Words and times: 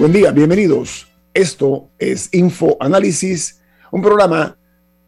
Buen 0.00 0.14
día, 0.14 0.30
bienvenidos. 0.30 1.08
Esto 1.34 1.90
es 1.98 2.32
Info 2.32 2.78
Análisis, 2.80 3.60
un 3.90 4.00
programa 4.00 4.56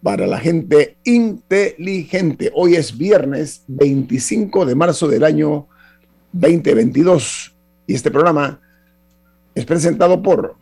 para 0.03 0.27
la 0.27 0.39
gente 0.39 0.99
inteligente. 1.05 2.53
Hoy 2.55 2.75
es 2.75 2.99
viernes 2.99 3.65
25 3.69 4.67
de 4.67 4.75
marzo 4.75 5.09
del 5.09 5.25
año 5.25 5.67
2022 6.33 7.57
y 7.87 7.95
este 7.95 8.11
programa 8.11 8.61
es 9.55 9.65
presentado 9.65 10.21
por 10.21 10.57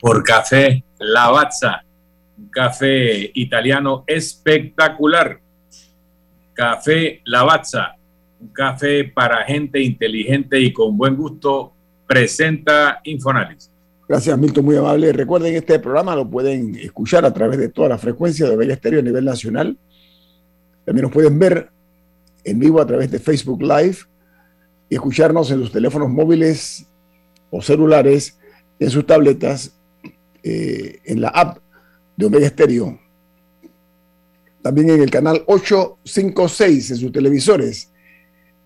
por 0.00 0.24
Café 0.24 0.82
Lavazza, 0.98 1.84
un 2.36 2.48
café 2.48 3.30
italiano 3.34 4.02
espectacular. 4.08 5.38
Café 6.52 7.20
Lavazza 7.26 7.99
un 8.40 8.48
café 8.48 9.04
para 9.04 9.44
gente 9.44 9.80
inteligente 9.80 10.58
y 10.58 10.72
con 10.72 10.96
buen 10.96 11.16
gusto, 11.16 11.72
presenta 12.06 13.00
Infoanálisis. 13.04 13.70
Gracias, 14.08 14.36
Milton, 14.36 14.64
muy 14.64 14.76
amable. 14.76 15.12
Recuerden, 15.12 15.54
este 15.54 15.78
programa 15.78 16.16
lo 16.16 16.28
pueden 16.28 16.74
escuchar 16.74 17.24
a 17.24 17.32
través 17.32 17.58
de 17.58 17.68
toda 17.68 17.88
la 17.88 17.98
frecuencia 17.98 18.48
de 18.48 18.56
Bella 18.56 18.74
Estéreo 18.74 19.00
a 19.00 19.02
nivel 19.04 19.24
nacional. 19.24 19.78
También 20.84 21.04
nos 21.04 21.12
pueden 21.12 21.38
ver 21.38 21.70
en 22.42 22.58
vivo 22.58 22.80
a 22.80 22.86
través 22.86 23.10
de 23.10 23.20
Facebook 23.20 23.62
Live 23.62 23.98
y 24.88 24.94
escucharnos 24.96 25.50
en 25.50 25.60
sus 25.60 25.70
teléfonos 25.70 26.08
móviles 26.08 26.86
o 27.50 27.62
celulares, 27.62 28.38
en 28.80 28.90
sus 28.90 29.06
tabletas, 29.06 29.76
eh, 30.42 30.98
en 31.04 31.20
la 31.20 31.28
app 31.28 31.58
de 32.16 32.26
Omega 32.26 32.46
Estéreo. 32.46 32.98
También 34.62 34.90
en 34.90 35.02
el 35.02 35.10
canal 35.10 35.44
856 35.46 36.90
en 36.90 36.96
sus 36.96 37.12
televisores 37.12 37.89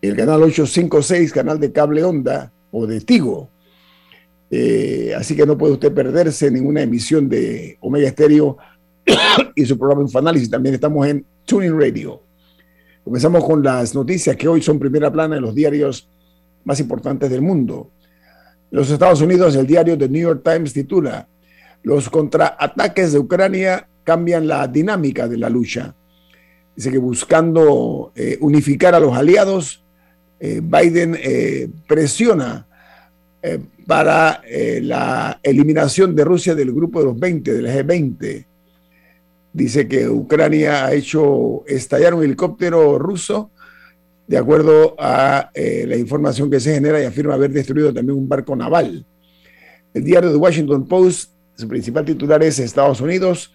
el 0.08 0.16
canal 0.16 0.42
856, 0.42 1.32
canal 1.32 1.58
de 1.58 1.72
cable 1.72 2.04
onda 2.04 2.52
o 2.70 2.86
de 2.86 3.00
Tigo. 3.00 3.48
Eh, 4.50 5.12
así 5.16 5.34
que 5.34 5.46
no 5.46 5.56
puede 5.56 5.74
usted 5.74 5.92
perderse 5.92 6.50
ninguna 6.50 6.82
emisión 6.82 7.28
de 7.28 7.78
Omega 7.80 8.08
Stereo 8.10 8.56
y 9.54 9.64
su 9.64 9.78
programa 9.78 10.02
Infoanálisis. 10.02 10.50
También 10.50 10.74
estamos 10.74 11.06
en 11.06 11.24
Tuning 11.44 11.78
Radio. 11.78 12.20
Comenzamos 13.02 13.44
con 13.44 13.62
las 13.62 13.94
noticias 13.94 14.36
que 14.36 14.48
hoy 14.48 14.62
son 14.62 14.78
primera 14.78 15.12
plana 15.12 15.36
en 15.36 15.42
los 15.42 15.54
diarios 15.54 16.08
más 16.64 16.80
importantes 16.80 17.30
del 17.30 17.42
mundo. 17.42 17.90
Los 18.70 18.90
Estados 18.90 19.20
Unidos, 19.20 19.54
el 19.56 19.66
diario 19.66 19.96
The 19.96 20.08
New 20.08 20.22
York 20.22 20.42
Times 20.42 20.72
titula, 20.72 21.28
Los 21.82 22.08
contraataques 22.08 23.12
de 23.12 23.18
Ucrania 23.18 23.88
cambian 24.02 24.48
la 24.48 24.66
dinámica 24.66 25.28
de 25.28 25.38
la 25.38 25.48
lucha. 25.48 25.94
Dice 26.74 26.90
que 26.90 26.98
buscando 26.98 28.12
eh, 28.16 28.36
unificar 28.40 28.94
a 28.94 29.00
los 29.00 29.16
aliados, 29.16 29.83
eh, 30.40 30.60
Biden 30.62 31.16
eh, 31.20 31.68
presiona 31.86 32.66
eh, 33.42 33.60
para 33.86 34.40
la 34.80 35.38
eliminación 35.42 36.16
de 36.16 36.24
Rusia 36.24 36.54
del 36.54 36.72
grupo 36.72 37.00
de 37.00 37.04
los 37.06 37.18
20, 37.18 37.52
del 37.52 37.66
G20. 37.66 38.46
Dice 39.52 39.86
que 39.86 40.08
Ucrania 40.08 40.86
ha 40.86 40.94
hecho 40.94 41.64
estallar 41.66 42.14
un 42.14 42.24
helicóptero 42.24 42.98
ruso, 42.98 43.50
de 44.26 44.38
acuerdo 44.38 44.96
a 44.98 45.50
la 45.54 45.96
información 45.96 46.50
que 46.50 46.60
se 46.60 46.72
genera, 46.72 47.00
y 47.00 47.04
afirma 47.04 47.34
haber 47.34 47.52
destruido 47.52 47.92
también 47.92 48.16
un 48.16 48.26
barco 48.26 48.56
naval. 48.56 49.04
El 49.92 50.02
diario 50.02 50.30
The 50.30 50.36
Washington 50.36 50.88
Post, 50.88 51.32
su 51.56 51.68
principal 51.68 52.06
titular 52.06 52.42
es 52.42 52.58
Estados 52.58 53.02
Unidos 53.02 53.52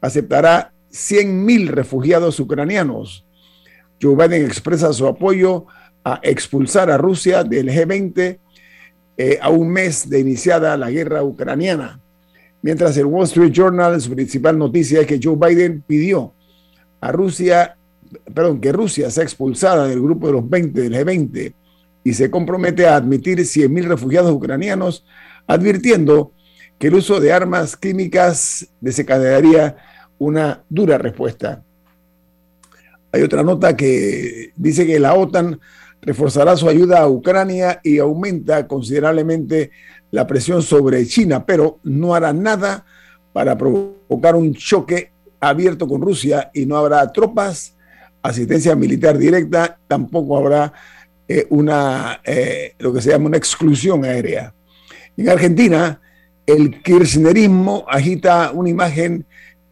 aceptará 0.00 0.72
100.000 0.92 1.68
refugiados 1.68 2.40
ucranianos. 2.40 3.24
Joe 4.00 4.16
Biden 4.16 4.46
expresa 4.46 4.92
su 4.92 5.06
apoyo 5.06 5.66
expulsar 6.22 6.90
a 6.90 6.98
Rusia 6.98 7.44
del 7.44 7.68
G20 7.68 8.38
eh, 9.16 9.38
a 9.40 9.50
un 9.50 9.68
mes 9.68 10.08
de 10.08 10.18
iniciada 10.18 10.76
la 10.76 10.90
guerra 10.90 11.22
ucraniana. 11.22 12.00
Mientras 12.62 12.96
el 12.96 13.06
Wall 13.06 13.24
Street 13.24 13.52
Journal, 13.52 14.00
su 14.00 14.14
principal 14.14 14.58
noticia 14.58 15.00
es 15.00 15.06
que 15.06 15.20
Joe 15.22 15.36
Biden 15.36 15.82
pidió 15.86 16.32
a 17.00 17.12
Rusia, 17.12 17.76
perdón, 18.34 18.60
que 18.60 18.72
Rusia 18.72 19.10
sea 19.10 19.24
expulsada 19.24 19.86
del 19.86 20.00
grupo 20.00 20.26
de 20.26 20.32
los 20.34 20.48
20 20.48 20.80
del 20.80 20.94
G20 20.94 21.54
y 22.04 22.12
se 22.14 22.30
compromete 22.30 22.86
a 22.86 22.96
admitir 22.96 23.38
100.000 23.38 23.88
refugiados 23.88 24.32
ucranianos, 24.32 25.04
advirtiendo 25.46 26.32
que 26.78 26.86
el 26.86 26.94
uso 26.94 27.20
de 27.20 27.32
armas 27.32 27.76
químicas 27.76 28.68
desencadenaría 28.80 29.76
una 30.18 30.64
dura 30.68 30.96
respuesta. 30.98 31.62
Hay 33.12 33.22
otra 33.22 33.42
nota 33.42 33.76
que 33.76 34.52
dice 34.56 34.86
que 34.86 34.98
la 34.98 35.14
OTAN 35.14 35.60
reforzará 36.02 36.56
su 36.56 36.68
ayuda 36.68 37.00
a 37.00 37.08
Ucrania 37.08 37.80
y 37.82 37.98
aumenta 37.98 38.66
considerablemente 38.66 39.70
la 40.10 40.26
presión 40.26 40.62
sobre 40.62 41.06
China, 41.06 41.44
pero 41.44 41.78
no 41.84 42.14
hará 42.14 42.32
nada 42.32 42.84
para 43.32 43.56
provocar 43.56 44.34
un 44.34 44.54
choque 44.54 45.12
abierto 45.40 45.86
con 45.86 46.00
Rusia 46.00 46.50
y 46.52 46.66
no 46.66 46.76
habrá 46.76 47.10
tropas, 47.12 47.76
asistencia 48.22 48.74
militar 48.74 49.16
directa, 49.16 49.78
tampoco 49.86 50.36
habrá 50.36 50.72
eh, 51.28 51.46
una, 51.50 52.20
eh, 52.24 52.74
lo 52.78 52.92
que 52.92 53.00
se 53.00 53.10
llama 53.10 53.26
una 53.26 53.36
exclusión 53.36 54.04
aérea. 54.04 54.52
En 55.16 55.28
Argentina, 55.28 56.00
el 56.46 56.82
kirchnerismo 56.82 57.84
agita 57.88 58.50
una 58.52 58.68
imagen 58.68 59.24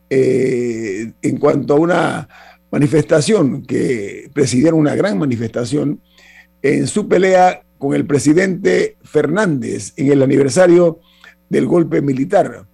eh, 0.09 1.13
en 1.21 1.39
cuanto 1.39 1.75
a 1.75 1.77
una 1.77 2.29
manifestación 2.71 3.63
que 3.63 4.31
presidieron 4.33 4.79
una 4.79 4.95
gran 4.95 5.19
manifestación 5.19 6.01
en 6.63 6.87
su 6.87 7.09
pelea 7.09 7.63
con 7.79 7.95
el 7.95 8.07
presidente 8.07 8.97
Fernández 9.03 9.93
en 9.97 10.13
el 10.13 10.23
aniversario 10.23 11.01
del 11.49 11.67
golpe 11.67 12.03
militar. 12.03 12.67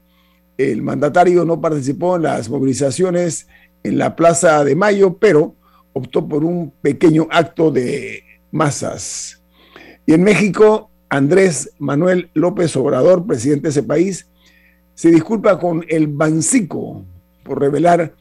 El 0.56 0.82
mandatario 0.82 1.44
no 1.44 1.60
participó 1.60 2.16
en 2.16 2.22
las 2.22 2.48
movilizaciones 2.48 3.48
en 3.82 3.98
la 3.98 4.16
Plaza 4.16 4.64
de 4.64 4.74
Mayo, 4.74 5.18
pero 5.18 5.54
optó 5.92 6.26
por 6.26 6.44
un 6.44 6.72
pequeño 6.82 7.28
acto 7.30 7.70
de 7.70 8.22
masas. 8.50 9.42
Y 10.06 10.14
en 10.14 10.22
México, 10.22 10.90
Andrés 11.08 11.70
Manuel 11.78 12.30
López 12.34 12.74
Obrador, 12.76 13.26
presidente 13.26 13.64
de 13.64 13.70
ese 13.70 13.82
país, 13.82 14.28
se 14.94 15.10
disculpa 15.10 15.58
con 15.58 15.84
el 15.88 16.06
Bancico 16.06 17.04
por 17.42 17.60
revelar 17.60 18.14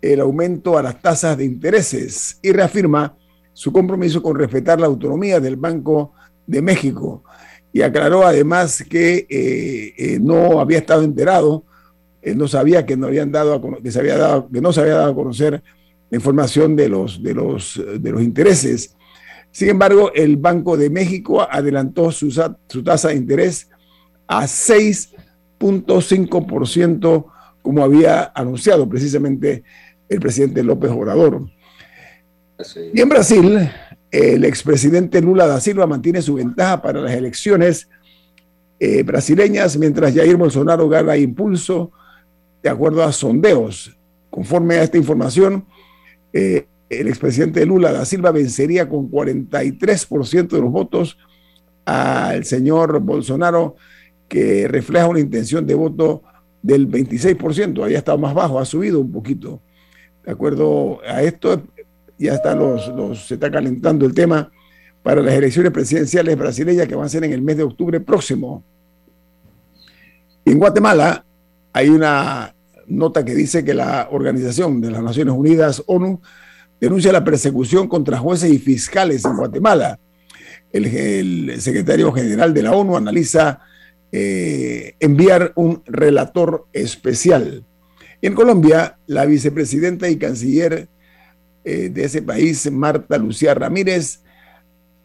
el 0.00 0.20
aumento 0.20 0.78
a 0.78 0.82
las 0.82 1.00
tasas 1.00 1.36
de 1.36 1.44
intereses 1.44 2.38
y 2.42 2.52
reafirma 2.52 3.16
su 3.52 3.72
compromiso 3.72 4.22
con 4.22 4.36
respetar 4.36 4.80
la 4.80 4.86
autonomía 4.86 5.40
del 5.40 5.56
Banco 5.56 6.12
de 6.46 6.62
México 6.62 7.24
y 7.72 7.82
aclaró 7.82 8.24
además 8.26 8.84
que 8.88 9.26
eh, 9.28 9.92
eh, 9.96 10.18
no 10.20 10.60
había 10.60 10.78
estado 10.78 11.02
enterado, 11.02 11.64
eh, 12.20 12.34
no 12.34 12.48
sabía 12.48 12.84
que 12.84 12.96
no 12.96 13.06
habían 13.06 13.30
dado 13.32 13.80
que 13.82 13.90
se 13.90 13.98
había 13.98 14.18
dado 14.18 14.50
que 14.50 14.60
no 14.60 14.70
se 14.72 14.82
había 14.82 14.94
dado 14.94 15.12
a 15.12 15.14
conocer 15.14 15.62
la 16.10 16.16
información 16.16 16.76
de 16.76 16.88
los 16.88 17.22
de 17.22 17.34
los 17.34 17.80
de 17.98 18.10
los 18.10 18.22
intereses. 18.22 18.96
Sin 19.50 19.68
embargo, 19.68 20.12
el 20.14 20.36
Banco 20.36 20.76
de 20.76 20.90
México 20.90 21.42
adelantó 21.42 22.10
su, 22.10 22.30
su 22.30 22.82
tasa 22.82 23.08
de 23.08 23.16
interés 23.16 23.68
a 24.26 24.44
6.5% 24.44 27.26
como 27.62 27.84
había 27.84 28.32
anunciado 28.34 28.88
precisamente 28.88 29.62
el 30.08 30.20
presidente 30.20 30.62
López 30.62 30.90
Obrador. 30.90 31.42
Y 32.92 33.00
en 33.00 33.08
Brasil, 33.08 33.70
el 34.10 34.44
expresidente 34.44 35.20
Lula 35.20 35.46
da 35.46 35.60
Silva 35.60 35.86
mantiene 35.86 36.22
su 36.22 36.34
ventaja 36.34 36.82
para 36.82 37.00
las 37.00 37.12
elecciones 37.12 37.88
eh, 38.78 39.02
brasileñas, 39.02 39.76
mientras 39.78 40.14
Jair 40.14 40.36
Bolsonaro 40.36 40.88
gana 40.88 41.16
impulso 41.16 41.92
de 42.62 42.68
acuerdo 42.70 43.02
a 43.02 43.12
sondeos. 43.12 43.96
Conforme 44.30 44.76
a 44.76 44.82
esta 44.82 44.98
información, 44.98 45.66
eh, 46.32 46.66
el 46.88 47.08
expresidente 47.08 47.64
Lula 47.64 47.92
da 47.92 48.04
Silva 48.04 48.30
vencería 48.30 48.88
con 48.88 49.10
43% 49.10 50.48
de 50.48 50.60
los 50.60 50.70
votos 50.70 51.18
al 51.84 52.44
señor 52.44 53.00
Bolsonaro, 53.00 53.76
que 54.28 54.68
refleja 54.68 55.08
una 55.08 55.20
intención 55.20 55.66
de 55.66 55.74
voto 55.74 56.22
del 56.62 56.88
26%, 56.88 57.82
había 57.84 57.98
estado 57.98 58.18
más 58.18 58.34
bajo, 58.34 58.58
ha 58.58 58.64
subido 58.64 59.00
un 59.00 59.10
poquito. 59.10 59.60
De 60.24 60.32
acuerdo 60.32 61.00
a 61.06 61.22
esto, 61.22 61.62
ya 62.18 62.34
está 62.34 62.54
los, 62.54 63.26
se 63.26 63.34
está 63.34 63.50
calentando 63.50 64.06
el 64.06 64.14
tema 64.14 64.50
para 65.02 65.22
las 65.22 65.34
elecciones 65.34 65.72
presidenciales 65.72 66.36
brasileñas 66.38 66.86
que 66.86 66.94
van 66.94 67.06
a 67.06 67.08
ser 67.08 67.24
en 67.24 67.32
el 67.32 67.42
mes 67.42 67.56
de 67.56 67.64
octubre 67.64 68.00
próximo. 68.00 68.64
En 70.44 70.58
Guatemala 70.58 71.24
hay 71.72 71.88
una 71.88 72.54
nota 72.86 73.24
que 73.24 73.34
dice 73.34 73.64
que 73.64 73.74
la 73.74 74.08
Organización 74.10 74.80
de 74.80 74.90
las 74.90 75.02
Naciones 75.02 75.34
Unidas, 75.34 75.82
ONU, 75.86 76.20
denuncia 76.80 77.12
la 77.12 77.24
persecución 77.24 77.88
contra 77.88 78.18
jueces 78.18 78.52
y 78.52 78.58
fiscales 78.58 79.24
en 79.24 79.36
Guatemala. 79.36 79.98
El, 80.72 81.60
secretario 81.60 82.12
general 82.12 82.54
de 82.54 82.62
la 82.62 82.72
ONU 82.72 82.96
analiza 82.96 83.60
eh, 84.10 84.94
enviar 85.00 85.52
un 85.54 85.82
relator 85.86 86.66
especial. 86.72 87.64
en 88.20 88.34
Colombia, 88.34 88.98
la 89.06 89.24
vicepresidenta 89.26 90.08
y 90.08 90.16
canciller 90.16 90.88
eh, 91.64 91.88
de 91.88 92.04
ese 92.04 92.22
país, 92.22 92.70
Marta 92.70 93.18
Lucía 93.18 93.54
Ramírez, 93.54 94.20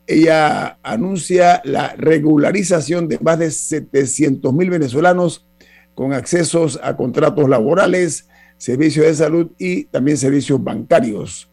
ella 0.08 0.80
anuncia 0.84 1.62
la 1.66 1.94
regularización 1.98 3.08
de 3.08 3.20
más 3.20 3.40
de 3.40 3.52
700 3.52 4.54
mil 4.54 4.70
venezolanos 4.70 5.46
con 5.94 6.14
accesos 6.14 6.80
a 6.82 6.96
contratos 6.96 7.50
laborales, 7.50 8.28
servicios 8.58 9.06
de 9.06 9.16
salud 9.16 9.52
y 9.58 9.86
también 9.86 10.18
servicios 10.18 10.64
bancarios. 10.64 11.50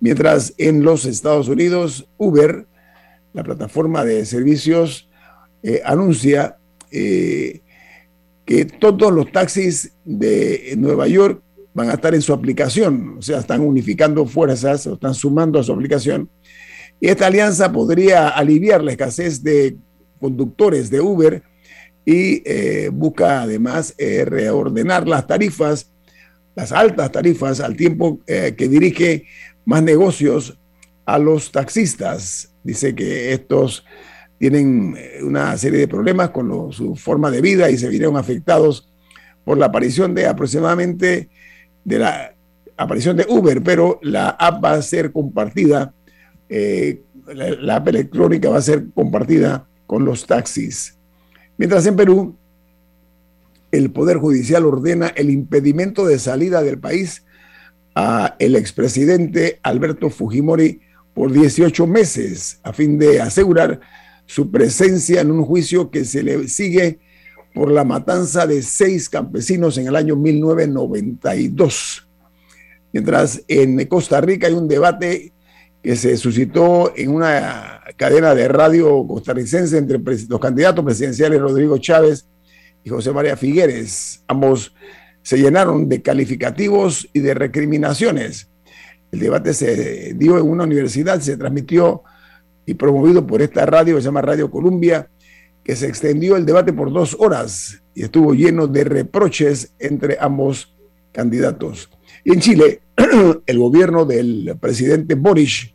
Mientras 0.00 0.54
en 0.58 0.82
los 0.82 1.06
Estados 1.06 1.48
Unidos, 1.48 2.08
Uber, 2.18 2.66
la 3.32 3.42
plataforma 3.42 4.04
de 4.04 4.24
servicios, 4.26 5.08
eh, 5.62 5.80
anuncia 5.84 6.58
eh, 6.90 7.62
que 8.44 8.64
todos 8.64 9.12
los 9.12 9.32
taxis 9.32 9.92
de 10.04 10.74
Nueva 10.76 11.08
York 11.08 11.42
van 11.78 11.90
a 11.90 11.94
estar 11.94 12.14
en 12.14 12.22
su 12.22 12.32
aplicación, 12.32 13.16
o 13.18 13.22
sea, 13.22 13.38
están 13.38 13.60
unificando 13.60 14.26
fuerzas 14.26 14.86
o 14.86 14.94
están 14.94 15.14
sumando 15.14 15.58
a 15.58 15.62
su 15.62 15.72
aplicación. 15.72 16.28
Y 17.00 17.08
esta 17.08 17.26
alianza 17.26 17.72
podría 17.72 18.28
aliviar 18.28 18.82
la 18.82 18.90
escasez 18.90 19.42
de 19.42 19.76
conductores 20.20 20.90
de 20.90 21.00
Uber 21.00 21.42
y 22.04 22.42
eh, 22.44 22.90
busca 22.92 23.42
además 23.42 23.94
reordenar 23.98 25.06
las 25.06 25.26
tarifas, 25.26 25.92
las 26.56 26.72
altas 26.72 27.12
tarifas, 27.12 27.60
al 27.60 27.76
tiempo 27.76 28.20
que 28.26 28.68
dirige 28.68 29.26
más 29.64 29.82
negocios 29.82 30.58
a 31.06 31.18
los 31.18 31.52
taxistas. 31.52 32.52
Dice 32.64 32.94
que 32.94 33.32
estos 33.32 33.84
tienen 34.38 34.94
eh, 34.96 35.22
una 35.22 35.56
serie 35.58 35.80
de 35.80 35.88
problemas 35.88 36.30
con 36.30 36.72
su 36.72 36.94
forma 36.96 37.30
de 37.30 37.40
vida 37.40 37.70
y 37.70 37.76
se 37.76 37.88
vieron 37.88 38.16
afectados 38.16 38.88
por 39.44 39.58
la 39.58 39.66
aparición 39.66 40.14
de 40.14 40.26
aproximadamente 40.26 41.28
de 41.88 41.98
la 41.98 42.34
aparición 42.76 43.16
de 43.16 43.26
Uber, 43.28 43.62
pero 43.62 43.98
la 44.02 44.28
app 44.28 44.62
va 44.62 44.72
a 44.72 44.82
ser 44.82 45.10
compartida, 45.10 45.94
eh, 46.50 47.02
la, 47.26 47.76
app 47.76 47.88
electrónica 47.88 48.50
va 48.50 48.58
a 48.58 48.62
ser 48.62 48.86
compartida 48.94 49.66
con 49.86 50.04
los 50.04 50.26
taxis. 50.26 50.96
Mientras 51.56 51.86
en 51.86 51.96
Perú, 51.96 52.36
el 53.72 53.90
Poder 53.90 54.18
Judicial 54.18 54.66
ordena 54.66 55.08
el 55.08 55.30
impedimento 55.30 56.06
de 56.06 56.18
salida 56.18 56.62
del 56.62 56.78
país 56.78 57.24
a 57.94 58.36
el 58.38 58.54
expresidente 58.54 59.58
Alberto 59.62 60.10
Fujimori 60.10 60.80
por 61.14 61.32
18 61.32 61.86
meses 61.86 62.60
a 62.62 62.72
fin 62.72 62.98
de 62.98 63.20
asegurar 63.20 63.80
su 64.26 64.50
presencia 64.50 65.22
en 65.22 65.30
un 65.30 65.42
juicio 65.42 65.90
que 65.90 66.04
se 66.04 66.22
le 66.22 66.48
sigue 66.48 67.00
por 67.54 67.70
la 67.70 67.84
matanza 67.84 68.46
de 68.46 68.62
seis 68.62 69.08
campesinos 69.08 69.78
en 69.78 69.86
el 69.88 69.96
año 69.96 70.16
1992. 70.16 72.08
Mientras 72.92 73.42
en 73.48 73.84
Costa 73.86 74.20
Rica 74.20 74.46
hay 74.46 74.54
un 74.54 74.68
debate 74.68 75.32
que 75.82 75.96
se 75.96 76.16
suscitó 76.16 76.92
en 76.96 77.10
una 77.10 77.80
cadena 77.96 78.34
de 78.34 78.48
radio 78.48 79.06
costarricense 79.06 79.78
entre 79.78 79.98
los 80.28 80.40
candidatos 80.40 80.84
presidenciales 80.84 81.40
Rodrigo 81.40 81.78
Chávez 81.78 82.26
y 82.84 82.90
José 82.90 83.12
María 83.12 83.36
Figueres, 83.36 84.22
ambos 84.26 84.74
se 85.22 85.36
llenaron 85.38 85.88
de 85.88 86.00
calificativos 86.00 87.08
y 87.12 87.20
de 87.20 87.34
recriminaciones. 87.34 88.48
El 89.12 89.20
debate 89.20 89.54
se 89.54 90.14
dio 90.14 90.38
en 90.38 90.48
una 90.48 90.64
universidad, 90.64 91.20
se 91.20 91.36
transmitió 91.36 92.02
y 92.66 92.74
promovido 92.74 93.26
por 93.26 93.40
esta 93.42 93.64
radio 93.66 93.96
que 93.96 94.02
se 94.02 94.06
llama 94.06 94.22
Radio 94.22 94.50
Columbia, 94.50 95.08
que 95.68 95.76
se 95.76 95.86
extendió 95.86 96.36
el 96.36 96.46
debate 96.46 96.72
por 96.72 96.90
dos 96.90 97.14
horas 97.20 97.82
y 97.94 98.02
estuvo 98.02 98.32
lleno 98.32 98.66
de 98.66 98.84
reproches 98.84 99.74
entre 99.78 100.16
ambos 100.18 100.74
candidatos. 101.12 101.90
Y 102.24 102.32
en 102.32 102.40
Chile, 102.40 102.80
el 103.46 103.58
gobierno 103.58 104.06
del 104.06 104.56
presidente 104.58 105.14
Boris 105.14 105.74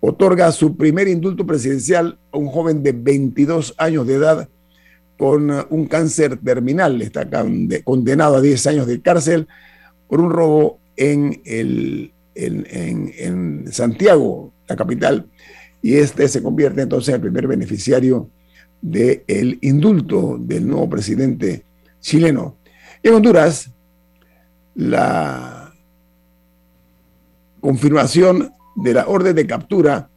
otorga 0.00 0.52
su 0.52 0.76
primer 0.76 1.08
indulto 1.08 1.46
presidencial 1.46 2.18
a 2.30 2.36
un 2.36 2.48
joven 2.48 2.82
de 2.82 2.92
22 2.92 3.74
años 3.78 4.06
de 4.06 4.16
edad 4.16 4.50
con 5.16 5.50
un 5.70 5.86
cáncer 5.86 6.36
terminal. 6.36 7.00
Está 7.00 7.26
condenado 7.84 8.36
a 8.36 8.42
10 8.42 8.66
años 8.66 8.86
de 8.86 9.00
cárcel 9.00 9.48
por 10.08 10.20
un 10.20 10.30
robo 10.30 10.78
en, 10.94 11.40
el, 11.46 12.12
en, 12.34 13.64
Santiago, 13.72 14.52
la 14.68 14.76
capital. 14.76 15.24
Y 15.80 15.94
este 15.94 16.28
se 16.28 16.42
convierte 16.42 16.82
entonces 16.82 17.08
en 17.08 17.14
el 17.14 17.22
primer 17.22 17.46
beneficiario 17.46 18.28
del 18.82 19.58
indulto 19.62 20.36
del 20.38 20.66
nuevo 20.66 20.90
presidente 20.90 21.64
chileno. 22.00 22.56
En 23.02 23.14
Honduras, 23.14 23.70
la 24.74 25.72
confirmación 27.60 28.52
de 28.76 28.92
la 28.92 29.06
orden 29.06 29.34
de 29.34 29.46
captura 29.46 30.10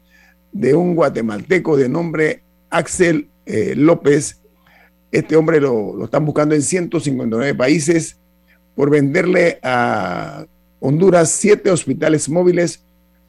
de 0.52 0.76
un 0.76 0.96
guatemalteco 0.96 1.78
de 1.78 1.88
nombre 1.88 2.44
Axel 2.70 3.30
eh, 3.46 3.74
López 3.76 4.42
este 5.16 5.38
hombre 5.38 5.62
lo, 5.62 6.04
están 6.04 6.26
buscando 6.26 6.56
en 6.56 6.62
159 6.62 7.56
países 7.56 8.20
por 8.76 8.90
venderle 8.90 9.60
a 9.64 10.46
Honduras 10.82 11.30
siete 11.32 11.72
hospitales 11.72 12.28
móviles 12.28 12.84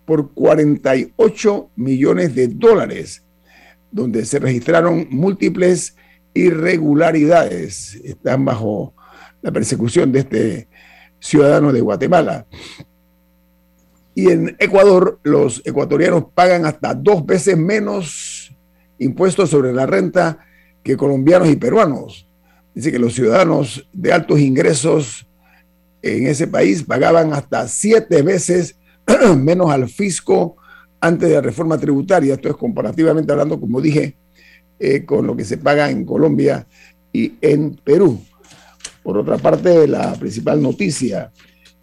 por 0.05 0.33
48 0.33 1.71
millones 1.77 2.35
de 2.35 2.49
dólares, 2.49 3.23
donde 3.97 4.27
se 4.27 4.39
registraron 4.39 5.07
múltiples 5.11 5.97
irregularidades. 6.35 7.99
Están 8.05 8.45
bajo 8.45 8.95
la 9.41 9.51
persecución 9.51 10.13
de 10.13 10.19
este 10.19 10.69
ciudadano 11.19 11.73
de 11.73 11.81
Guatemala. 11.81 12.47
Y 14.15 14.31
en 14.31 14.55
Ecuador, 14.59 15.19
los 15.23 15.63
ecuatorianos 15.65 16.27
pagan 16.35 16.67
hasta 16.67 16.93
dos 16.93 17.25
veces 17.25 17.57
menos 17.57 18.55
impuestos 18.99 19.49
sobre 19.49 19.73
la 19.73 19.87
renta 19.87 20.41
que 20.83 20.99
colombianos 20.99 21.49
y 21.49 21.57
peruanos. 21.57 22.29
Dice 22.75 22.93
que 22.93 22.99
los 22.99 23.15
ciudadanos 23.15 23.89
de 23.95 24.13
altos 24.13 24.41
ingresos 24.41 25.27
en 26.03 26.27
ese 26.27 26.47
país 26.47 26.83
pagaban 26.83 27.33
hasta 27.33 27.67
siete 27.67 28.21
veces 28.21 28.79
menos 29.39 29.71
al 29.71 29.89
fisco 29.89 30.57
antes 31.07 31.29
de 31.29 31.35
la 31.37 31.41
reforma 31.41 31.79
tributaria. 31.79 32.35
Esto 32.35 32.49
es 32.49 32.57
comparativamente 32.57 33.33
hablando, 33.33 33.61
como 33.61 33.81
dije, 33.81 34.17
eh, 34.79 35.05
con 35.05 35.27
lo 35.27 35.37
que 35.37 35.45
se 35.45 35.59
paga 35.59 35.91
en 35.91 36.05
Colombia 36.05 36.67
y 37.13 37.35
en 37.41 37.75
Perú. 37.77 38.21
Por 39.03 39.19
otra 39.19 39.39
parte, 39.39 39.87
la 39.87 40.13
principal 40.15 40.61
noticia 40.61 41.33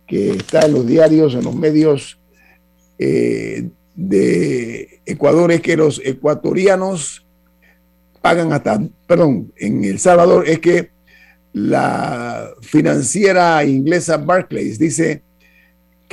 que 0.05 0.31
está 0.31 0.65
en 0.65 0.73
los 0.73 0.85
diarios, 0.85 1.33
en 1.33 1.43
los 1.43 1.55
medios 1.55 2.19
eh, 2.99 3.69
de 3.95 5.01
Ecuador 5.05 5.51
es 5.51 5.61
que 5.61 5.77
los 5.77 6.01
ecuatorianos 6.03 7.25
pagan 8.21 8.53
hasta, 8.53 8.81
perdón, 9.07 9.51
en 9.57 9.83
El 9.83 9.99
Salvador 9.99 10.47
es 10.47 10.59
que 10.59 10.91
la 11.53 12.49
financiera 12.61 13.63
inglesa 13.63 14.17
Barclays 14.17 14.79
dice 14.79 15.23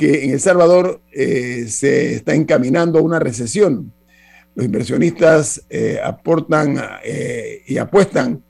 que 0.01 0.23
en 0.23 0.31
El 0.31 0.39
Salvador 0.39 0.99
eh, 1.11 1.65
se 1.67 2.15
está 2.15 2.33
encaminando 2.33 2.97
a 2.97 3.03
una 3.03 3.19
recesión. 3.19 3.93
Los 4.55 4.65
inversionistas 4.65 5.63
eh, 5.69 5.99
aportan 6.03 6.75
eh, 7.03 7.61
y 7.67 7.77
apuestan 7.77 8.43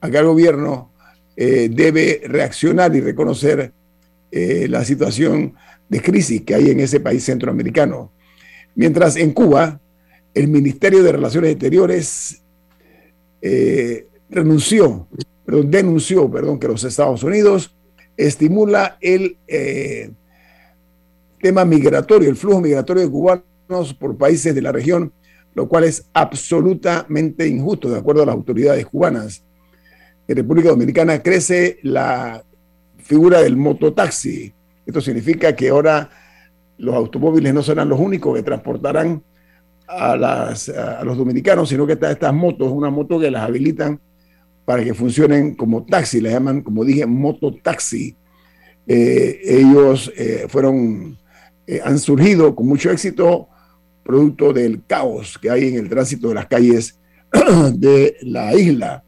a 0.00 0.08
que 0.08 0.18
el 0.18 0.26
gobierno 0.26 0.92
debe 1.34 2.20
reaccionar 2.24 2.94
y 2.94 3.00
reconocer 3.00 3.72
la 4.30 4.84
situación 4.84 5.54
de 5.88 6.00
crisis 6.00 6.42
que 6.42 6.54
hay 6.54 6.70
en 6.70 6.78
ese 6.78 7.00
país 7.00 7.24
centroamericano. 7.24 8.12
Mientras 8.74 9.16
en 9.16 9.32
Cuba, 9.32 9.80
el 10.34 10.48
Ministerio 10.48 11.02
de 11.02 11.12
Relaciones 11.12 11.52
Exteriores 11.52 12.42
renunció, 14.30 15.08
perdón, 15.46 15.70
denunció, 15.70 16.30
que 16.60 16.68
los 16.68 16.84
Estados 16.84 17.24
Unidos 17.24 17.74
estimula 18.16 18.98
el 19.00 19.38
tema 21.42 21.66
migratorio, 21.66 22.30
el 22.30 22.36
flujo 22.36 22.60
migratorio 22.60 23.02
de 23.02 23.10
cubanos 23.10 23.92
por 23.98 24.16
países 24.16 24.54
de 24.54 24.62
la 24.62 24.72
región, 24.72 25.12
lo 25.54 25.68
cual 25.68 25.84
es 25.84 26.08
absolutamente 26.14 27.46
injusto, 27.46 27.90
de 27.90 27.98
acuerdo 27.98 28.22
a 28.22 28.26
las 28.26 28.34
autoridades 28.34 28.86
cubanas. 28.86 29.44
En 30.26 30.36
República 30.36 30.70
Dominicana 30.70 31.22
crece 31.22 31.78
la 31.82 32.42
figura 32.96 33.42
del 33.42 33.56
mototaxi. 33.56 34.54
Esto 34.86 35.00
significa 35.00 35.54
que 35.54 35.68
ahora 35.68 36.08
los 36.78 36.94
automóviles 36.94 37.52
no 37.52 37.62
serán 37.62 37.88
los 37.88 38.00
únicos 38.00 38.34
que 38.34 38.42
transportarán 38.42 39.22
a, 39.88 40.54
los 41.04 41.18
dominicanos, 41.18 41.68
sino 41.68 41.86
que 41.86 41.92
estas 42.00 42.32
motos, 42.32 42.70
una 42.72 42.88
moto 42.88 43.18
que 43.18 43.30
las 43.30 43.42
habilitan 43.42 44.00
para 44.64 44.84
que 44.84 44.94
funcionen 44.94 45.54
como 45.54 45.84
taxi, 45.84 46.20
le 46.20 46.30
llaman, 46.30 46.62
como 46.62 46.84
dije, 46.84 47.04
mototaxi. 47.04 48.16
Eh, 48.86 49.40
ellos 49.44 50.12
eh, 50.16 50.46
fueron, 50.48 51.18
eh, 51.66 51.80
han 51.84 51.98
surgido 51.98 52.54
con 52.54 52.66
mucho 52.66 52.90
éxito 52.90 53.48
producto 54.02 54.52
del 54.52 54.84
caos 54.86 55.38
que 55.38 55.50
hay 55.50 55.68
en 55.68 55.76
el 55.76 55.88
tránsito 55.88 56.28
de 56.28 56.34
las 56.34 56.46
calles 56.46 56.98
de 57.74 58.16
la 58.22 58.54
isla. 58.54 59.04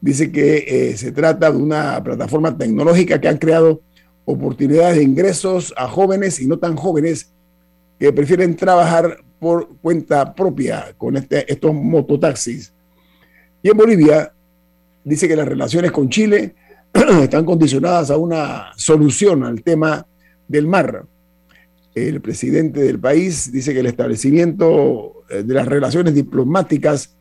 Dice 0.00 0.30
que 0.30 0.94
se 0.96 1.10
trata 1.10 1.50
de 1.50 1.56
una 1.56 2.02
plataforma 2.04 2.56
tecnológica 2.56 3.20
que 3.20 3.28
han 3.28 3.38
creado 3.38 3.80
oportunidades 4.24 4.96
de 4.96 5.02
ingresos 5.02 5.72
a 5.76 5.88
jóvenes 5.88 6.40
y 6.40 6.46
no 6.46 6.58
tan 6.58 6.76
jóvenes 6.76 7.32
que 7.98 8.12
prefieren 8.12 8.54
trabajar 8.54 9.24
por 9.38 9.76
cuenta 9.78 10.34
propia 10.34 10.94
con 10.96 11.16
este, 11.16 11.50
estos 11.50 11.74
mototaxis. 11.74 12.72
Y 13.62 13.70
en 13.70 13.76
Bolivia 13.76 14.32
dice 15.04 15.26
que 15.26 15.36
las 15.36 15.48
relaciones 15.48 15.90
con 15.90 16.08
Chile 16.08 16.54
están 17.22 17.44
condicionadas 17.44 18.10
a 18.10 18.16
una 18.16 18.72
solución 18.76 19.44
al 19.44 19.62
tema 19.62 20.06
del 20.46 20.66
mar. 20.66 21.04
El 22.06 22.20
presidente 22.20 22.80
del 22.80 23.00
país 23.00 23.50
dice 23.50 23.72
que 23.72 23.80
el 23.80 23.86
establecimiento 23.86 25.24
eh, 25.28 25.42
de 25.42 25.54
las 25.54 25.66
relaciones 25.66 26.14
diplomáticas 26.14 27.16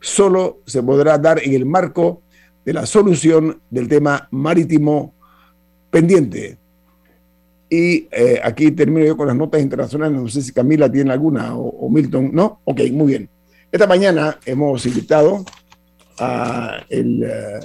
solo 0.00 0.60
se 0.66 0.82
podrá 0.82 1.18
dar 1.18 1.40
en 1.42 1.52
el 1.52 1.66
marco 1.66 2.22
de 2.64 2.72
la 2.72 2.86
solución 2.86 3.60
del 3.70 3.88
tema 3.88 4.28
marítimo 4.30 5.14
pendiente. 5.90 6.56
Y 7.68 8.08
eh, 8.10 8.40
aquí 8.42 8.70
termino 8.70 9.04
yo 9.04 9.16
con 9.16 9.26
las 9.26 9.36
notas 9.36 9.60
internacionales. 9.60 10.20
No 10.20 10.28
sé 10.28 10.42
si 10.42 10.52
Camila 10.52 10.90
tiene 10.90 11.12
alguna 11.12 11.54
o, 11.56 11.88
Milton. 11.90 12.30
¿No? 12.32 12.60
Ok, 12.64 12.80
muy 12.92 13.08
bien. 13.08 13.28
Esta 13.70 13.86
mañana 13.86 14.38
hemos 14.46 14.84
invitado 14.86 15.44
a 16.18 16.84
el 16.88 17.22
eh, 17.22 17.60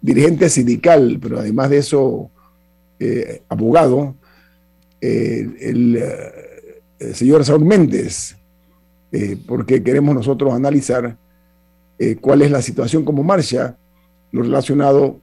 dirigente 0.00 0.48
sindical, 0.48 1.18
pero 1.20 1.40
además 1.40 1.70
de 1.70 1.78
eso, 1.78 2.30
abogado, 3.48 4.16
el, 5.00 6.02
señor 7.12 7.44
Saúl 7.44 7.64
Méndez, 7.64 8.36
porque 9.46 9.82
queremos 9.82 10.14
nosotros 10.14 10.52
analizar 10.52 11.16
cuál 12.20 12.42
es 12.42 12.50
la 12.50 12.62
situación 12.62 13.04
como 13.04 13.22
marcha, 13.22 13.76
lo 14.32 14.42
relacionado 14.42 15.20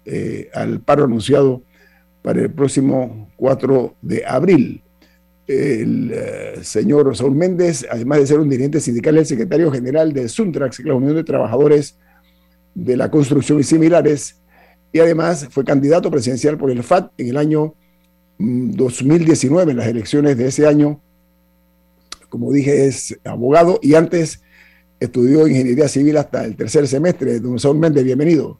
al 0.54 0.80
paro 0.80 1.04
anunciado 1.04 1.62
para 2.26 2.42
el 2.42 2.52
próximo 2.52 3.30
4 3.38 3.96
de 4.02 4.26
abril. 4.26 4.82
El 5.48 6.12
eh, 6.12 6.54
señor 6.64 7.16
Saúl 7.16 7.36
Méndez, 7.36 7.86
además 7.90 8.18
de 8.18 8.26
ser 8.26 8.40
un 8.40 8.50
dirigente 8.50 8.80
sindical, 8.80 9.16
es 9.16 9.22
el 9.22 9.38
secretario 9.38 9.72
general 9.72 10.12
de 10.12 10.28
Suntrax, 10.28 10.80
la 10.80 10.96
Unión 10.96 11.16
de 11.16 11.24
Trabajadores 11.24 12.00
de 12.74 12.98
la 12.98 13.12
Construcción 13.12 13.60
y 13.60 13.64
similares, 13.64 14.42
y 14.92 15.00
además 15.00 15.48
fue 15.52 15.64
candidato 15.64 16.10
presidencial 16.10 16.58
por 16.58 16.72
el 16.72 16.82
FAT 16.82 17.12
en 17.20 17.28
el 17.28 17.38
año 17.38 17.76
2019, 18.38 19.66
mm, 19.66 19.70
en 19.70 19.78
las 19.78 19.88
elecciones 19.88 20.38
de 20.38 20.48
ese 20.48 20.68
año. 20.68 21.00
Como 22.30 22.52
dije, 22.52 22.88
es 22.88 23.18
abogado 23.24 23.80
y 23.82 23.96
antes 23.96 24.42
estudió 25.00 25.48
ingeniería 25.48 25.88
civil 25.88 26.18
hasta 26.18 26.44
el 26.44 26.56
tercer 26.56 26.88
semestre. 26.88 27.40
Don 27.40 27.60
Saúl 27.60 27.78
Méndez, 27.78 28.04
bienvenido. 28.04 28.60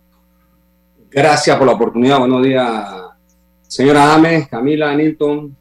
Gracias 1.12 1.58
por 1.58 1.68
la 1.68 1.74
oportunidad. 1.74 2.20
Buenos 2.20 2.44
días, 2.44 2.90
Señora 3.68 4.14
Ames, 4.14 4.48
Camila, 4.48 4.96
Nilton, 4.96 5.56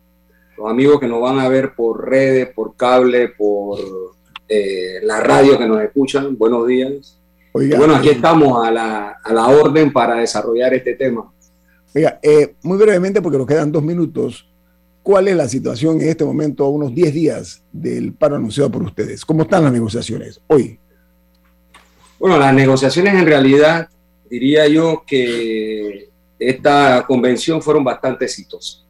los 0.56 0.70
amigos 0.70 1.00
que 1.00 1.06
nos 1.06 1.20
van 1.20 1.38
a 1.38 1.48
ver 1.48 1.74
por 1.74 2.08
redes, 2.08 2.48
por 2.54 2.76
cable, 2.76 3.28
por 3.28 3.78
eh, 4.48 5.00
la 5.02 5.20
radio 5.20 5.58
que 5.58 5.66
nos 5.66 5.80
escuchan, 5.80 6.36
buenos 6.36 6.66
días. 6.66 7.18
bueno, 7.52 7.96
aquí 7.96 8.10
estamos 8.10 8.66
a 8.66 8.70
la, 8.70 9.18
a 9.22 9.32
la, 9.32 9.48
orden 9.48 9.92
para 9.92 10.16
desarrollar 10.16 10.74
este 10.74 10.94
tema. 10.94 11.32
Eh, 11.94 12.54
muy 12.62 12.76
brevemente, 12.76 13.22
porque 13.22 13.38
nos 13.38 13.46
quedan 13.46 13.70
dos 13.70 13.82
minutos, 13.82 14.48
¿cuál 15.02 15.28
es 15.28 15.36
la 15.36 15.48
situación 15.48 16.00
en 16.00 16.08
este 16.08 16.24
momento, 16.24 16.64
a 16.64 16.68
unos 16.68 16.94
10 16.94 17.14
días 17.14 17.62
del 17.72 18.12
paro 18.12 18.36
anunciado 18.36 18.70
por 18.70 18.82
ustedes? 18.82 19.24
¿Cómo 19.24 19.42
están 19.42 19.62
las 19.62 19.72
negociaciones 19.72 20.40
hoy? 20.48 20.78
Bueno, 22.18 22.38
las 22.38 22.52
negociaciones 22.52 23.14
en 23.14 23.26
realidad, 23.26 23.88
diría 24.28 24.66
yo 24.66 25.04
que 25.06 26.08
esta 26.38 27.04
convención 27.06 27.62
fueron 27.62 27.84
bastante 27.84 28.24
exitosas, 28.24 28.84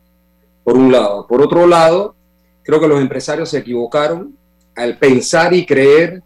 por 0.62 0.76
un 0.76 0.90
lado. 0.90 1.26
Por 1.26 1.42
otro 1.42 1.66
lado, 1.66 2.14
creo 2.62 2.80
que 2.80 2.88
los 2.88 3.00
empresarios 3.00 3.50
se 3.50 3.58
equivocaron 3.58 4.36
al 4.74 4.98
pensar 4.98 5.52
y 5.52 5.66
creer 5.66 6.22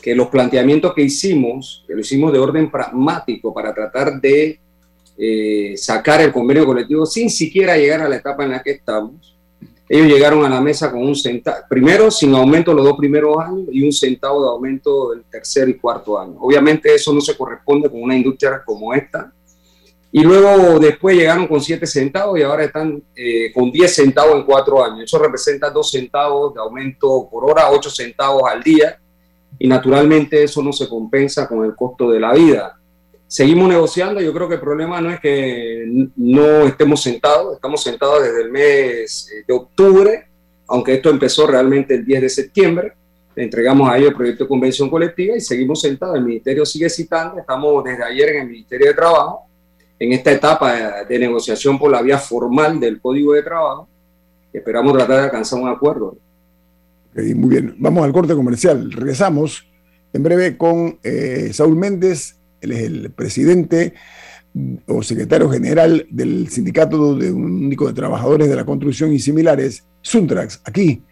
que 0.00 0.14
los 0.14 0.28
planteamientos 0.28 0.94
que 0.94 1.02
hicimos, 1.02 1.84
que 1.86 1.94
lo 1.94 2.00
hicimos 2.00 2.32
de 2.32 2.38
orden 2.38 2.70
pragmático 2.70 3.52
para 3.52 3.74
tratar 3.74 4.20
de 4.20 4.60
eh, 5.22 5.76
sacar 5.76 6.22
el 6.22 6.32
convenio 6.32 6.64
colectivo 6.64 7.04
sin 7.04 7.28
siquiera 7.28 7.76
llegar 7.76 8.00
a 8.00 8.08
la 8.08 8.16
etapa 8.16 8.44
en 8.44 8.52
la 8.52 8.62
que 8.62 8.70
estamos, 8.70 9.36
ellos 9.86 10.06
llegaron 10.06 10.44
a 10.44 10.48
la 10.48 10.60
mesa 10.60 10.90
con 10.90 11.02
un 11.02 11.14
centavo, 11.14 11.58
primero 11.68 12.10
sin 12.10 12.34
aumento 12.34 12.72
los 12.72 12.84
dos 12.84 12.96
primeros 12.96 13.36
años 13.38 13.66
y 13.70 13.84
un 13.84 13.92
centavo 13.92 14.42
de 14.42 14.48
aumento 14.48 15.10
del 15.10 15.24
tercer 15.24 15.68
y 15.68 15.74
cuarto 15.74 16.18
año. 16.18 16.36
Obviamente 16.40 16.94
eso 16.94 17.12
no 17.12 17.20
se 17.20 17.36
corresponde 17.36 17.90
con 17.90 18.02
una 18.02 18.16
industria 18.16 18.62
como 18.64 18.94
esta, 18.94 19.32
y 20.12 20.22
luego 20.22 20.80
después 20.80 21.16
llegaron 21.16 21.46
con 21.46 21.60
7 21.60 21.86
centavos 21.86 22.38
y 22.38 22.42
ahora 22.42 22.64
están 22.64 23.00
eh, 23.14 23.52
con 23.52 23.70
10 23.70 23.94
centavos 23.94 24.36
en 24.36 24.44
4 24.44 24.84
años. 24.84 25.04
Eso 25.04 25.18
representa 25.18 25.70
2 25.70 25.90
centavos 25.90 26.54
de 26.54 26.60
aumento 26.60 27.28
por 27.30 27.48
hora, 27.48 27.70
8 27.70 27.90
centavos 27.90 28.42
al 28.50 28.62
día 28.62 28.98
y 29.58 29.68
naturalmente 29.68 30.42
eso 30.42 30.62
no 30.62 30.72
se 30.72 30.88
compensa 30.88 31.46
con 31.46 31.64
el 31.64 31.76
costo 31.76 32.10
de 32.10 32.18
la 32.18 32.32
vida. 32.32 32.79
Seguimos 33.30 33.68
negociando, 33.68 34.20
yo 34.20 34.32
creo 34.32 34.48
que 34.48 34.54
el 34.54 34.60
problema 34.60 35.00
no 35.00 35.08
es 35.08 35.20
que 35.20 35.84
no 36.16 36.66
estemos 36.66 37.00
sentados, 37.00 37.54
estamos 37.54 37.80
sentados 37.80 38.24
desde 38.24 38.42
el 38.42 38.50
mes 38.50 39.30
eh, 39.32 39.44
de 39.46 39.54
octubre, 39.54 40.24
aunque 40.66 40.94
esto 40.94 41.10
empezó 41.10 41.46
realmente 41.46 41.94
el 41.94 42.04
10 42.04 42.22
de 42.22 42.28
septiembre, 42.28 42.92
le 43.36 43.44
entregamos 43.44 43.88
a 43.88 43.96
ellos 43.96 44.08
el 44.10 44.16
proyecto 44.16 44.42
de 44.42 44.48
convención 44.48 44.90
colectiva 44.90 45.36
y 45.36 45.40
seguimos 45.40 45.80
sentados, 45.80 46.16
el 46.16 46.24
ministerio 46.24 46.66
sigue 46.66 46.90
citando, 46.90 47.38
estamos 47.38 47.84
desde 47.84 48.02
ayer 48.02 48.30
en 48.30 48.42
el 48.42 48.48
Ministerio 48.48 48.88
de 48.88 48.94
Trabajo, 48.94 49.46
en 49.96 50.12
esta 50.12 50.32
etapa 50.32 51.04
de 51.04 51.18
negociación 51.20 51.78
por 51.78 51.92
la 51.92 52.02
vía 52.02 52.18
formal 52.18 52.80
del 52.80 53.00
Código 53.00 53.34
de 53.34 53.44
Trabajo. 53.44 53.88
Esperamos 54.52 54.92
tratar 54.92 55.18
de 55.18 55.24
alcanzar 55.26 55.60
un 55.60 55.68
acuerdo. 55.68 56.16
muy 57.14 57.48
bien, 57.48 57.76
vamos 57.78 58.04
al 58.04 58.12
corte 58.12 58.34
comercial. 58.34 58.90
Regresamos 58.90 59.64
en 60.12 60.20
breve 60.24 60.56
con 60.56 60.98
eh, 61.04 61.50
Saúl 61.52 61.76
Méndez, 61.76 62.39
él 62.60 62.72
es 62.72 62.82
el 62.82 63.10
presidente 63.10 63.94
o 64.86 65.02
secretario 65.02 65.48
general 65.48 66.06
del 66.10 66.48
Sindicato 66.48 67.14
de 67.16 67.30
Único 67.30 67.86
de 67.86 67.92
Trabajadores 67.92 68.48
de 68.48 68.56
la 68.56 68.64
Construcción 68.64 69.12
y 69.12 69.18
similares, 69.18 69.86
Suntrax, 70.02 70.62
aquí 70.64 71.02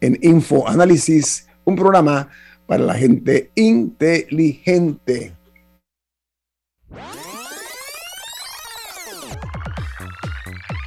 en 0.00 0.18
Info 0.22 0.68
Análisis, 0.68 1.48
un 1.64 1.76
programa 1.76 2.28
para 2.66 2.84
la 2.84 2.94
gente 2.94 3.50
inteligente. 3.54 5.32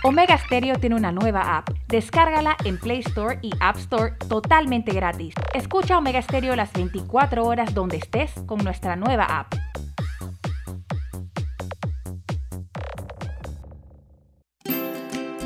Omega 0.03 0.37
Stereo 0.37 0.79
tiene 0.79 0.95
una 0.95 1.11
nueva 1.11 1.57
app. 1.57 1.69
Descárgala 1.89 2.55
en 2.63 2.77
Play 2.77 2.99
Store 2.99 3.39
y 3.41 3.49
App 3.59 3.75
Store 3.77 4.13
totalmente 4.29 4.93
gratis. 4.93 5.33
Escucha 5.53 5.97
Omega 5.97 6.21
Stereo 6.21 6.55
las 6.55 6.71
24 6.71 7.43
horas 7.43 7.73
donde 7.73 7.97
estés 7.97 8.31
con 8.45 8.59
nuestra 8.59 8.95
nueva 8.95 9.25
app. 9.25 9.53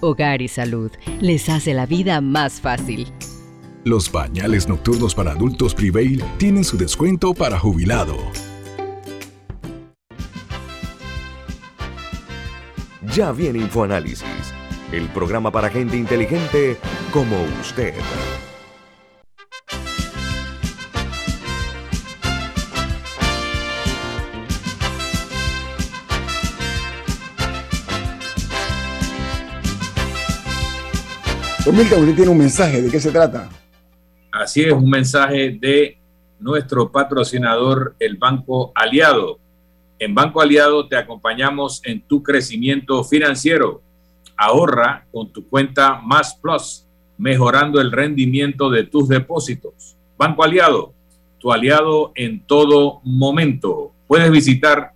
Hogar 0.00 0.42
y 0.42 0.48
Salud 0.48 0.90
les 1.20 1.48
hace 1.48 1.74
la 1.74 1.86
vida 1.86 2.20
más 2.20 2.60
fácil. 2.60 3.06
Los 3.84 4.08
pañales 4.08 4.68
nocturnos 4.68 5.14
para 5.14 5.32
adultos 5.32 5.74
Prevail 5.74 6.22
tienen 6.36 6.64
su 6.64 6.76
descuento 6.76 7.32
para 7.34 7.58
jubilado. 7.58 8.16
Ya 13.14 13.32
viene 13.32 13.60
InfoAnálisis, 13.60 14.52
el 14.92 15.08
programa 15.08 15.50
para 15.50 15.70
gente 15.70 15.96
inteligente 15.96 16.76
como 17.12 17.36
usted. 17.60 17.94
Milka, 31.72 31.96
usted 31.96 32.14
tiene 32.14 32.30
un 32.30 32.38
mensaje, 32.38 32.82
¿de 32.82 32.90
qué 32.90 33.00
se 33.00 33.10
trata? 33.10 33.48
Así 34.32 34.62
es, 34.62 34.72
un 34.72 34.88
mensaje 34.88 35.50
de 35.60 35.98
nuestro 36.40 36.90
patrocinador, 36.90 37.94
el 37.98 38.16
Banco 38.16 38.72
Aliado. 38.74 39.38
En 39.98 40.14
Banco 40.14 40.40
Aliado 40.40 40.86
te 40.88 40.96
acompañamos 40.96 41.82
en 41.84 42.00
tu 42.00 42.22
crecimiento 42.22 43.04
financiero. 43.04 43.82
Ahorra 44.36 45.06
con 45.12 45.32
tu 45.32 45.48
cuenta 45.48 46.00
Más 46.00 46.36
Plus, 46.36 46.84
mejorando 47.18 47.80
el 47.80 47.92
rendimiento 47.92 48.70
de 48.70 48.84
tus 48.84 49.08
depósitos. 49.08 49.96
Banco 50.16 50.44
Aliado, 50.44 50.94
tu 51.38 51.52
aliado 51.52 52.12
en 52.14 52.40
todo 52.40 53.00
momento. 53.04 53.92
Puedes 54.06 54.30
visitar 54.30 54.92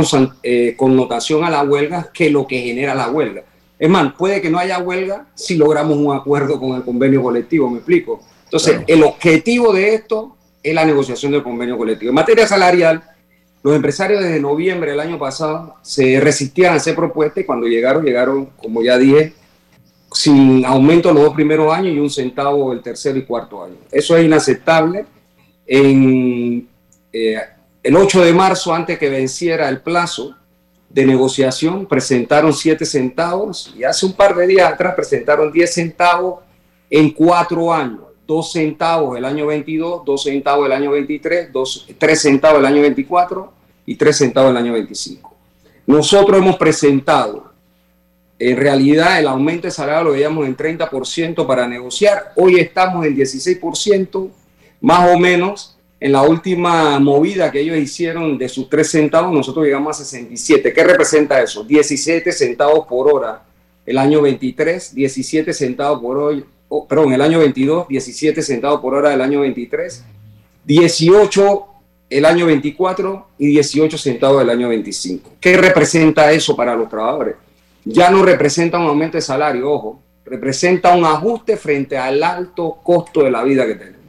eh, 0.41 0.75
connotación 0.77 1.43
a 1.43 1.49
la 1.49 1.63
huelga 1.63 2.09
que 2.13 2.29
lo 2.29 2.47
que 2.47 2.61
genera 2.61 2.95
la 2.95 3.09
huelga. 3.09 3.43
Es 3.83 3.89
más, 3.89 4.13
puede 4.13 4.41
que 4.41 4.49
no 4.49 4.59
haya 4.59 4.79
huelga 4.79 5.25
si 5.35 5.57
logramos 5.57 5.97
un 5.97 6.15
acuerdo 6.15 6.57
con 6.57 6.73
el 6.77 6.83
convenio 6.83 7.21
colectivo, 7.21 7.69
me 7.69 7.79
explico. 7.79 8.21
Entonces, 8.45 8.79
el 8.87 9.03
objetivo 9.03 9.73
de 9.73 9.93
esto 9.93 10.37
es 10.63 10.73
la 10.73 10.85
negociación 10.85 11.33
del 11.33 11.43
convenio 11.43 11.77
colectivo. 11.77 12.07
En 12.11 12.15
materia 12.15 12.47
salarial, 12.47 13.03
los 13.61 13.75
empresarios 13.75 14.23
desde 14.23 14.39
noviembre 14.39 14.91
del 14.91 15.01
año 15.01 15.19
pasado 15.19 15.75
se 15.81 16.17
resistían 16.21 16.71
a 16.71 16.77
hacer 16.77 16.95
propuestas 16.95 17.43
y 17.43 17.45
cuando 17.45 17.67
llegaron, 17.67 18.05
llegaron, 18.05 18.45
como 18.55 18.81
ya 18.81 18.97
dije, 18.97 19.33
sin 20.13 20.63
aumento 20.63 21.11
los 21.11 21.23
dos 21.23 21.33
primeros 21.33 21.73
años 21.73 21.93
y 21.93 21.99
un 21.99 22.09
centavo 22.09 22.71
el 22.71 22.81
tercero 22.81 23.17
y 23.17 23.25
cuarto 23.25 23.65
año. 23.65 23.75
Eso 23.91 24.15
es 24.15 24.23
inaceptable. 24.23 25.05
En, 25.67 26.69
eh, 27.11 27.37
el 27.83 27.95
8 27.97 28.23
de 28.23 28.31
marzo, 28.31 28.73
antes 28.73 28.97
que 28.97 29.09
venciera 29.09 29.67
el 29.67 29.81
plazo, 29.81 30.37
de 30.93 31.05
negociación 31.07 31.87
presentaron 31.87 32.53
7 32.53 32.85
centavos 32.85 33.73
y 33.75 33.83
hace 33.83 34.05
un 34.05 34.13
par 34.13 34.35
de 34.35 34.45
días 34.45 34.71
atrás 34.71 34.93
presentaron 34.93 35.51
10 35.51 35.73
centavos 35.73 36.41
en 36.89 37.09
cuatro 37.09 37.73
años. 37.73 38.01
2 38.27 38.51
centavos 38.51 39.17
el 39.17 39.25
año 39.25 39.47
22, 39.47 40.05
2 40.05 40.23
centavos 40.23 40.67
el 40.67 40.71
año 40.71 40.91
23, 40.91 41.51
2, 41.51 41.87
3 41.97 42.21
centavos 42.21 42.59
el 42.59 42.65
año 42.65 42.81
24 42.81 43.53
y 43.87 43.95
3 43.95 44.17
centavos 44.17 44.51
el 44.51 44.57
año 44.57 44.73
25. 44.73 45.35
Nosotros 45.87 46.37
hemos 46.37 46.55
presentado, 46.57 47.51
en 48.37 48.55
realidad 48.55 49.19
el 49.19 49.27
aumento 49.27 49.67
de 49.67 49.71
salario 49.71 50.03
lo 50.03 50.11
veíamos 50.11 50.45
en 50.45 50.55
30% 50.55 51.45
para 51.45 51.67
negociar, 51.67 52.31
hoy 52.35 52.59
estamos 52.59 53.05
en 53.05 53.17
16%, 53.17 54.29
más 54.79 55.13
o 55.13 55.17
menos, 55.17 55.72
en 56.03 56.11
la 56.11 56.23
última 56.23 56.99
movida 56.99 57.49
que 57.49 57.61
ellos 57.61 57.77
hicieron 57.77 58.37
de 58.37 58.49
sus 58.49 58.69
3 58.69 58.91
centavos, 58.91 59.33
nosotros 59.33 59.63
llegamos 59.63 60.01
a 60.01 60.03
67. 60.03 60.73
¿Qué 60.73 60.83
representa 60.83 61.41
eso? 61.41 61.63
17 61.63 62.29
centavos 62.33 62.85
por 62.87 63.09
hora 63.09 63.41
el 63.85 63.97
año 63.97 64.21
23, 64.21 64.93
17 64.93 65.53
centavos 65.53 66.01
por 66.01 66.17
hoy, 66.17 66.43
oh, 66.67 66.85
perdón, 66.85 67.13
el 67.13 67.21
año 67.21 67.39
22, 67.39 67.87
17 67.87 68.41
centavos 68.41 68.81
por 68.81 68.95
hora 68.95 69.13
el 69.13 69.21
año 69.21 69.39
23, 69.39 70.03
18 70.65 71.65
el 72.09 72.25
año 72.25 72.47
24 72.47 73.27
y 73.37 73.47
18 73.47 73.97
centavos 73.97 74.41
el 74.41 74.49
año 74.49 74.67
25. 74.67 75.37
¿Qué 75.39 75.55
representa 75.55 76.33
eso 76.33 76.53
para 76.53 76.75
los 76.75 76.89
trabajadores? 76.89 77.35
Ya 77.85 78.11
no 78.11 78.25
representa 78.25 78.77
un 78.77 78.87
aumento 78.87 79.17
de 79.17 79.21
salario, 79.21 79.71
ojo, 79.71 80.01
representa 80.25 80.93
un 80.93 81.05
ajuste 81.05 81.55
frente 81.55 81.97
al 81.97 82.21
alto 82.21 82.79
costo 82.83 83.23
de 83.23 83.31
la 83.31 83.41
vida 83.41 83.65
que 83.65 83.75
tenemos. 83.75 84.02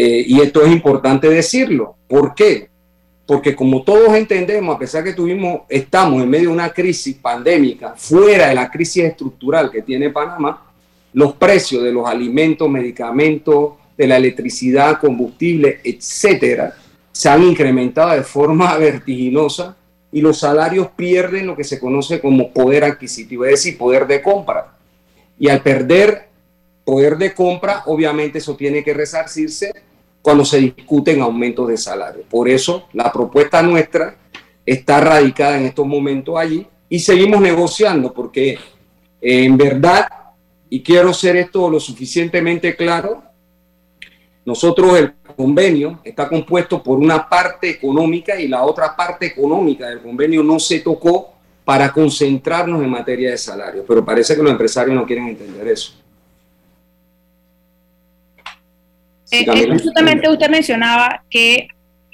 Eh, 0.00 0.24
y 0.28 0.40
esto 0.40 0.62
es 0.62 0.70
importante 0.70 1.28
decirlo. 1.28 1.96
¿Por 2.06 2.32
qué? 2.32 2.68
Porque 3.26 3.56
como 3.56 3.82
todos 3.82 4.14
entendemos, 4.14 4.76
a 4.76 4.78
pesar 4.78 5.02
que 5.02 5.12
tuvimos, 5.12 5.62
estamos 5.68 6.22
en 6.22 6.30
medio 6.30 6.50
de 6.50 6.54
una 6.54 6.70
crisis 6.70 7.16
pandémica, 7.16 7.94
fuera 7.96 8.46
de 8.46 8.54
la 8.54 8.70
crisis 8.70 9.02
estructural 9.02 9.72
que 9.72 9.82
tiene 9.82 10.10
Panamá, 10.10 10.70
los 11.14 11.32
precios 11.32 11.82
de 11.82 11.90
los 11.90 12.08
alimentos, 12.08 12.70
medicamentos, 12.70 13.72
de 13.96 14.06
la 14.06 14.18
electricidad, 14.18 15.00
combustible, 15.00 15.80
etcétera, 15.82 16.76
se 17.10 17.28
han 17.28 17.42
incrementado 17.42 18.12
de 18.12 18.22
forma 18.22 18.76
vertiginosa 18.78 19.76
y 20.12 20.20
los 20.20 20.38
salarios 20.38 20.90
pierden 20.94 21.48
lo 21.48 21.56
que 21.56 21.64
se 21.64 21.80
conoce 21.80 22.20
como 22.20 22.52
poder 22.52 22.84
adquisitivo, 22.84 23.44
es 23.46 23.50
decir, 23.50 23.76
poder 23.76 24.06
de 24.06 24.22
compra. 24.22 24.76
Y 25.40 25.48
al 25.48 25.60
perder 25.60 26.28
poder 26.84 27.18
de 27.18 27.34
compra, 27.34 27.82
obviamente 27.86 28.38
eso 28.38 28.54
tiene 28.54 28.84
que 28.84 28.94
resarcirse 28.94 29.87
cuando 30.28 30.44
se 30.44 30.58
discuten 30.58 31.22
aumentos 31.22 31.68
de 31.68 31.78
salario. 31.78 32.22
Por 32.28 32.50
eso 32.50 32.86
la 32.92 33.10
propuesta 33.10 33.62
nuestra 33.62 34.14
está 34.66 35.00
radicada 35.00 35.56
en 35.56 35.64
estos 35.64 35.86
momentos 35.86 36.36
allí 36.36 36.66
y 36.86 36.98
seguimos 36.98 37.40
negociando 37.40 38.12
porque 38.12 38.50
eh, 39.22 39.44
en 39.44 39.56
verdad 39.56 40.06
y 40.68 40.82
quiero 40.82 41.14
ser 41.14 41.36
esto 41.36 41.70
lo 41.70 41.80
suficientemente 41.80 42.76
claro, 42.76 43.22
nosotros 44.44 44.98
el 44.98 45.14
convenio 45.34 46.00
está 46.04 46.28
compuesto 46.28 46.82
por 46.82 46.98
una 46.98 47.26
parte 47.26 47.70
económica 47.70 48.38
y 48.38 48.48
la 48.48 48.64
otra 48.64 48.94
parte 48.94 49.24
económica 49.24 49.88
del 49.88 50.02
convenio 50.02 50.42
no 50.42 50.58
se 50.60 50.80
tocó 50.80 51.32
para 51.64 51.90
concentrarnos 51.90 52.82
en 52.82 52.90
materia 52.90 53.30
de 53.30 53.38
salario, 53.38 53.82
pero 53.88 54.04
parece 54.04 54.36
que 54.36 54.42
los 54.42 54.52
empresarios 54.52 54.94
no 54.94 55.06
quieren 55.06 55.28
entender 55.28 55.68
eso. 55.68 55.94
Eh, 59.30 59.46
eh, 59.46 59.78
justamente 59.78 60.28
usted 60.28 60.48
mencionaba 60.48 61.22
que, 61.28 61.68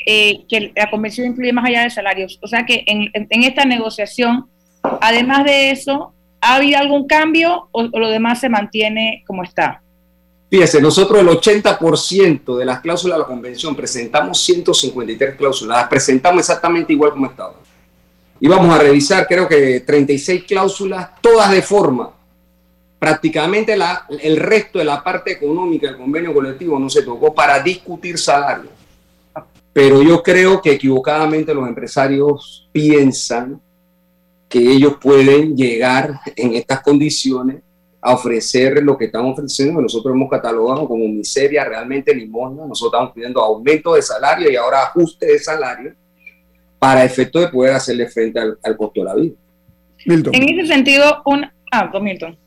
eh, 0.04 0.44
que, 0.48 0.72
la 0.74 0.90
convención 0.90 1.28
incluye 1.28 1.52
más 1.52 1.64
allá 1.64 1.82
de 1.82 1.90
salarios, 1.90 2.38
o 2.42 2.48
sea 2.48 2.66
que 2.66 2.84
en, 2.86 3.10
en, 3.14 3.44
esta 3.44 3.64
negociación, 3.64 4.46
además 5.00 5.44
de 5.44 5.70
eso, 5.70 6.12
¿ha 6.40 6.56
habido 6.56 6.78
algún 6.78 7.06
cambio 7.06 7.68
o, 7.70 7.82
o 7.82 7.98
lo 7.98 8.08
demás 8.08 8.40
se 8.40 8.48
mantiene 8.48 9.22
como 9.26 9.44
está? 9.44 9.80
Fíjese, 10.50 10.80
nosotros 10.80 11.20
el 11.20 11.28
80% 11.28 12.56
de 12.56 12.64
las 12.64 12.80
cláusulas 12.80 13.16
de 13.16 13.22
la 13.22 13.26
convención 13.26 13.74
presentamos 13.74 14.40
153 14.42 15.36
cláusulas, 15.36 15.78
las 15.78 15.88
presentamos 15.88 16.40
exactamente 16.40 16.92
igual 16.92 17.12
como 17.12 17.26
estaban. 17.26 17.54
Y 18.40 18.48
vamos 18.48 18.74
a 18.74 18.78
revisar, 18.78 19.26
creo 19.26 19.48
que 19.48 19.80
36 19.80 20.44
cláusulas, 20.44 21.10
todas 21.20 21.50
de 21.50 21.62
forma. 21.62 22.10
Prácticamente 23.04 23.76
la, 23.76 24.06
el 24.18 24.38
resto 24.38 24.78
de 24.78 24.86
la 24.86 25.04
parte 25.04 25.32
económica 25.32 25.88
del 25.88 25.98
convenio 25.98 26.32
colectivo 26.32 26.78
no 26.78 26.88
se 26.88 27.02
tocó 27.02 27.34
para 27.34 27.62
discutir 27.62 28.16
salario. 28.16 28.70
Pero 29.74 30.02
yo 30.02 30.22
creo 30.22 30.62
que 30.62 30.72
equivocadamente 30.72 31.52
los 31.52 31.68
empresarios 31.68 32.66
piensan 32.72 33.60
que 34.48 34.58
ellos 34.58 34.94
pueden 34.98 35.54
llegar 35.54 36.18
en 36.34 36.54
estas 36.54 36.80
condiciones 36.80 37.60
a 38.00 38.14
ofrecer 38.14 38.82
lo 38.82 38.96
que 38.96 39.04
están 39.04 39.26
ofreciendo, 39.26 39.76
que 39.76 39.82
nosotros 39.82 40.14
hemos 40.14 40.30
catalogado 40.30 40.88
como 40.88 41.06
miseria, 41.06 41.62
realmente 41.66 42.14
limosna. 42.14 42.66
Nosotros 42.66 42.94
estamos 42.94 43.12
pidiendo 43.12 43.42
aumento 43.42 43.96
de 43.96 44.00
salario 44.00 44.50
y 44.50 44.56
ahora 44.56 44.84
ajuste 44.84 45.26
de 45.26 45.38
salario 45.40 45.92
para 46.78 47.04
efecto 47.04 47.38
de 47.38 47.48
poder 47.48 47.74
hacerle 47.74 48.08
frente 48.08 48.40
al, 48.40 48.76
costo 48.78 49.02
de 49.02 49.04
la 49.04 49.14
vida. 49.14 49.34
Milton. 50.06 50.34
En 50.34 50.58
ese 50.58 50.72
sentido, 50.72 51.20
un... 51.26 51.44
Ah, 51.70 51.90
don 51.92 52.02
Milton. 52.02 52.38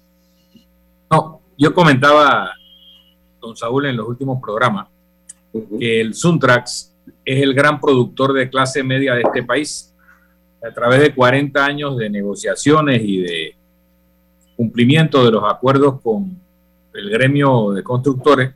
No, 1.09 1.41
yo 1.57 1.73
comentaba, 1.73 2.51
don 3.41 3.55
Saúl, 3.55 3.85
en 3.85 3.97
los 3.97 4.07
últimos 4.07 4.41
programas, 4.41 4.87
que 5.79 6.01
el 6.01 6.13
Suntrax 6.13 6.93
es 7.23 7.41
el 7.41 7.53
gran 7.53 7.79
productor 7.79 8.33
de 8.33 8.49
clase 8.49 8.83
media 8.83 9.13
de 9.15 9.21
este 9.21 9.43
país. 9.43 9.93
A 10.67 10.73
través 10.73 11.01
de 11.01 11.13
40 11.13 11.63
años 11.63 11.97
de 11.97 12.09
negociaciones 12.09 13.01
y 13.03 13.19
de 13.19 13.55
cumplimiento 14.55 15.23
de 15.23 15.31
los 15.31 15.43
acuerdos 15.43 16.01
con 16.01 16.35
el 16.93 17.09
gremio 17.09 17.71
de 17.71 17.83
constructores, 17.83 18.53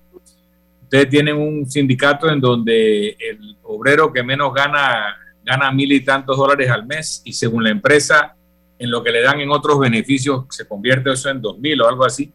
ustedes 0.84 1.10
tienen 1.10 1.38
un 1.38 1.70
sindicato 1.70 2.30
en 2.30 2.42
donde 2.42 3.10
el 3.10 3.56
obrero 3.64 4.12
que 4.12 4.24
menos 4.24 4.54
gana 4.54 5.16
gana 5.44 5.72
mil 5.72 5.92
y 5.92 6.04
tantos 6.04 6.38
dólares 6.38 6.70
al 6.70 6.86
mes 6.86 7.22
y 7.26 7.34
según 7.34 7.64
la 7.64 7.72
empresa, 7.72 8.36
en 8.78 8.90
lo 8.90 9.04
que 9.04 9.12
le 9.12 9.22
dan 9.22 9.40
en 9.40 9.52
otros 9.52 9.80
beneficios, 9.80 10.46
se 10.50 10.68
convierte 10.68 11.12
eso 11.12 11.30
en 11.30 11.42
dos 11.42 11.58
mil 11.60 11.80
o 11.82 11.88
algo 11.88 12.06
así. 12.06 12.32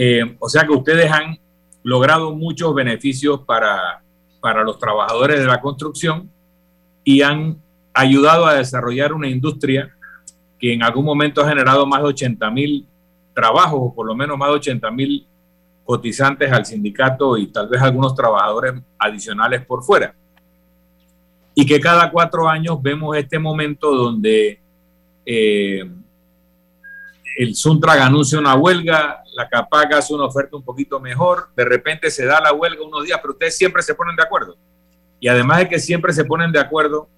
Eh, 0.00 0.36
o 0.38 0.48
sea 0.48 0.64
que 0.64 0.72
ustedes 0.72 1.10
han 1.10 1.36
logrado 1.82 2.32
muchos 2.32 2.72
beneficios 2.72 3.40
para, 3.40 4.00
para 4.40 4.62
los 4.62 4.78
trabajadores 4.78 5.40
de 5.40 5.46
la 5.46 5.60
construcción 5.60 6.30
y 7.02 7.22
han 7.22 7.60
ayudado 7.92 8.46
a 8.46 8.54
desarrollar 8.54 9.12
una 9.12 9.26
industria 9.26 9.92
que 10.56 10.72
en 10.72 10.84
algún 10.84 11.04
momento 11.04 11.40
ha 11.40 11.48
generado 11.48 11.84
más 11.84 12.00
de 12.02 12.10
80 12.10 12.48
mil 12.52 12.86
trabajos, 13.34 13.80
o 13.82 13.92
por 13.92 14.06
lo 14.06 14.14
menos 14.14 14.38
más 14.38 14.50
de 14.50 14.54
80 14.54 14.88
mil 14.92 15.26
cotizantes 15.82 16.52
al 16.52 16.64
sindicato 16.64 17.36
y 17.36 17.48
tal 17.48 17.66
vez 17.66 17.82
algunos 17.82 18.14
trabajadores 18.14 18.74
adicionales 19.00 19.66
por 19.66 19.82
fuera. 19.82 20.14
Y 21.56 21.66
que 21.66 21.80
cada 21.80 22.08
cuatro 22.12 22.48
años 22.48 22.80
vemos 22.80 23.16
este 23.16 23.40
momento 23.40 23.92
donde 23.92 24.60
eh, 25.26 25.90
el 27.38 27.54
Suntrag 27.56 28.00
anuncia 28.00 28.38
una 28.38 28.54
huelga, 28.54 29.24
la 29.38 29.48
CAPAC 29.48 29.92
hace 29.92 30.12
una 30.12 30.24
oferta 30.24 30.56
un 30.56 30.64
poquito 30.64 30.98
mejor, 30.98 31.50
de 31.56 31.64
repente 31.64 32.10
se 32.10 32.26
da 32.26 32.40
la 32.40 32.52
huelga 32.52 32.82
unos 32.82 33.04
días, 33.04 33.20
pero 33.22 33.34
ustedes 33.34 33.56
siempre 33.56 33.82
se 33.82 33.94
ponen 33.94 34.16
de 34.16 34.22
acuerdo. 34.24 34.56
Y 35.20 35.28
además 35.28 35.58
de 35.60 35.68
que 35.68 35.78
siempre 35.78 36.12
se 36.12 36.24
ponen 36.24 36.50
de 36.50 36.58
acuerdo, 36.58 37.08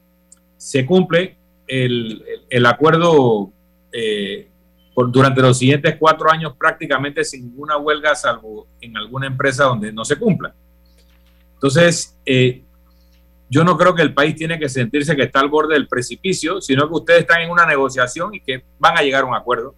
se 0.58 0.84
cumple 0.84 1.38
el, 1.66 2.66
acuerdo 2.66 3.50
eh, 3.90 4.50
por, 4.94 5.10
durante 5.10 5.40
los 5.40 5.56
siguientes 5.56 5.96
cuatro 5.98 6.30
años 6.30 6.54
prácticamente 6.58 7.24
sin 7.24 7.46
ninguna 7.46 7.78
huelga, 7.78 8.14
salvo 8.14 8.66
en 8.82 8.98
alguna 8.98 9.26
empresa 9.26 9.64
donde 9.64 9.90
no 9.90 10.04
se 10.04 10.16
cumpla. 10.16 10.54
Entonces, 11.54 12.18
eh, 12.26 12.62
yo 13.48 13.64
no 13.64 13.78
creo 13.78 13.94
que 13.94 14.02
el 14.02 14.12
país 14.12 14.34
tiene 14.34 14.58
que 14.58 14.68
sentirse 14.68 15.16
que 15.16 15.22
está 15.22 15.40
al 15.40 15.48
borde 15.48 15.72
del 15.72 15.88
precipicio, 15.88 16.60
sino 16.60 16.86
que 16.86 16.94
ustedes 16.94 17.20
están 17.20 17.40
en 17.40 17.50
una 17.50 17.64
negociación 17.64 18.34
y 18.34 18.40
que 18.40 18.62
van 18.78 18.98
a 18.98 19.02
llegar 19.02 19.24
a 19.24 19.26
un 19.26 19.34
acuerdo, 19.34 19.74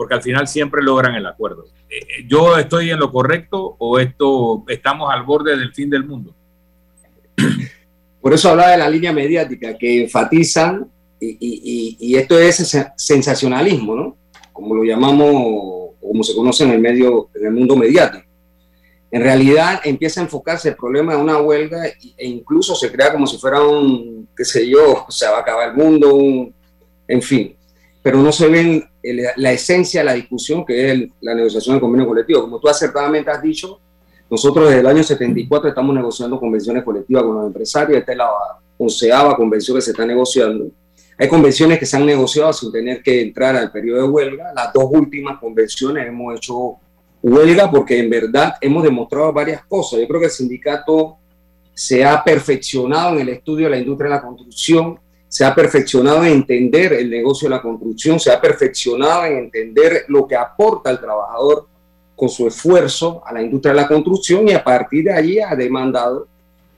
porque 0.00 0.14
al 0.14 0.22
final 0.22 0.48
siempre 0.48 0.82
logran 0.82 1.14
el 1.14 1.26
acuerdo. 1.26 1.66
Eh, 1.90 2.24
¿Yo 2.26 2.56
estoy 2.56 2.88
en 2.88 2.98
lo 2.98 3.12
correcto 3.12 3.76
o 3.78 3.98
esto 3.98 4.64
estamos 4.68 5.12
al 5.12 5.24
borde 5.24 5.54
del 5.58 5.74
fin 5.74 5.90
del 5.90 6.04
mundo? 6.04 6.34
Por 8.22 8.32
eso 8.32 8.48
hablaba 8.48 8.70
de 8.70 8.78
la 8.78 8.88
línea 8.88 9.12
mediática, 9.12 9.76
que 9.76 10.04
enfatizan 10.04 10.90
y, 11.20 12.16
esto 12.16 12.38
es 12.38 12.74
sensacionalismo, 12.96 13.94
¿no? 13.94 14.16
Como 14.54 14.74
lo 14.74 14.84
llamamos, 14.84 15.90
como 16.00 16.22
se 16.22 16.34
conoce 16.34 16.64
en 16.64 16.70
el 16.70 16.78
medio, 16.78 17.28
en 17.34 17.48
el 17.48 17.52
mundo 17.52 17.76
mediático. 17.76 18.24
En 19.10 19.20
realidad 19.20 19.82
empieza 19.84 20.22
a 20.22 20.24
enfocarse 20.24 20.70
el 20.70 20.76
problema 20.76 21.14
de 21.14 21.20
una 21.20 21.42
huelga 21.42 21.84
e 22.16 22.26
incluso 22.26 22.74
se 22.74 22.90
crea 22.90 23.12
como 23.12 23.26
si 23.26 23.36
fuera 23.36 23.60
un, 23.62 24.26
qué 24.34 24.46
sé 24.46 24.66
yo, 24.66 25.04
se 25.10 25.28
va 25.28 25.36
a 25.36 25.40
acabar 25.40 25.68
el 25.68 25.76
mundo, 25.76 26.50
en 27.06 27.20
fin. 27.20 27.54
Pero 28.02 28.18
no 28.18 28.32
se 28.32 28.48
ve 28.48 28.88
la 29.36 29.52
esencia 29.52 30.00
de 30.00 30.04
la 30.06 30.14
discusión 30.14 30.64
que 30.64 30.90
es 30.90 31.08
la 31.20 31.34
negociación 31.34 31.74
del 31.74 31.80
convenio 31.80 32.06
colectivo. 32.06 32.42
Como 32.42 32.58
tú 32.58 32.68
acertadamente 32.68 33.30
has 33.30 33.42
dicho, 33.42 33.78
nosotros 34.30 34.68
desde 34.68 34.80
el 34.80 34.86
año 34.86 35.02
74 35.02 35.68
estamos 35.68 35.94
negociando 35.94 36.38
convenciones 36.38 36.84
colectivas 36.84 37.24
con 37.24 37.34
los 37.34 37.46
empresarios. 37.46 37.98
Esta 37.98 38.12
es 38.12 38.18
la 38.18 38.30
onceava 38.78 39.36
convención 39.36 39.76
que 39.76 39.82
se 39.82 39.90
está 39.90 40.06
negociando. 40.06 40.70
Hay 41.18 41.28
convenciones 41.28 41.78
que 41.78 41.84
se 41.84 41.96
han 41.98 42.06
negociado 42.06 42.52
sin 42.52 42.72
tener 42.72 43.02
que 43.02 43.20
entrar 43.20 43.54
al 43.54 43.70
periodo 43.70 44.02
de 44.02 44.08
huelga. 44.08 44.52
Las 44.54 44.72
dos 44.72 44.86
últimas 44.90 45.38
convenciones 45.38 46.06
hemos 46.06 46.36
hecho 46.36 46.76
huelga 47.22 47.70
porque 47.70 47.98
en 47.98 48.08
verdad 48.08 48.54
hemos 48.60 48.82
demostrado 48.82 49.32
varias 49.32 49.64
cosas. 49.66 50.00
Yo 50.00 50.08
creo 50.08 50.20
que 50.20 50.26
el 50.26 50.32
sindicato 50.32 51.18
se 51.74 52.04
ha 52.04 52.22
perfeccionado 52.22 53.14
en 53.16 53.20
el 53.20 53.28
estudio 53.30 53.66
de 53.66 53.70
la 53.70 53.78
industria 53.78 54.10
de 54.10 54.16
la 54.16 54.22
construcción, 54.22 54.98
se 55.30 55.44
ha 55.44 55.54
perfeccionado 55.54 56.24
en 56.24 56.32
entender 56.32 56.92
el 56.92 57.08
negocio 57.08 57.48
de 57.48 57.54
la 57.54 57.62
construcción, 57.62 58.18
se 58.18 58.32
ha 58.32 58.40
perfeccionado 58.40 59.26
en 59.26 59.38
entender 59.38 60.04
lo 60.08 60.26
que 60.26 60.34
aporta 60.34 60.90
el 60.90 60.98
trabajador 60.98 61.68
con 62.16 62.28
su 62.28 62.48
esfuerzo 62.48 63.22
a 63.24 63.32
la 63.32 63.40
industria 63.40 63.72
de 63.72 63.80
la 63.80 63.86
construcción 63.86 64.48
y 64.48 64.52
a 64.54 64.64
partir 64.64 65.04
de 65.04 65.12
allí 65.12 65.38
ha 65.38 65.54
demandado 65.54 66.26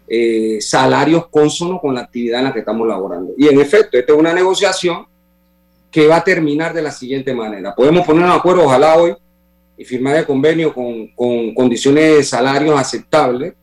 eh, 0.06 0.58
salarios 0.60 1.28
consonos 1.28 1.80
con 1.80 1.94
la 1.94 2.02
actividad 2.02 2.40
en 2.40 2.44
la 2.44 2.52
que 2.52 2.58
estamos 2.58 2.86
laborando. 2.86 3.32
Y 3.38 3.48
en 3.48 3.58
efecto, 3.58 3.96
esta 3.96 4.12
es 4.12 4.18
una 4.18 4.34
negociación 4.34 5.06
que 5.90 6.06
va 6.06 6.16
a 6.16 6.24
terminar 6.24 6.74
de 6.74 6.82
la 6.82 6.90
siguiente 6.90 7.32
manera. 7.32 7.74
Podemos 7.74 8.06
poner 8.06 8.22
un 8.22 8.32
acuerdo, 8.32 8.64
ojalá 8.64 8.98
hoy, 8.98 9.14
y 9.78 9.84
firmar 9.86 10.16
el 10.16 10.26
convenio 10.26 10.74
con, 10.74 11.08
con 11.14 11.54
condiciones 11.54 12.16
de 12.18 12.22
salarios 12.22 12.78
aceptables, 12.78 13.54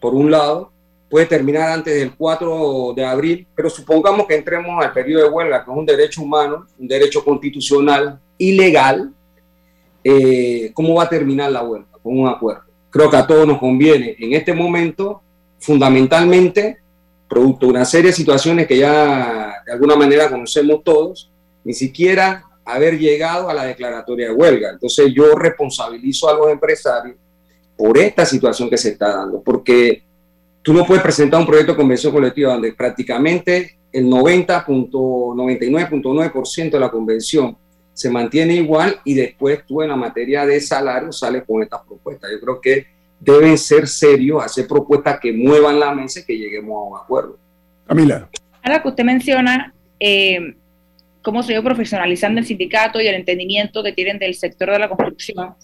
por 0.00 0.14
un 0.14 0.30
lado, 0.30 0.70
puede 1.08 1.26
terminar 1.26 1.70
antes 1.70 1.94
del 1.94 2.14
4 2.14 2.92
de 2.96 3.04
abril, 3.04 3.46
pero 3.54 3.70
supongamos 3.70 4.26
que 4.26 4.34
entremos 4.34 4.84
al 4.84 4.92
periodo 4.92 5.24
de 5.24 5.30
huelga, 5.30 5.64
que 5.64 5.70
es 5.70 5.76
un 5.76 5.86
derecho 5.86 6.22
humano, 6.22 6.66
un 6.78 6.88
derecho 6.88 7.24
constitucional 7.24 8.18
y 8.38 8.52
legal, 8.52 9.12
eh, 10.02 10.70
¿cómo 10.74 10.94
va 10.94 11.04
a 11.04 11.08
terminar 11.08 11.50
la 11.52 11.62
huelga? 11.62 11.88
Con 12.02 12.18
un 12.20 12.28
acuerdo. 12.28 12.62
Creo 12.90 13.10
que 13.10 13.16
a 13.16 13.26
todos 13.26 13.46
nos 13.46 13.58
conviene 13.58 14.16
en 14.18 14.32
este 14.32 14.52
momento 14.52 15.22
fundamentalmente 15.58 16.78
producto 17.28 17.66
de 17.66 17.72
una 17.72 17.84
serie 17.84 18.10
de 18.10 18.16
situaciones 18.16 18.66
que 18.66 18.78
ya 18.78 19.62
de 19.64 19.72
alguna 19.72 19.96
manera 19.96 20.30
conocemos 20.30 20.82
todos, 20.84 21.30
ni 21.64 21.74
siquiera 21.74 22.44
haber 22.64 22.98
llegado 22.98 23.48
a 23.48 23.54
la 23.54 23.64
declaratoria 23.64 24.28
de 24.28 24.34
huelga. 24.34 24.70
Entonces 24.70 25.12
yo 25.14 25.34
responsabilizo 25.34 26.28
a 26.28 26.34
los 26.34 26.50
empresarios 26.50 27.16
por 27.76 27.98
esta 27.98 28.24
situación 28.24 28.70
que 28.70 28.78
se 28.78 28.90
está 28.90 29.16
dando, 29.16 29.42
porque 29.42 30.05
tú 30.66 30.72
no 30.72 30.84
puedes 30.84 31.00
presentar 31.00 31.38
un 31.38 31.46
proyecto 31.46 31.70
de 31.72 31.78
convención 31.78 32.12
colectiva 32.12 32.54
donde 32.54 32.72
prácticamente 32.72 33.78
el 33.92 34.06
90.99.9% 34.06 36.70
de 36.72 36.80
la 36.80 36.88
convención 36.88 37.56
se 37.92 38.10
mantiene 38.10 38.56
igual 38.56 38.98
y 39.04 39.14
después 39.14 39.64
tú 39.64 39.82
en 39.82 39.90
la 39.90 39.96
materia 39.96 40.44
de 40.44 40.60
salario 40.60 41.12
sales 41.12 41.44
con 41.46 41.62
estas 41.62 41.82
propuestas. 41.86 42.32
Yo 42.32 42.40
creo 42.40 42.60
que 42.60 42.84
deben 43.20 43.56
ser 43.56 43.86
serios, 43.86 44.44
hacer 44.44 44.66
propuestas 44.66 45.20
que 45.20 45.32
muevan 45.32 45.78
la 45.78 45.94
mesa 45.94 46.18
y 46.18 46.24
que 46.24 46.36
lleguemos 46.36 46.76
a 46.76 46.80
un 46.90 46.96
acuerdo. 46.96 47.38
Camila. 47.86 48.28
Ahora 48.60 48.82
que 48.82 48.88
usted 48.88 49.04
menciona, 49.04 49.72
eh, 50.00 50.56
cómo 51.22 51.44
se 51.44 51.52
ha 51.52 51.54
ido 51.54 51.62
profesionalizando 51.62 52.40
el 52.40 52.46
sindicato 52.46 53.00
y 53.00 53.06
el 53.06 53.14
entendimiento 53.14 53.84
que 53.84 53.92
tienen 53.92 54.18
del 54.18 54.34
sector 54.34 54.72
de 54.72 54.80
la 54.80 54.88
construcción. 54.88 55.54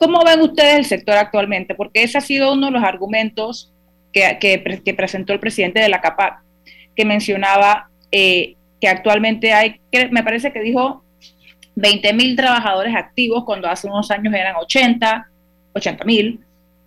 ¿Cómo 0.00 0.24
ven 0.24 0.40
ustedes 0.40 0.76
el 0.76 0.84
sector 0.86 1.18
actualmente? 1.18 1.74
Porque 1.74 2.02
ese 2.02 2.16
ha 2.16 2.22
sido 2.22 2.54
uno 2.54 2.68
de 2.68 2.72
los 2.72 2.82
argumentos 2.82 3.70
que, 4.14 4.94
presentó 4.96 5.34
el 5.34 5.40
presidente 5.40 5.78
de 5.78 5.90
la 5.90 6.00
CAPAC, 6.00 6.40
que 6.96 7.04
mencionaba 7.04 7.90
eh, 8.10 8.54
que 8.80 8.88
actualmente 8.88 9.52
hay, 9.52 9.78
que 9.92 10.08
me 10.08 10.22
parece 10.22 10.52
que 10.52 10.62
dijo 10.62 11.04
20 11.74 12.14
mil 12.14 12.34
trabajadores 12.34 12.96
activos 12.96 13.44
cuando 13.44 13.68
hace 13.68 13.88
unos 13.88 14.10
años 14.10 14.32
eran 14.32 14.56
80, 14.56 15.28
80 15.74 16.04
mil, 16.06 16.40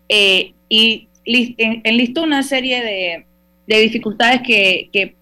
eh, 0.10 0.54
y 0.68 1.08
enlistó 1.24 2.24
una 2.24 2.42
serie 2.42 2.84
de, 2.84 3.26
de 3.68 3.80
dificultades 3.80 4.42
que, 4.42 5.16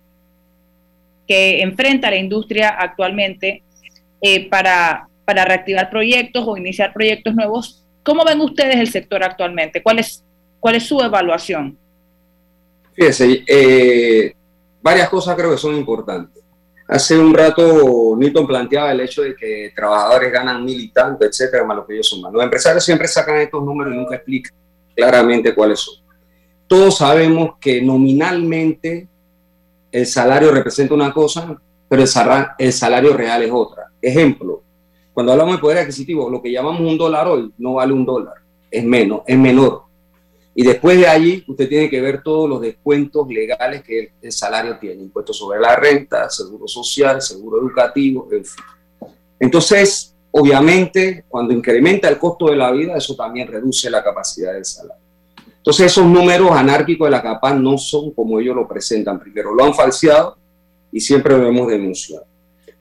enfrenta 1.28 2.10
la 2.10 2.18
industria 2.18 2.70
actualmente 2.70 3.64
eh, 4.22 4.50
para 4.50 5.08
reactivar 5.28 5.90
proyectos 5.90 6.46
o 6.46 6.58
iniciar 6.58 6.92
proyectos 6.94 7.36
nuevos. 7.36 7.81
¿Cómo 8.04 8.26
ven 8.26 8.42
ustedes 8.42 8.76
el 8.78 8.90
sector 8.90 9.24
actualmente? 9.24 9.82
¿Cuál 9.84 10.00
es, 10.00 10.24
cuál 10.60 10.76
es 10.76 10.84
su 10.84 11.00
evaluación? 11.00 11.78
Fíjense, 12.94 13.44
eh, 13.48 14.34
varias 14.82 15.10
cosas 15.10 15.36
creo 15.36 15.52
que 15.52 15.58
son 15.58 15.76
importantes. 15.76 16.44
Hace 16.88 17.18
un 17.18 17.34
rato 17.34 18.16
Newton 18.18 18.46
planteaba 18.46 18.92
el 18.92 19.00
hecho 19.00 19.22
de 19.22 19.34
que 19.36 19.72
trabajadores 19.74 20.32
ganan 20.32 20.66
mil 20.66 20.80
y 20.80 20.90
tanto, 20.90 21.26
etcétera, 21.26 21.64
más 21.64 21.78
lo 21.78 21.86
que 21.86 21.94
ellos 21.94 22.10
suman. 22.10 22.34
Los 22.34 22.44
empresarios 22.44 22.84
siempre 22.84 23.08
sacan 23.08 23.38
estos 23.38 23.64
números 23.64 23.94
y 23.94 23.98
nunca 23.98 24.16
explican 24.16 24.54
claramente 24.94 25.56
cuáles 25.56 25.80
son. 25.80 25.96
Todos 26.68 26.98
sabemos 26.98 27.56
que 27.62 27.82
nominalmente 27.82 29.08
el 29.92 30.06
salario 30.06 30.52
representa 30.52 30.94
una 30.94 31.14
cosa, 31.14 31.56
pero 31.88 32.04
el 32.58 32.74
salario 32.74 33.14
real 33.16 33.44
es 33.44 33.52
otra. 33.54 33.88
Ejemplo, 34.02 34.62
cuando 35.14 35.34
hablamos 35.34 35.56
de 35.56 35.62
poder 35.62 35.78
adquisitivo, 35.80 36.30
lo 36.30 36.42
que 36.42 36.52
llamamos 36.52 36.82
un 36.82 36.98
dólar 36.98 37.28
hoy 37.28 37.52
no 37.58 37.76
vale 37.76 37.94
un 37.94 38.06
dólar, 38.06 38.36
es 38.70 38.84
menos, 38.84 39.22
es 39.28 39.38
menor. 39.38 39.84
Y 40.54 40.64
después 40.64 40.98
de 40.98 41.08
allí, 41.08 41.44
usted 41.48 41.70
tiene 41.70 41.90
que 41.90 42.02
ver 42.02 42.22
todos 42.22 42.50
los 42.50 42.62
descuentos 42.62 43.28
legales 43.30 43.84
que 43.84 44.12
el, 44.22 44.32
salario 44.32 44.78
tiene. 44.80 45.02
Impuestos 45.04 45.38
sobre 45.38 45.60
la 45.60 45.76
renta, 45.76 46.30
seguro 46.30 46.68
social, 46.68 47.22
seguro 47.22 47.62
educativo, 47.62 48.28
en 48.32 48.44
fin. 48.44 48.64
Entonces, 49.40 50.14
obviamente, 50.32 51.24
cuando 51.30 51.54
incrementa 51.54 52.10
el 52.10 52.18
costo 52.18 52.50
de 52.50 52.58
la 52.58 52.72
vida, 52.72 52.98
eso 52.98 53.16
también 53.16 53.48
reduce 53.48 53.90
la 53.90 54.04
capacidad 54.04 54.54
del 54.54 54.66
salario. 54.66 55.02
Entonces, 55.58 55.86
esos 55.86 56.06
números 56.06 56.52
anárquicos 56.52 57.08
de 57.08 57.12
la 57.12 57.22
CAPAC 57.22 57.56
no 57.56 57.78
son 57.78 58.12
como 58.12 58.40
ellos 58.40 58.56
lo 58.56 58.68
presentan. 58.68 59.20
Primero, 59.20 59.54
lo 59.54 59.64
han 59.64 59.74
falseado 59.74 60.36
y 60.92 61.00
siempre 61.00 61.38
lo 61.38 61.48
hemos 61.48 61.68
denunciado. 61.68 62.26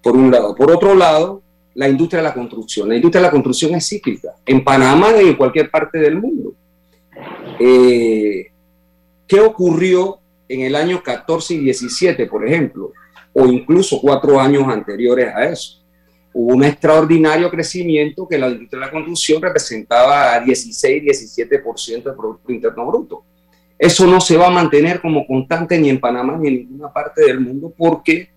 Por 0.02 0.16
un 0.16 0.30
lado. 0.30 0.54
Por 0.54 0.72
otro 0.72 0.94
lado, 0.94 1.39
la 1.74 1.88
industria 1.88 2.22
de 2.22 2.28
la 2.28 2.34
construcción. 2.34 2.88
La 2.88 2.96
industria 2.96 3.20
de 3.20 3.26
la 3.26 3.30
construcción 3.30 3.74
es 3.74 3.88
cíclica. 3.88 4.34
En 4.44 4.62
Panamá 4.64 5.08
y 5.22 5.28
en 5.28 5.36
cualquier 5.36 5.70
parte 5.70 5.98
del 5.98 6.20
mundo. 6.20 6.54
Eh, 7.58 8.46
¿Qué 9.26 9.40
ocurrió 9.40 10.18
en 10.48 10.62
el 10.62 10.74
año 10.74 11.02
14 11.02 11.54
y 11.54 11.58
17, 11.58 12.26
por 12.26 12.46
ejemplo? 12.46 12.92
O 13.32 13.46
incluso 13.46 14.00
cuatro 14.00 14.40
años 14.40 14.64
anteriores 14.66 15.28
a 15.34 15.44
eso. 15.44 15.80
Hubo 16.32 16.54
un 16.54 16.64
extraordinario 16.64 17.50
crecimiento 17.50 18.26
que 18.28 18.38
la 18.38 18.48
industria 18.48 18.80
de 18.80 18.86
la 18.86 18.92
construcción 18.92 19.42
representaba 19.42 20.40
16, 20.40 21.02
17% 21.02 22.02
del 22.02 22.14
Producto 22.14 22.52
Interno 22.52 22.86
Bruto. 22.86 23.24
Eso 23.78 24.06
no 24.06 24.20
se 24.20 24.36
va 24.36 24.48
a 24.48 24.50
mantener 24.50 25.00
como 25.00 25.26
constante 25.26 25.78
ni 25.78 25.88
en 25.88 25.98
Panamá 25.98 26.36
ni 26.38 26.48
en 26.48 26.54
ninguna 26.54 26.92
parte 26.92 27.24
del 27.24 27.40
mundo 27.40 27.72
porque 27.76 28.28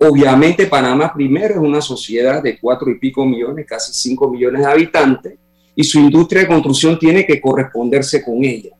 obviamente 0.00 0.66
Panamá 0.66 1.12
primero 1.14 1.54
es 1.54 1.60
una 1.60 1.80
sociedad 1.80 2.42
de 2.42 2.58
cuatro 2.58 2.90
y 2.90 2.98
pico 2.98 3.24
millones, 3.24 3.66
casi 3.66 3.92
cinco 3.92 4.30
millones 4.30 4.62
de 4.62 4.70
habitantes, 4.72 5.34
y 5.74 5.84
su 5.84 5.98
industria 5.98 6.42
de 6.42 6.48
construcción 6.48 6.98
tiene 6.98 7.26
que 7.26 7.40
corresponderse 7.40 8.24
con 8.24 8.44
ella. 8.44 8.70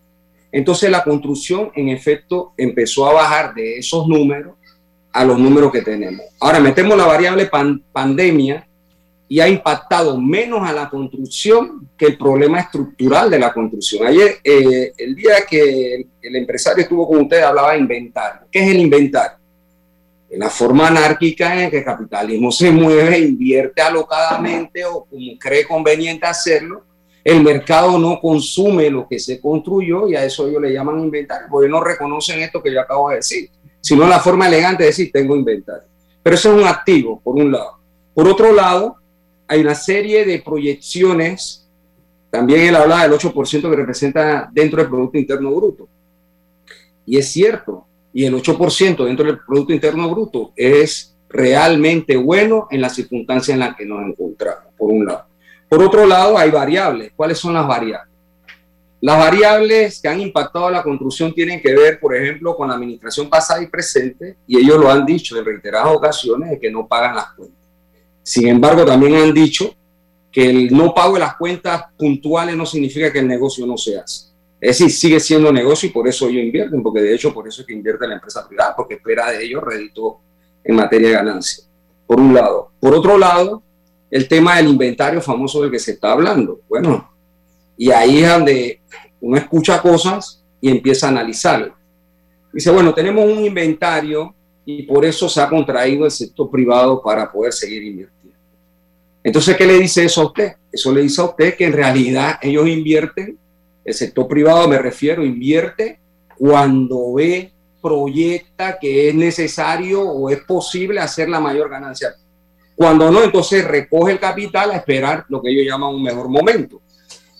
Entonces 0.51 0.91
la 0.91 1.05
construcción 1.05 1.71
en 1.75 1.91
efecto 1.91 2.53
empezó 2.57 3.07
a 3.07 3.13
bajar 3.13 3.55
de 3.55 3.79
esos 3.79 4.09
números 4.09 4.55
a 5.13 5.25
los 5.25 5.39
números 5.39 5.71
que 5.73 5.83
tenemos. 5.83 6.23
Ahora 6.41 6.61
metemos 6.61 6.97
la 6.97 7.07
variable 7.07 7.51
pandemia 7.93 8.67
y 9.29 9.41
ha 9.41 9.49
impactado 9.49 10.21
menos 10.21 10.69
a 10.69 10.73
la 10.73 10.89
construcción 10.89 11.89
que 11.97 12.07
el 12.07 12.19
problema 12.19 12.61
estructural 12.61 13.31
de 13.31 13.39
la 13.39 13.53
construcción. 13.53 14.07
Ayer, 14.07 14.39
eh, 14.43 14.93
el 14.97 15.15
día 15.15 15.35
que 15.49 16.07
el 16.21 16.37
empresario 16.37 16.83
estuvo 16.83 17.07
con 17.07 17.23
ustedes, 17.23 17.45
hablaba 17.45 17.73
de 17.73 17.79
inventario. 17.79 18.43
¿Qué 18.51 18.61
es 18.61 18.71
el 18.71 18.81
inventario? 18.81 19.40
En 20.31 20.39
la 20.39 20.49
forma 20.49 20.87
anárquica 20.87 21.61
en 21.61 21.71
que 21.71 21.79
el 21.79 21.85
capitalismo 21.85 22.53
se 22.53 22.71
mueve, 22.71 23.19
invierte 23.19 23.83
alocadamente 23.83 24.85
o 24.85 25.05
como 25.05 25.39
cree 25.39 25.67
conveniente 25.67 26.25
hacerlo, 26.25 26.85
el 27.25 27.43
mercado 27.43 27.99
no 27.99 28.21
consume 28.21 28.89
lo 28.91 29.07
que 29.09 29.19
se 29.19 29.41
construyó 29.41 30.09
y 30.09 30.15
a 30.15 30.25
eso 30.25 30.47
ellos 30.47 30.63
le 30.63 30.73
llaman 30.73 31.01
inventario, 31.01 31.49
porque 31.51 31.69
no 31.69 31.83
reconocen 31.83 32.41
esto 32.41 32.63
que 32.63 32.73
yo 32.73 32.81
acabo 32.81 33.11
de 33.11 33.17
decir, 33.17 33.51
sino 33.81 34.07
la 34.07 34.21
forma 34.21 34.47
elegante 34.47 34.85
de 34.85 34.89
decir 34.89 35.11
tengo 35.13 35.37
inventario. 35.37 35.89
Pero 36.23 36.37
eso 36.37 36.55
es 36.55 36.63
un 36.63 36.69
activo, 36.69 37.21
por 37.21 37.35
un 37.37 37.51
lado. 37.53 37.79
Por 38.15 38.29
otro 38.29 38.53
lado, 38.53 38.97
hay 39.49 39.61
una 39.61 39.75
serie 39.75 40.25
de 40.25 40.41
proyecciones, 40.41 41.69
también 42.31 42.69
él 42.69 42.77
habla 42.77 43.03
del 43.03 43.13
8% 43.19 43.63
que 43.63 43.77
representa 43.77 44.49
dentro 44.53 44.81
del 44.81 44.89
Producto 44.89 45.19
Interno 45.19 45.51
Bruto. 45.53 45.89
Y 47.05 47.19
es 47.19 47.33
cierto, 47.33 47.87
y 48.13 48.25
el 48.25 48.35
8% 48.35 49.05
dentro 49.05 49.25
del 49.25 49.39
Producto 49.39 49.73
Interno 49.73 50.11
Bruto 50.11 50.53
es 50.57 51.17
realmente 51.29 52.17
bueno 52.17 52.67
en 52.71 52.81
las 52.81 52.95
circunstancias 52.95 53.55
en 53.55 53.61
las 53.61 53.77
que 53.77 53.87
nos 53.87 54.03
encontramos, 54.05 54.75
por 54.77 54.91
un 54.91 55.07
lado. 55.07 55.25
Por 55.69 55.83
otro 55.83 56.05
lado, 56.05 56.37
hay 56.37 56.51
variables. 56.51 57.13
¿Cuáles 57.15 57.39
son 57.39 57.55
las 57.55 57.67
variables? 57.67 58.11
Las 59.01 59.17
variables 59.17 60.01
que 60.01 60.09
han 60.09 60.21
impactado 60.21 60.67
a 60.67 60.71
la 60.71 60.83
construcción 60.83 61.33
tienen 61.33 61.61
que 61.63 61.75
ver, 61.75 61.99
por 62.01 62.15
ejemplo, 62.15 62.55
con 62.55 62.69
la 62.69 62.75
administración 62.75 63.31
pasada 63.31 63.63
y 63.63 63.69
presente, 63.69 64.37
y 64.47 64.59
ellos 64.59 64.79
lo 64.79 64.91
han 64.91 65.07
dicho 65.07 65.39
en 65.39 65.45
reiteradas 65.45 65.95
ocasiones 65.95 66.51
de 66.51 66.61
que 66.61 66.71
no 66.71 66.87
pagan 66.87 67.15
las 67.15 67.33
cuentas. 67.33 67.59
Sin 68.23 68.49
embargo, 68.49 68.85
también 68.85 69.15
han 69.15 69.33
dicho 69.33 69.75
que 70.31 70.51
el 70.51 70.77
no 70.77 70.93
pago 70.93 71.15
de 71.15 71.21
las 71.21 71.37
cuentas 71.37 71.85
puntuales 71.97 72.57
no 72.57 72.67
significa 72.67 73.13
que 73.13 73.21
el 73.21 73.29
negocio 73.29 73.67
no 73.67 73.77
se 73.77 73.99
hace. 73.99 74.30
Es 74.61 74.79
decir, 74.79 74.91
sigue 74.91 75.21
siendo 75.21 75.51
negocio 75.53 75.89
y 75.89 75.93
por 75.93 76.07
eso 76.07 76.29
ellos 76.29 76.45
invierten, 76.45 76.83
porque 76.83 77.01
de 77.01 77.15
hecho 77.15 77.33
por 77.33 77.49
eso 77.49 77.63
es 77.63 77.67
que 77.67 77.73
invierte 77.73 78.07
la 78.07 78.15
empresa 78.15 78.47
privada, 78.47 78.77
porque 78.77 78.95
espera 78.95 79.31
de 79.31 79.43
ellos 79.43 79.63
rédito 79.63 80.19
en 80.63 80.77
materia 80.77 81.09
de 81.09 81.15
ganancia. 81.15 81.65
Por 82.07 82.21
un 82.21 82.35
lado. 82.35 82.71
Por 82.79 82.95
otro 82.95 83.17
lado, 83.17 83.63
el 84.11 84.29
tema 84.29 84.57
del 84.57 84.69
inventario 84.69 85.23
famoso 85.23 85.63
del 85.63 85.71
que 85.71 85.79
se 85.79 85.93
está 85.93 86.13
hablando. 86.13 86.61
Bueno, 86.69 87.11
y 87.77 87.91
ahí 87.91 88.23
es 88.23 88.29
donde 88.29 88.81
uno 89.21 89.37
escucha 89.39 89.81
cosas 89.81 90.43
y 90.61 90.71
empieza 90.71 91.07
a 91.07 91.11
analizar. 91.11 91.73
Dice, 92.53 92.71
bueno, 92.71 92.93
tenemos 92.93 93.25
un 93.25 93.45
inventario 93.45 94.35
y 94.67 94.83
por 94.83 95.05
eso 95.05 95.29
se 95.29 95.41
ha 95.41 95.49
contraído 95.49 96.05
el 96.05 96.11
sector 96.11 96.51
privado 96.51 97.01
para 97.03 97.31
poder 97.31 97.53
seguir 97.53 97.83
invirtiendo. 97.83 98.37
Entonces, 99.23 99.57
¿qué 99.57 99.67
le 99.67 99.79
dice 99.79 100.05
eso 100.05 100.23
a 100.23 100.27
usted? 100.27 100.53
Eso 100.73 100.93
le 100.93 101.03
dice 101.03 101.21
a 101.21 101.25
usted 101.25 101.57
que 101.57 101.67
en 101.67 101.73
realidad 101.73 102.39
ellos 102.43 102.69
invierten, 102.69 103.39
el 103.91 103.95
sector 103.95 104.27
privado 104.27 104.67
me 104.69 104.79
refiero, 104.79 105.25
invierte 105.25 106.01
cuando 106.37 107.15
ve, 107.15 107.53
proyecta 107.83 108.79
que 108.79 109.09
es 109.09 109.15
necesario 109.15 110.03
o 110.03 110.29
es 110.31 110.41
posible 110.41 111.01
hacer 111.01 111.29
la 111.29 111.41
mayor 111.41 111.71
ganancia 111.71 112.15
cuando 112.81 113.11
no, 113.11 113.23
entonces 113.23 113.63
recoge 113.63 114.13
el 114.13 114.19
capital 114.19 114.71
a 114.71 114.77
esperar 114.77 115.27
lo 115.29 115.43
que 115.43 115.51
ellos 115.51 115.67
llaman 115.67 115.95
un 115.95 116.03
mejor 116.03 116.31
momento. 116.31 116.81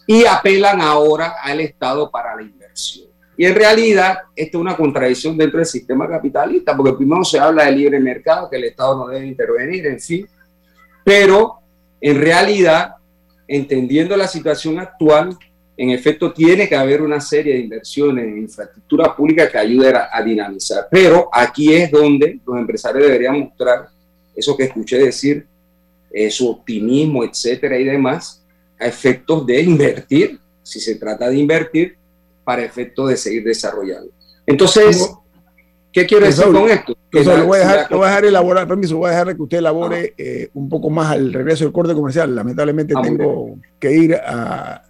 Y 0.07 0.27
apelan 0.27 0.83
ahora 0.83 1.37
al 1.43 1.61
Estado 1.63 2.11
para 2.11 2.37
la 2.37 2.43
inversión. 2.43 3.09
Y 3.39 3.47
en 3.47 3.55
realidad, 3.55 4.19
esto 4.37 4.59
es 4.59 4.61
una 4.61 4.77
contradicción 4.77 5.39
dentro 5.39 5.57
del 5.57 5.65
sistema 5.65 6.07
capitalista, 6.07 6.77
porque 6.77 6.93
primero 6.93 7.25
se 7.25 7.39
habla 7.39 7.65
de 7.65 7.73
libre 7.73 7.99
mercado, 7.99 8.51
que 8.51 8.59
el 8.59 8.65
Estado 8.65 8.99
no 8.99 9.09
debe 9.09 9.25
intervenir, 9.25 9.87
en 9.87 9.99
fin. 9.99 10.29
Pero 11.03 11.61
en 12.03 12.21
realidad, 12.21 12.97
entendiendo 13.49 14.19
la 14.19 14.29
situación 14.29 14.79
actual, 14.79 15.39
en 15.83 15.89
efecto 15.89 16.31
tiene 16.31 16.69
que 16.69 16.77
haber 16.77 17.01
una 17.01 17.23
serie 17.23 17.55
de 17.55 17.61
inversiones 17.61 18.27
en 18.27 18.37
infraestructura 18.37 19.17
pública 19.17 19.51
que 19.51 19.57
ayuden 19.57 19.97
a, 19.97 20.09
a 20.13 20.23
dinamizar. 20.23 20.87
Pero 20.91 21.31
aquí 21.33 21.73
es 21.73 21.91
donde 21.91 22.39
los 22.47 22.59
empresarios 22.59 23.05
deberían 23.05 23.41
mostrar 23.41 23.89
eso 24.37 24.55
que 24.59 24.65
escuché 24.65 24.99
decir, 24.99 25.47
eh, 26.13 26.31
su 26.31 26.51
optimismo, 26.51 27.25
etcétera 27.25 27.79
y 27.79 27.85
demás, 27.85 28.45
a 28.79 28.87
efectos 28.89 29.47
de 29.47 29.63
invertir, 29.63 30.39
si 30.63 30.81
se 30.81 30.97
trata 30.97 31.31
de 31.31 31.39
invertir, 31.39 31.97
para 32.45 32.63
efectos 32.63 33.09
de 33.09 33.17
seguir 33.17 33.45
desarrollando. 33.45 34.13
Entonces, 34.45 35.11
¿qué 35.91 36.05
quiero 36.05 36.27
decir 36.27 36.45
con 36.45 36.69
esto? 36.69 36.95
lo, 37.11 37.47
voy 37.47 37.61
a 37.61 37.87
dejar, 37.89 38.25
elaborar, 38.27 38.69
permiso, 38.69 38.99
voy 38.99 39.09
a 39.09 39.13
dejar 39.13 39.35
que 39.35 39.43
usted 39.43 39.59
elabore 39.59 40.13
eh, 40.19 40.51
un 40.53 40.69
poco 40.69 40.91
más 40.91 41.11
al 41.13 41.33
regreso 41.33 41.65
del 41.65 41.73
corte 41.73 41.95
comercial. 41.95 42.37
Lamentablemente 42.37 42.93
ah, 42.95 43.01
tengo 43.01 43.57
que 43.79 43.93
ir 43.93 44.15
a 44.15 44.90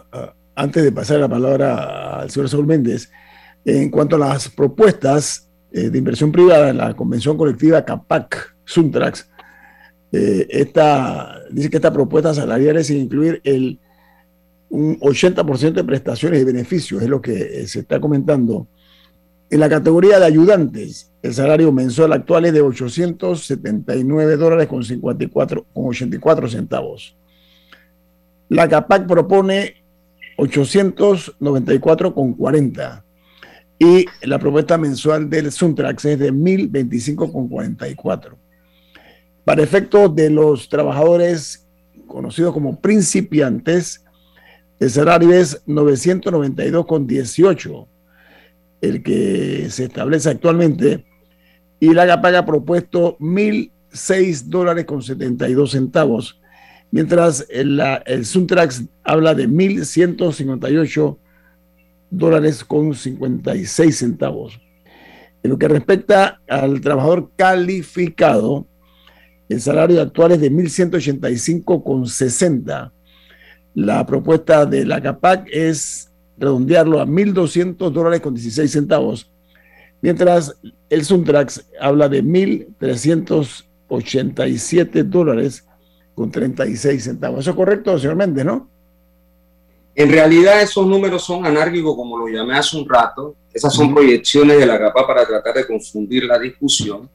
antes 0.55 0.83
de 0.83 0.91
pasar 0.91 1.19
la 1.19 1.29
palabra 1.29 2.19
al 2.19 2.29
señor 2.29 2.49
Saúl 2.49 2.67
Méndez, 2.67 3.11
en 3.65 3.89
cuanto 3.89 4.15
a 4.15 4.19
las 4.19 4.49
propuestas 4.49 5.49
eh, 5.71 5.89
de 5.89 5.97
inversión 5.97 6.31
privada 6.31 6.69
en 6.69 6.77
la 6.77 6.93
convención 6.93 7.37
colectiva 7.37 7.85
CAPAC 7.85 8.55
Suntrax, 8.65 9.29
eh, 10.11 10.47
esta, 10.49 11.39
dice 11.49 11.69
que 11.69 11.77
estas 11.77 11.91
propuestas 11.91 12.35
salariales 12.35 12.87
sin 12.87 12.97
incluir 12.97 13.39
el, 13.43 13.79
un 14.69 14.99
80% 14.99 15.73
de 15.73 15.83
prestaciones 15.83 16.41
y 16.41 16.45
beneficios, 16.45 17.01
es 17.01 17.09
lo 17.09 17.21
que 17.21 17.67
se 17.67 17.79
está 17.79 17.99
comentando. 17.99 18.67
En 19.49 19.59
la 19.59 19.69
categoría 19.69 20.17
de 20.19 20.25
ayudantes, 20.25 21.11
el 21.21 21.33
salario 21.33 21.71
mensual 21.71 22.13
actual 22.13 22.45
es 22.45 22.53
de 22.53 22.61
879 22.61 24.37
dólares 24.37 24.67
con, 24.67 24.83
54, 24.83 25.65
con 25.73 25.87
84 25.87 26.47
centavos. 26.47 27.17
La 28.47 28.67
CAPAC 28.67 29.07
propone 29.07 29.80
894,40 30.41 33.03
y 33.77 34.05
la 34.23 34.39
propuesta 34.39 34.77
mensual 34.77 35.29
del 35.29 35.51
Suntrax 35.51 36.05
es 36.05 36.17
de 36.19 36.31
1025,44. 36.33 38.37
Para 39.45 39.63
efectos 39.63 40.15
de 40.15 40.31
los 40.31 40.69
trabajadores 40.69 41.67
conocidos 42.07 42.53
como 42.53 42.79
principiantes, 42.79 44.05
el 44.79 44.89
salario 44.89 45.31
es 45.31 45.63
992,18, 45.67 47.87
el 48.81 49.03
que 49.03 49.67
se 49.69 49.83
establece 49.85 50.29
actualmente, 50.29 51.05
y 51.79 51.93
la 51.93 52.11
ha 52.13 52.45
propuesto 52.45 53.17
1.006 53.19 54.45
dólares 54.45 54.85
con 54.85 55.03
72 55.03 55.71
centavos 55.71 56.40
mientras 56.91 57.45
el, 57.49 58.25
Suntrax 58.25 58.83
habla 59.03 59.33
de 59.33 59.49
1.158 59.49 61.17
dólares 62.09 62.63
con 62.63 62.93
56 62.93 63.97
centavos. 63.97 64.61
En 65.43 65.51
lo 65.51 65.57
que 65.57 65.67
respecta 65.67 66.39
al 66.47 66.79
trabajador 66.81 67.31
calificado, 67.35 68.67
el 69.49 69.59
salario 69.59 69.99
actual 70.01 70.33
es 70.33 70.41
de 70.41 70.51
1.185 70.51 71.83
con 71.83 72.05
60. 72.05 72.93
La 73.73 74.05
propuesta 74.05 74.65
de 74.65 74.85
la 74.85 75.01
CAPAC 75.01 75.47
es 75.51 76.11
redondearlo 76.37 76.99
a 76.99 77.05
1.200 77.05 77.89
dólares 77.91 78.19
con 78.21 78.35
16 78.35 78.69
centavos, 78.69 79.31
mientras 80.01 80.57
el 80.89 81.05
Suntrax 81.05 81.65
habla 81.79 82.09
de 82.09 82.21
1.387 82.23 85.03
dólares 85.03 85.65
con 86.15 86.31
36 86.31 87.03
centavos. 87.03 87.39
¿Eso 87.39 87.51
es 87.51 87.55
correcto, 87.55 87.97
señor 87.97 88.15
Méndez, 88.15 88.45
no? 88.45 88.69
En 89.93 90.09
realidad 90.09 90.61
esos 90.61 90.85
números 90.87 91.23
son 91.23 91.45
anárquicos, 91.45 91.95
como 91.95 92.17
lo 92.17 92.27
llamé 92.27 92.57
hace 92.57 92.77
un 92.77 92.87
rato. 92.87 93.35
Esas 93.53 93.73
son 93.73 93.93
proyecciones 93.93 94.57
de 94.57 94.65
la 94.65 94.79
CAPA 94.79 95.05
para 95.05 95.25
tratar 95.25 95.53
de 95.55 95.67
confundir 95.67 96.23
la 96.23 96.39
discusión. 96.39 97.09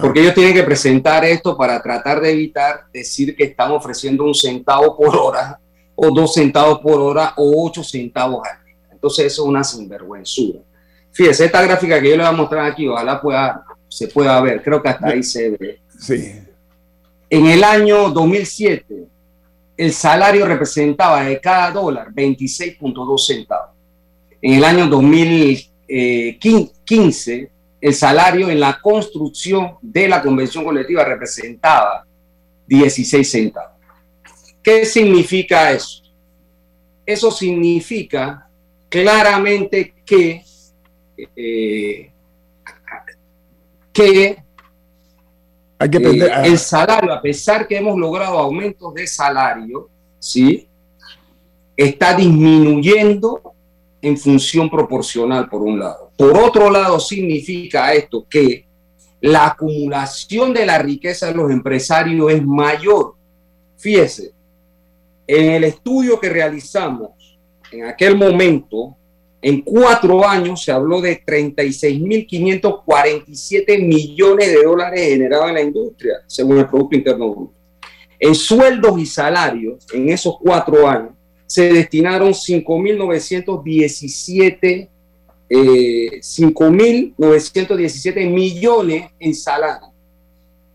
Porque 0.00 0.20
ellos 0.20 0.34
tienen 0.34 0.52
que 0.52 0.64
presentar 0.64 1.24
esto 1.24 1.56
para 1.56 1.80
tratar 1.80 2.20
de 2.20 2.32
evitar 2.32 2.86
decir 2.92 3.36
que 3.36 3.44
están 3.44 3.70
ofreciendo 3.70 4.24
un 4.24 4.34
centavo 4.34 4.96
por 4.96 5.14
hora, 5.14 5.60
o 5.94 6.10
dos 6.10 6.34
centavos 6.34 6.80
por 6.80 7.00
hora, 7.00 7.34
o 7.36 7.64
ocho 7.64 7.84
centavos 7.84 8.42
al 8.44 8.64
día. 8.64 8.74
Entonces 8.90 9.26
eso 9.26 9.42
es 9.44 9.48
una 9.48 9.62
sinvergüenzura. 9.62 10.58
Fíjese, 11.12 11.44
esta 11.44 11.62
gráfica 11.62 12.00
que 12.00 12.10
yo 12.10 12.16
le 12.16 12.22
voy 12.24 12.32
a 12.32 12.36
mostrar 12.36 12.66
aquí, 12.66 12.88
ojalá 12.88 13.20
pueda, 13.20 13.64
se 13.88 14.08
pueda 14.08 14.40
ver. 14.40 14.60
Creo 14.62 14.82
que 14.82 14.88
hasta 14.88 15.08
ahí 15.08 15.22
se 15.22 15.50
ve. 15.50 15.80
Sí. 16.00 16.32
En 17.28 17.46
el 17.46 17.64
año 17.64 18.10
2007, 18.10 19.08
el 19.76 19.92
salario 19.92 20.46
representaba 20.46 21.24
de 21.24 21.40
cada 21.40 21.72
dólar 21.72 22.12
26.2 22.12 23.18
centavos. 23.18 23.70
En 24.40 24.54
el 24.54 24.62
año 24.64 24.86
2015, 24.86 27.50
el 27.80 27.94
salario 27.94 28.48
en 28.48 28.60
la 28.60 28.80
construcción 28.80 29.72
de 29.82 30.06
la 30.08 30.22
convención 30.22 30.62
colectiva 30.64 31.04
representaba 31.04 32.06
16 32.66 33.30
centavos. 33.30 33.72
¿Qué 34.62 34.84
significa 34.84 35.72
eso? 35.72 36.02
Eso 37.04 37.30
significa 37.30 38.48
claramente 38.88 39.94
que, 40.04 40.44
eh, 41.36 42.10
que 43.92 44.45
hay 45.78 45.90
que 45.90 45.98
aprender 45.98 46.32
a... 46.32 46.46
el 46.46 46.58
salario, 46.58 47.12
a 47.12 47.20
pesar 47.20 47.66
que 47.66 47.76
hemos 47.76 47.98
logrado 47.98 48.38
aumentos 48.38 48.94
de 48.94 49.06
salario, 49.06 49.88
¿sí? 50.18 50.66
está 51.76 52.14
disminuyendo 52.14 53.42
en 54.00 54.16
función 54.16 54.70
proporcional, 54.70 55.48
por 55.48 55.62
un 55.62 55.78
lado. 55.78 56.10
Por 56.16 56.36
otro 56.36 56.70
lado, 56.70 56.98
significa 56.98 57.92
esto 57.92 58.26
que 58.28 58.66
la 59.20 59.46
acumulación 59.48 60.54
de 60.54 60.64
la 60.64 60.78
riqueza 60.78 61.26
de 61.26 61.34
los 61.34 61.50
empresarios 61.50 62.32
es 62.32 62.44
mayor. 62.44 63.14
Fíjese, 63.76 64.32
en 65.26 65.52
el 65.52 65.64
estudio 65.64 66.20
que 66.20 66.28
realizamos 66.28 67.10
en 67.72 67.84
aquel 67.84 68.16
momento, 68.16 68.96
en 69.46 69.62
cuatro 69.62 70.26
años 70.26 70.64
se 70.64 70.72
habló 70.72 71.00
de 71.00 71.24
36.547 71.24 73.80
millones 73.80 74.48
de 74.48 74.64
dólares 74.64 75.08
generados 75.08 75.50
en 75.50 75.54
la 75.54 75.62
industria, 75.62 76.14
según 76.26 76.58
el 76.58 76.66
Producto 76.66 76.96
Interno 76.96 77.32
Bruto. 77.32 77.54
En 78.18 78.34
sueldos 78.34 78.98
y 78.98 79.06
salarios, 79.06 79.86
en 79.94 80.08
esos 80.08 80.36
cuatro 80.40 80.88
años, 80.88 81.12
se 81.46 81.72
destinaron 81.72 82.32
5.917 82.32 84.88
eh, 85.48 86.20
5.917 86.20 88.28
millones 88.28 89.12
en 89.20 89.32
salario, 89.32 89.92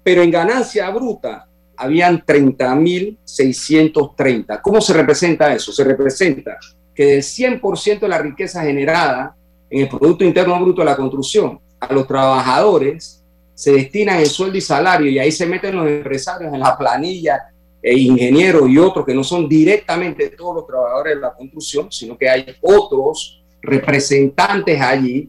pero 0.01 0.23
en 0.23 0.31
ganancia 0.31 0.89
bruta 0.91 1.45
habían 1.75 2.25
30.630. 2.25 4.61
¿Cómo 4.61 4.79
se 4.79 4.93
representa 4.93 5.53
eso? 5.53 5.73
Se 5.73 5.83
representa 5.83 6.57
que 7.01 7.07
del 7.07 7.23
100% 7.23 7.99
de 7.99 8.07
la 8.07 8.19
riqueza 8.19 8.61
generada 8.61 9.35
en 9.71 9.81
el 9.81 9.89
Producto 9.89 10.23
Interno 10.23 10.59
Bruto 10.61 10.81
de 10.81 10.85
la 10.85 10.95
construcción 10.95 11.59
a 11.79 11.91
los 11.91 12.05
trabajadores 12.05 13.23
se 13.55 13.71
destinan 13.71 14.19
el 14.19 14.27
sueldo 14.27 14.59
y 14.59 14.61
salario 14.61 15.09
y 15.09 15.17
ahí 15.17 15.31
se 15.31 15.47
meten 15.47 15.77
los 15.77 15.87
empresarios 15.87 16.53
en 16.53 16.59
la 16.59 16.77
planilla 16.77 17.39
e 17.81 17.97
ingenieros 17.97 18.69
y 18.69 18.77
otros 18.77 19.03
que 19.03 19.15
no 19.15 19.23
son 19.23 19.49
directamente 19.49 20.29
todos 20.29 20.57
los 20.57 20.67
trabajadores 20.67 21.15
de 21.15 21.21
la 21.21 21.33
construcción, 21.33 21.91
sino 21.91 22.15
que 22.15 22.29
hay 22.29 22.45
otros 22.61 23.43
representantes 23.63 24.79
allí. 24.79 25.27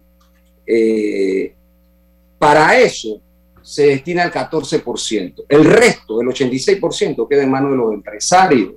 Eh, 0.67 1.55
para 2.39 2.79
eso 2.79 3.19
se 3.63 3.87
destina 3.87 4.25
el 4.25 4.31
14%. 4.31 5.45
El 5.49 5.65
resto, 5.65 6.21
el 6.21 6.29
86%, 6.29 7.27
queda 7.27 7.45
en 7.45 7.51
manos 7.51 7.71
de 7.71 7.77
los 7.79 7.95
empresarios. 7.95 8.75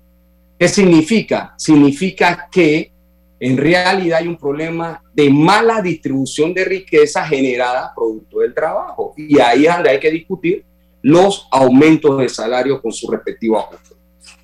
¿Qué 0.58 0.68
significa? 0.68 1.54
Significa 1.58 2.48
que 2.52 2.92
en 3.40 3.58
realidad 3.58 4.20
hay 4.20 4.28
un 4.28 4.38
problema 4.38 5.02
de 5.14 5.30
mala 5.30 5.82
distribución 5.82 6.54
de 6.54 6.66
riqueza 6.66 7.26
generada 7.26 7.92
producto 7.94 8.40
del 8.40 8.54
trabajo. 8.54 9.14
Y 9.18 9.40
ahí 9.40 9.66
es 9.66 9.74
donde 9.74 9.90
hay 9.90 10.00
que 10.00 10.12
discutir 10.12 10.64
los 11.02 11.48
aumentos 11.52 12.18
de 12.18 12.30
salario 12.30 12.82
con 12.82 12.92
su 12.92 13.12
respectivo 13.12 13.60
ajuste. 13.60 13.96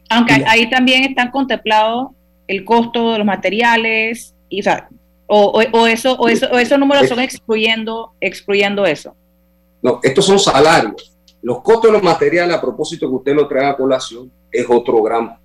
Aunque 0.10 0.44
ahí 0.46 0.70
también 0.70 1.04
están 1.06 1.32
contemplados 1.32 2.10
el 2.48 2.66
costo 2.66 3.14
de 3.14 3.20
los 3.20 3.26
materiales, 3.26 4.36
y, 4.50 4.62
o, 5.28 5.64
o, 5.72 5.88
eso, 5.88 6.14
o, 6.16 6.28
eso, 6.28 6.48
o 6.52 6.60
esos 6.60 6.78
números 6.78 7.08
son 7.08 7.20
excluyendo, 7.22 8.12
excluyendo 8.20 8.86
eso. 8.86 9.16
No, 9.82 10.02
estos 10.04 10.26
son 10.26 10.38
salarios. 10.38 11.18
Los 11.42 11.62
costos 11.62 11.84
de 11.86 11.94
los 11.94 12.04
materiales, 12.04 12.56
a 12.56 12.62
propósito 12.62 13.08
que 13.08 13.16
usted 13.16 13.34
lo 13.34 13.48
trae 13.48 13.66
a 13.66 13.78
colación, 13.78 14.30
es 14.52 14.66
otro 14.70 15.02
gran, 15.02 15.38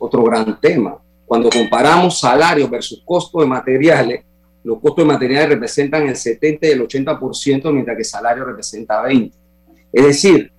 otro 0.00 0.24
gran 0.24 0.60
tema. 0.60 0.98
Cuando 1.26 1.48
comparamos 1.48 2.18
salarios 2.18 2.68
versus 2.68 3.02
costos 3.04 3.42
de 3.42 3.46
materiales, 3.46 4.24
los 4.64 4.80
costos 4.80 5.04
de 5.04 5.12
materiales 5.12 5.50
representan 5.50 6.08
el 6.08 6.16
70 6.16 6.66
y 6.66 6.70
el 6.70 6.82
80%, 6.82 7.72
mientras 7.72 7.96
que 7.96 8.04
salario 8.04 8.44
representa 8.44 9.00
20. 9.02 9.36
Es 9.92 10.04
decir, 10.04 10.50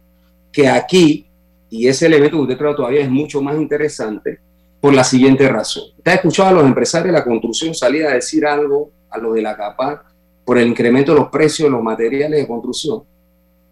que 0.51 0.69
aquí, 0.69 1.27
y 1.69 1.87
ese 1.87 2.05
elemento 2.05 2.37
que 2.37 2.43
usted 2.43 2.57
trae 2.57 2.75
todavía 2.75 3.01
es 3.01 3.09
mucho 3.09 3.41
más 3.41 3.57
interesante, 3.57 4.39
por 4.79 4.93
la 4.93 5.03
siguiente 5.03 5.47
razón. 5.47 5.83
Usted 5.97 6.11
ha 6.11 6.15
escuchado 6.15 6.49
a 6.49 6.53
los 6.53 6.65
empresarios 6.65 7.13
de 7.13 7.19
la 7.19 7.23
construcción 7.23 7.75
salir 7.75 8.05
a 8.05 8.13
decir 8.13 8.45
algo 8.45 8.91
a 9.09 9.17
los 9.17 9.35
de 9.35 9.41
la 9.41 9.55
CAPAC 9.55 10.05
por 10.43 10.57
el 10.57 10.67
incremento 10.67 11.13
de 11.13 11.19
los 11.19 11.29
precios 11.29 11.67
de 11.67 11.71
los 11.71 11.83
materiales 11.83 12.39
de 12.39 12.47
construcción 12.47 13.03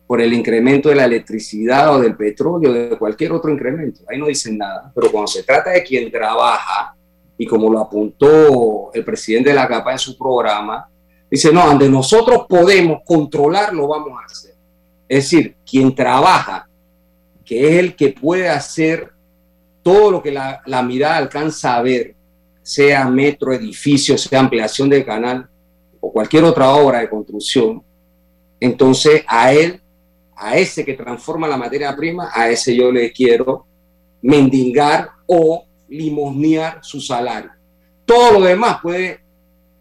por 0.10 0.24
el 0.24 0.34
incremento 0.34 0.90
de 0.90 0.96
la 0.96 1.06
electricidad 1.06 1.94
o 1.94 2.00
del 2.00 2.16
petróleo, 2.16 2.74
de 2.74 2.98
cualquier 2.98 3.32
otro 3.32 3.52
incremento. 3.52 4.02
Ahí 4.10 4.18
no 4.18 4.26
dicen 4.26 4.58
nada. 4.58 4.92
Pero 4.96 5.12
cuando 5.12 5.28
se 5.28 5.44
trata 5.44 5.70
de 5.70 5.84
quien 5.84 6.12
trabaja, 6.12 6.96
y 7.38 7.46
como 7.46 7.70
lo 7.70 7.78
apuntó 7.78 8.92
el 8.92 9.06
presidente 9.06 9.50
de 9.50 9.56
la 9.56 9.68
CAPA 9.68 9.92
en 9.92 10.00
su 10.00 10.18
programa, 10.18 10.90
dice, 11.30 11.54
no, 11.54 11.64
donde 11.64 11.88
nosotros 11.88 12.48
podemos 12.50 13.02
controlarlo, 13.06 13.88
vamos 13.88 14.20
a 14.20 14.26
hacer. 14.26 14.56
Es 15.08 15.26
decir, 15.26 15.58
quien 15.64 15.94
trabaja, 15.94 16.68
que 17.46 17.68
es 17.68 17.78
el 17.78 17.96
que 17.96 18.10
puede 18.10 18.50
hacer 18.50 19.12
todo 19.84 20.10
lo 20.10 20.24
que 20.24 20.32
la, 20.32 20.64
la 20.66 20.82
mirada 20.82 21.18
alcanza 21.18 21.76
a 21.76 21.84
ver, 21.84 22.16
sea 22.64 23.08
metro, 23.08 23.54
edificio, 23.54 24.18
sea 24.18 24.40
ampliación 24.40 24.90
del 24.90 25.06
canal 25.06 25.48
o 26.00 26.12
cualquier 26.12 26.46
otra 26.46 26.72
obra 26.72 27.02
de 27.02 27.10
construcción, 27.12 27.84
entonces 28.60 29.24
a 29.28 29.54
él 29.54 29.80
a 30.40 30.58
ese 30.58 30.86
que 30.86 30.94
transforma 30.94 31.48
la 31.48 31.58
materia 31.58 31.96
prima, 31.96 32.32
a 32.34 32.50
ese 32.50 32.76
yo 32.76 32.92
le 32.92 33.12
quiero 33.12 33.66
mendigar 34.22 35.10
o 35.28 35.66
limosnear 35.90 36.80
su 36.82 37.02
salario. 37.02 37.52
Todo 38.06 38.40
lo 38.40 38.46
demás 38.46 38.78
puede 38.82 39.20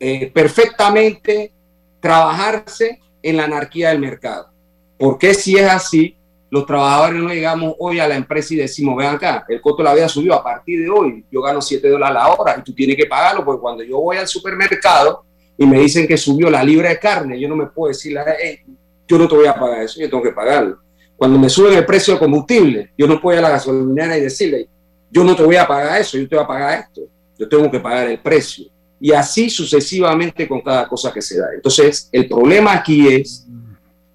eh, 0.01 0.31
perfectamente 0.33 1.53
trabajarse 2.01 3.01
en 3.23 3.37
la 3.37 3.45
anarquía 3.45 3.91
del 3.91 4.01
mercado. 4.01 4.51
Porque 4.99 5.33
si 5.33 5.57
es 5.57 5.69
así, 5.69 6.17
los 6.51 6.67
trabajadores 6.67 7.23
no 7.23 7.29
llegamos 7.29 7.75
hoy 7.79 8.01
a 8.01 8.09
la 8.09 8.17
empresa 8.17 8.55
y 8.55 8.57
decimos, 8.57 8.97
vean 8.97 9.17
acá, 9.17 9.45
el 9.49 9.61
costo 9.61 9.83
de 9.83 9.89
la 9.89 9.95
vida 9.95 10.09
subió 10.09 10.35
a 10.35 10.43
partir 10.43 10.83
de 10.83 10.89
hoy, 10.89 11.25
yo 11.31 11.43
gano 11.43 11.61
7 11.61 11.89
dólares 11.89 12.15
la 12.15 12.29
hora 12.29 12.57
y 12.59 12.63
tú 12.63 12.75
tienes 12.75 12.97
que 12.97 13.07
pagarlo, 13.07 13.45
porque 13.45 13.61
cuando 13.61 13.83
yo 13.85 14.01
voy 14.01 14.17
al 14.17 14.27
supermercado 14.27 15.25
y 15.57 15.67
me 15.67 15.79
dicen 15.79 16.07
que 16.07 16.17
subió 16.17 16.51
la 16.51 16.65
libra 16.65 16.89
de 16.89 16.99
carne, 16.99 17.39
yo 17.39 17.49
no 17.49 17.57
me 17.57 17.67
puedo 17.67 17.89
decir, 17.89 18.17
hey, 18.41 18.61
yo 19.09 19.19
no 19.19 19.27
te 19.27 19.35
voy 19.35 19.47
a 19.47 19.55
pagar 19.55 19.83
eso, 19.83 20.01
yo 20.01 20.11
tengo 20.11 20.23
que 20.23 20.33
pagarlo. 20.33 20.79
Cuando 21.17 21.39
me 21.39 21.49
suben 21.49 21.77
el 21.77 21.87
precio 21.87 22.15
de 22.15 22.21
combustible, 22.21 22.93
yo 22.97 23.07
no 23.09 23.21
puedo 23.21 23.39
ir 23.39 23.45
a 23.45 23.49
la 23.49 23.55
gasolinera 23.55 24.17
y 24.17 24.21
decirle, 24.21 24.69
yo 25.11 25.25
no 25.25 25.35
te 25.35 25.43
voy 25.43 25.57
a 25.57 25.67
pagar 25.67 26.01
eso, 26.01 26.19
yo 26.19 26.29
te 26.29 26.37
voy 26.37 26.45
a 26.45 26.47
pagar 26.47 26.81
esto, 26.81 27.01
yo 27.39 27.49
tengo 27.49 27.71
que 27.71 27.81
pagar 27.81 28.09
el 28.09 28.21
precio. 28.21 28.67
Y 29.01 29.13
así 29.13 29.49
sucesivamente 29.49 30.47
con 30.47 30.61
cada 30.61 30.87
cosa 30.87 31.13
que 31.13 31.23
se 31.23 31.39
da. 31.39 31.47
Entonces, 31.55 32.09
el 32.13 32.29
problema 32.29 32.75
aquí 32.75 33.09
es 33.09 33.47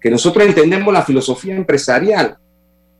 que 0.00 0.10
nosotros 0.10 0.46
entendemos 0.46 0.92
la 0.92 1.02
filosofía 1.02 1.56
empresarial. 1.56 2.36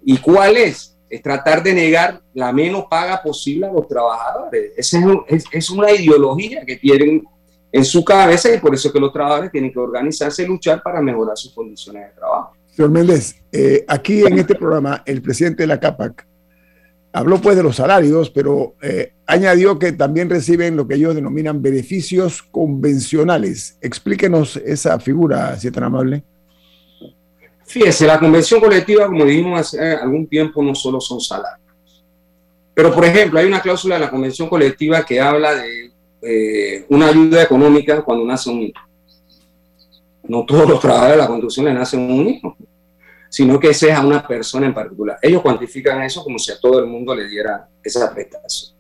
¿Y 0.05 0.16
cuál 0.18 0.57
es? 0.57 0.97
Es 1.09 1.22
tratar 1.22 1.62
de 1.62 1.72
negar 1.72 2.20
la 2.32 2.53
menos 2.53 2.86
paga 2.90 3.22
posible 3.22 3.66
a 3.66 3.72
los 3.72 3.86
trabajadores. 3.86 4.72
Esa 4.76 4.99
es, 5.28 5.45
es 5.53 5.70
una 5.70 5.92
ideología 5.92 6.64
que 6.66 6.76
tienen 6.76 7.24
en 7.74 7.84
su 7.84 8.04
cabeza 8.04 8.54
y 8.54 8.58
por 8.58 8.72
eso 8.72 8.86
es 8.86 8.94
que 8.94 9.00
los 9.00 9.12
trabajadores 9.12 9.50
tienen 9.50 9.72
que 9.72 9.80
organizarse 9.80 10.44
y 10.44 10.46
luchar 10.46 10.80
para 10.80 11.02
mejorar 11.02 11.36
sus 11.36 11.52
condiciones 11.52 12.06
de 12.06 12.14
trabajo. 12.14 12.52
Señor 12.70 12.92
Méndez, 12.92 13.34
eh, 13.50 13.84
aquí 13.88 14.22
en 14.22 14.38
este 14.38 14.54
programa 14.54 15.02
el 15.04 15.20
presidente 15.20 15.64
de 15.64 15.66
la 15.66 15.80
CAPAC 15.80 16.24
habló 17.12 17.40
pues 17.40 17.56
de 17.56 17.64
los 17.64 17.74
salarios, 17.74 18.30
pero 18.30 18.76
eh, 18.80 19.14
añadió 19.26 19.76
que 19.76 19.90
también 19.90 20.30
reciben 20.30 20.76
lo 20.76 20.86
que 20.86 20.94
ellos 20.94 21.16
denominan 21.16 21.62
beneficios 21.62 22.44
convencionales. 22.44 23.76
Explíquenos 23.80 24.56
esa 24.58 25.00
figura, 25.00 25.58
si 25.58 25.66
es 25.66 25.72
tan 25.72 25.82
amable. 25.82 26.22
Fíjese, 27.66 28.06
la 28.06 28.20
convención 28.20 28.60
colectiva, 28.60 29.06
como 29.06 29.24
dijimos 29.24 29.58
hace 29.58 29.94
algún 29.96 30.28
tiempo, 30.28 30.62
no 30.62 30.76
solo 30.76 31.00
son 31.00 31.20
salarios. 31.20 32.04
Pero, 32.72 32.94
por 32.94 33.04
ejemplo, 33.04 33.40
hay 33.40 33.46
una 33.46 33.60
cláusula 33.60 33.96
de 33.96 34.02
la 34.02 34.10
convención 34.10 34.48
colectiva 34.48 35.04
que 35.04 35.20
habla 35.20 35.56
de 35.56 35.93
eh, 36.24 36.86
una 36.88 37.08
ayuda 37.08 37.42
económica 37.42 38.02
cuando 38.02 38.24
nace 38.24 38.50
un 38.50 38.62
hijo. 38.62 38.80
No 40.22 40.44
todos 40.44 40.68
los 40.68 40.80
trabajadores 40.80 41.16
de 41.16 41.22
la 41.22 41.28
construcción 41.28 41.66
le 41.66 41.74
nacen 41.74 42.00
un 42.00 42.28
hijo, 42.28 42.56
sino 43.28 43.58
que 43.60 43.74
sea 43.74 43.98
a 43.98 44.06
una 44.06 44.26
persona 44.26 44.66
en 44.66 44.74
particular. 44.74 45.18
Ellos 45.20 45.42
cuantifican 45.42 46.02
eso 46.02 46.22
como 46.22 46.38
si 46.38 46.52
a 46.52 46.58
todo 46.58 46.78
el 46.78 46.86
mundo 46.86 47.14
le 47.14 47.28
diera 47.28 47.68
esa 47.82 48.12
prestación. 48.12 48.74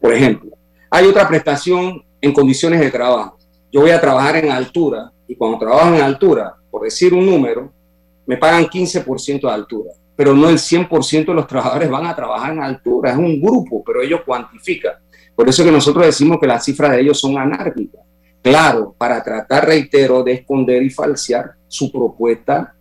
Por 0.00 0.12
ejemplo, 0.12 0.50
hay 0.90 1.06
otra 1.06 1.28
prestación 1.28 2.04
en 2.20 2.32
condiciones 2.32 2.80
de 2.80 2.90
trabajo. 2.90 3.38
Yo 3.72 3.82
voy 3.82 3.90
a 3.90 4.00
trabajar 4.00 4.36
en 4.36 4.50
altura 4.50 5.12
y 5.28 5.36
cuando 5.36 5.58
trabajo 5.58 5.94
en 5.94 6.02
altura, 6.02 6.56
por 6.70 6.82
decir 6.82 7.14
un 7.14 7.24
número, 7.24 7.72
me 8.26 8.36
pagan 8.36 8.66
15% 8.66 9.40
de 9.40 9.50
altura, 9.50 9.92
pero 10.16 10.34
no 10.34 10.48
el 10.48 10.58
100% 10.58 11.26
de 11.26 11.34
los 11.34 11.46
trabajadores 11.46 11.88
van 11.88 12.06
a 12.06 12.16
trabajar 12.16 12.52
en 12.52 12.62
altura, 12.62 13.12
es 13.12 13.16
un 13.16 13.40
grupo, 13.40 13.82
pero 13.84 14.02
ellos 14.02 14.20
cuantifican. 14.26 14.94
Por 15.40 15.48
eso 15.48 15.64
que 15.64 15.72
nosotros 15.72 16.04
decimos 16.04 16.38
que 16.38 16.46
las 16.46 16.62
cifras 16.62 16.90
de 16.90 17.00
ellos 17.00 17.18
son 17.18 17.38
anárquicas. 17.38 18.02
Claro, 18.42 18.94
para 18.98 19.22
tratar, 19.22 19.64
reitero, 19.64 20.22
de 20.22 20.32
esconder 20.32 20.82
y 20.82 20.90
falsear 20.90 21.52
su 21.66 21.90
propuesta 21.90 22.74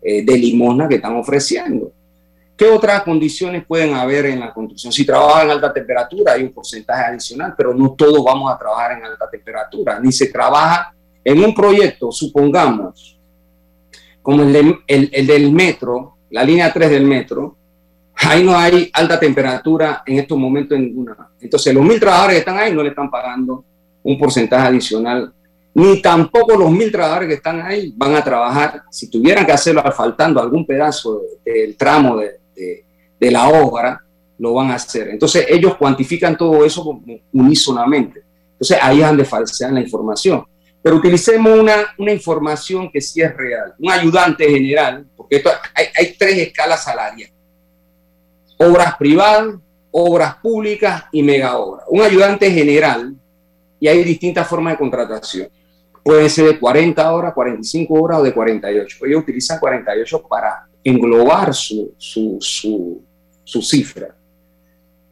eh, 0.00 0.24
de 0.24 0.38
limosna 0.38 0.86
que 0.86 0.94
están 0.94 1.16
ofreciendo. 1.16 1.90
¿Qué 2.56 2.66
otras 2.66 3.02
condiciones 3.02 3.66
pueden 3.66 3.94
haber 3.94 4.26
en 4.26 4.38
la 4.38 4.54
construcción? 4.54 4.92
Si 4.92 5.04
trabajan 5.04 5.46
en 5.46 5.50
alta 5.50 5.72
temperatura 5.72 6.34
hay 6.34 6.44
un 6.44 6.52
porcentaje 6.52 7.02
adicional, 7.02 7.52
pero 7.56 7.74
no 7.74 7.94
todos 7.94 8.24
vamos 8.24 8.54
a 8.54 8.56
trabajar 8.56 8.92
en 8.92 9.06
alta 9.06 9.28
temperatura, 9.28 9.98
ni 9.98 10.12
se 10.12 10.28
trabaja 10.28 10.94
en 11.24 11.44
un 11.44 11.52
proyecto, 11.52 12.12
supongamos, 12.12 13.18
como 14.22 14.44
el, 14.44 14.78
el 14.86 15.26
del 15.26 15.50
metro, 15.50 16.18
la 16.30 16.44
línea 16.44 16.72
3 16.72 16.90
del 16.90 17.06
metro, 17.06 17.56
Ahí 18.16 18.44
no 18.44 18.56
hay 18.56 18.90
alta 18.92 19.18
temperatura 19.18 20.02
en 20.06 20.18
estos 20.18 20.38
momentos 20.38 20.78
ninguna. 20.78 21.30
Entonces, 21.40 21.74
los 21.74 21.84
mil 21.84 21.98
trabajadores 21.98 22.36
que 22.36 22.40
están 22.40 22.58
ahí 22.58 22.72
no 22.72 22.82
le 22.82 22.90
están 22.90 23.10
pagando 23.10 23.64
un 24.02 24.18
porcentaje 24.18 24.68
adicional, 24.68 25.32
ni 25.74 26.00
tampoco 26.00 26.56
los 26.56 26.70
mil 26.70 26.92
trabajadores 26.92 27.28
que 27.28 27.34
están 27.34 27.60
ahí 27.62 27.92
van 27.96 28.14
a 28.14 28.22
trabajar, 28.22 28.82
si 28.90 29.10
tuvieran 29.10 29.44
que 29.44 29.52
hacerlo 29.52 29.82
faltando 29.92 30.40
algún 30.40 30.64
pedazo 30.64 31.22
del 31.44 31.76
tramo 31.76 32.16
de, 32.16 32.84
de, 33.18 33.30
la 33.30 33.48
obra, 33.48 34.00
lo 34.38 34.54
van 34.54 34.70
a 34.70 34.74
hacer. 34.74 35.08
Entonces, 35.08 35.46
ellos 35.48 35.76
cuantifican 35.76 36.36
todo 36.36 36.64
eso 36.64 37.00
unísonamente. 37.32 38.22
Entonces, 38.52 38.78
ahí 38.80 39.00
es 39.00 39.06
donde 39.06 39.24
falsean 39.24 39.74
la 39.74 39.80
información. 39.80 40.44
Pero 40.80 40.96
utilicemos 40.96 41.58
una, 41.58 41.74
una 41.98 42.12
información 42.12 42.90
que 42.92 43.00
sí 43.00 43.22
es 43.22 43.34
real. 43.34 43.74
Un 43.78 43.90
ayudante 43.90 44.48
general, 44.48 45.06
porque 45.16 45.42
hay, 45.74 45.86
hay 45.96 46.14
tres 46.16 46.38
escalas 46.38 46.84
salariales 46.84 47.33
obras 48.56 48.96
privadas, 48.96 49.54
obras 49.90 50.36
públicas 50.36 51.04
y 51.12 51.22
mega 51.22 51.56
obras. 51.56 51.84
Un 51.88 52.02
ayudante 52.02 52.50
general, 52.50 53.14
y 53.80 53.88
hay 53.88 54.02
distintas 54.02 54.46
formas 54.48 54.74
de 54.74 54.78
contratación. 54.78 55.48
Pueden 56.02 56.28
ser 56.28 56.46
de 56.46 56.58
40 56.58 57.12
horas, 57.12 57.34
45 57.34 57.94
horas 57.94 58.18
o 58.18 58.22
de 58.22 58.32
48. 58.32 59.06
Ellos 59.06 59.22
utilizan 59.22 59.58
48 59.58 60.22
para 60.28 60.66
englobar 60.82 61.54
su, 61.54 61.94
su, 61.96 62.38
su, 62.40 63.02
su 63.42 63.62
cifra. 63.62 64.14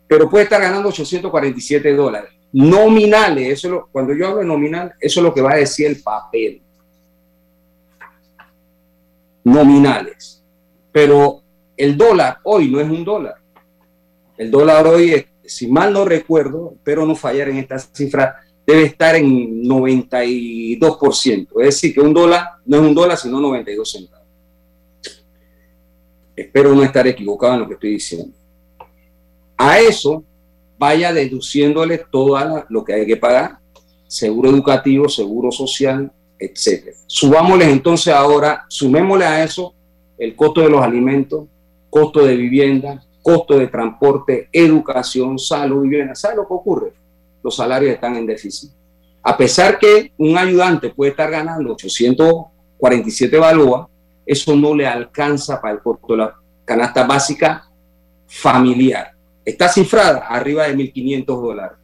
Pero 0.07 0.28
puede 0.28 0.45
estar 0.45 0.61
ganando 0.61 0.88
847 0.88 1.95
dólares. 1.95 2.30
Nominales, 2.53 3.64
eso 3.64 3.88
cuando 3.90 4.14
yo 4.14 4.28
hablo 4.28 4.40
de 4.40 4.47
nominal, 4.47 4.93
eso 5.01 5.20
es 5.20 5.24
lo 5.24 5.32
que 5.32 5.40
va 5.40 5.53
a 5.53 5.57
decir 5.57 5.86
el 5.86 6.03
papel. 6.03 6.61
Nominales. 9.45 10.43
Pero 10.93 11.41
el 11.83 11.97
dólar 11.97 12.39
hoy 12.45 12.68
no 12.68 12.78
es 12.80 12.89
un 12.89 13.05
dólar. 13.05 13.35
El 14.39 14.53
dólar 14.53 14.87
hoy, 14.87 15.26
si 15.45 15.66
mal 15.66 15.93
no 15.93 16.05
recuerdo, 16.05 16.76
pero 16.85 17.05
no 17.05 17.16
fallar 17.16 17.49
en 17.49 17.57
esta 17.57 17.76
cifra, 17.76 18.37
debe 18.64 18.85
estar 18.85 19.16
en 19.16 19.64
92%. 19.64 21.49
Es 21.59 21.66
decir, 21.66 21.93
que 21.93 22.01
un 22.01 22.14
dólar 22.14 22.51
no 22.64 22.76
es 22.76 22.83
un 22.85 22.95
dólar, 22.95 23.18
sino 23.18 23.41
92 23.41 23.91
centavos. 23.91 24.28
Espero 26.37 26.72
no 26.72 26.85
estar 26.85 27.05
equivocado 27.09 27.55
en 27.55 27.61
lo 27.61 27.66
que 27.66 27.74
estoy 27.74 27.91
diciendo. 27.91 28.33
A 29.57 29.80
eso 29.80 30.22
vaya 30.78 31.12
deduciéndole 31.12 31.99
todo 31.99 32.64
lo 32.68 32.85
que 32.85 32.93
hay 32.93 33.07
que 33.07 33.16
pagar, 33.16 33.59
seguro 34.07 34.51
educativo, 34.51 35.09
seguro 35.09 35.51
social, 35.51 36.12
etc. 36.39 36.95
Subámosles 37.09 37.66
entonces 37.66 38.14
ahora, 38.14 38.66
sumémosle 38.68 39.24
a 39.24 39.43
eso 39.43 39.74
el 40.16 40.37
costo 40.37 40.61
de 40.61 40.70
los 40.70 40.80
alimentos, 40.80 41.49
costo 41.93 42.24
de 42.24 42.34
vivienda, 42.34 43.05
costo 43.20 43.59
de 43.59 43.66
transporte, 43.66 44.49
educación, 44.51 45.38
salud, 45.38 45.82
vivienda. 45.82 46.14
¿Sabe 46.14 46.36
lo 46.36 46.49
que 46.49 46.55
ocurre? 46.55 46.93
Los 47.43 47.55
salarios 47.55 47.93
están 47.93 48.16
en 48.16 48.24
déficit. 48.24 48.70
A 49.22 49.36
pesar 49.36 49.78
que 49.78 50.11
un 50.16 50.38
ayudante 50.38 50.88
puede 50.88 51.11
estar 51.11 51.30
ganando 51.30 51.74
847 51.74 53.36
balúas, 53.36 53.88
eso 54.24 54.57
no 54.57 54.74
le 54.74 54.86
alcanza 54.86 55.61
para 55.61 55.74
el 55.74 55.82
costo 55.82 56.14
de 56.14 56.16
la 56.16 56.34
canasta 56.64 57.07
básica 57.07 57.70
familiar. 58.26 59.12
Está 59.45 59.68
cifrada 59.68 60.20
arriba 60.28 60.66
de 60.68 60.74
1.500 60.74 61.26
dólares. 61.26 61.76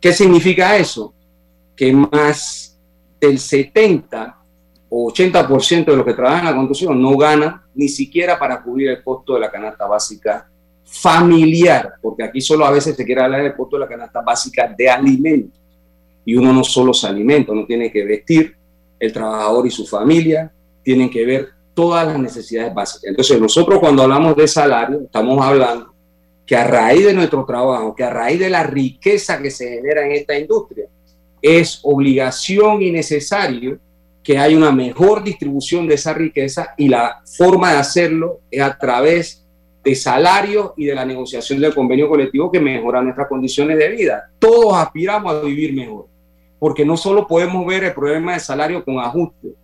¿Qué 0.00 0.12
significa 0.12 0.76
eso? 0.76 1.12
Que 1.74 1.92
más 1.92 2.78
del 3.20 3.40
70 3.40 4.37
o 4.37 4.37
80% 4.90 5.84
de 5.84 5.96
los 5.96 6.04
que 6.04 6.14
trabajan 6.14 6.40
en 6.40 6.44
la 6.46 6.56
construcción 6.56 7.00
no 7.00 7.16
ganan 7.16 7.60
ni 7.74 7.88
siquiera 7.88 8.38
para 8.38 8.62
cubrir 8.62 8.88
el 8.90 9.02
costo 9.02 9.34
de 9.34 9.40
la 9.40 9.50
canasta 9.50 9.86
básica 9.86 10.48
familiar, 10.84 11.94
porque 12.00 12.24
aquí 12.24 12.40
solo 12.40 12.64
a 12.64 12.70
veces 12.70 12.96
se 12.96 13.04
quiere 13.04 13.22
hablar 13.22 13.42
del 13.42 13.54
costo 13.54 13.76
de 13.76 13.80
la 13.80 13.88
canasta 13.88 14.22
básica 14.22 14.74
de 14.76 14.88
alimentos. 14.88 15.60
Y 16.24 16.34
uno 16.34 16.52
no 16.52 16.64
solo 16.64 16.94
se 16.94 17.06
alimenta, 17.06 17.52
uno 17.52 17.66
tiene 17.66 17.92
que 17.92 18.04
vestir, 18.04 18.56
el 18.98 19.12
trabajador 19.12 19.66
y 19.66 19.70
su 19.70 19.86
familia 19.86 20.50
tienen 20.82 21.10
que 21.10 21.24
ver 21.24 21.48
todas 21.74 22.06
las 22.06 22.18
necesidades 22.18 22.74
básicas. 22.74 23.04
Entonces, 23.04 23.40
nosotros 23.40 23.78
cuando 23.78 24.02
hablamos 24.02 24.34
de 24.34 24.48
salario, 24.48 25.02
estamos 25.02 25.44
hablando 25.44 25.94
que 26.44 26.56
a 26.56 26.64
raíz 26.64 27.04
de 27.04 27.12
nuestro 27.12 27.44
trabajo, 27.44 27.94
que 27.94 28.04
a 28.04 28.10
raíz 28.10 28.40
de 28.40 28.48
la 28.48 28.62
riqueza 28.62 29.40
que 29.40 29.50
se 29.50 29.68
genera 29.68 30.04
en 30.04 30.12
esta 30.12 30.38
industria, 30.38 30.86
es 31.42 31.80
obligación 31.82 32.82
y 32.82 32.90
necesario 32.90 33.78
que 34.22 34.38
hay 34.38 34.54
una 34.54 34.72
mejor 34.72 35.22
distribución 35.22 35.86
de 35.86 35.94
esa 35.94 36.12
riqueza 36.12 36.74
y 36.76 36.88
la 36.88 37.22
forma 37.36 37.72
de 37.72 37.78
hacerlo 37.78 38.40
es 38.50 38.60
a 38.60 38.76
través 38.76 39.46
de 39.82 39.94
salario 39.94 40.74
y 40.76 40.86
de 40.86 40.94
la 40.94 41.04
negociación 41.04 41.60
del 41.60 41.74
convenio 41.74 42.08
colectivo 42.08 42.50
que 42.50 42.60
mejora 42.60 43.00
nuestras 43.00 43.28
condiciones 43.28 43.78
de 43.78 43.88
vida. 43.88 44.30
Todos 44.38 44.74
aspiramos 44.74 45.32
a 45.32 45.40
vivir 45.40 45.72
mejor, 45.74 46.08
porque 46.58 46.84
no 46.84 46.96
solo 46.96 47.26
podemos 47.26 47.64
ver 47.66 47.84
el 47.84 47.94
problema 47.94 48.34
de 48.34 48.40
salario 48.40 48.84
con 48.84 48.98
ajuste. 48.98 49.54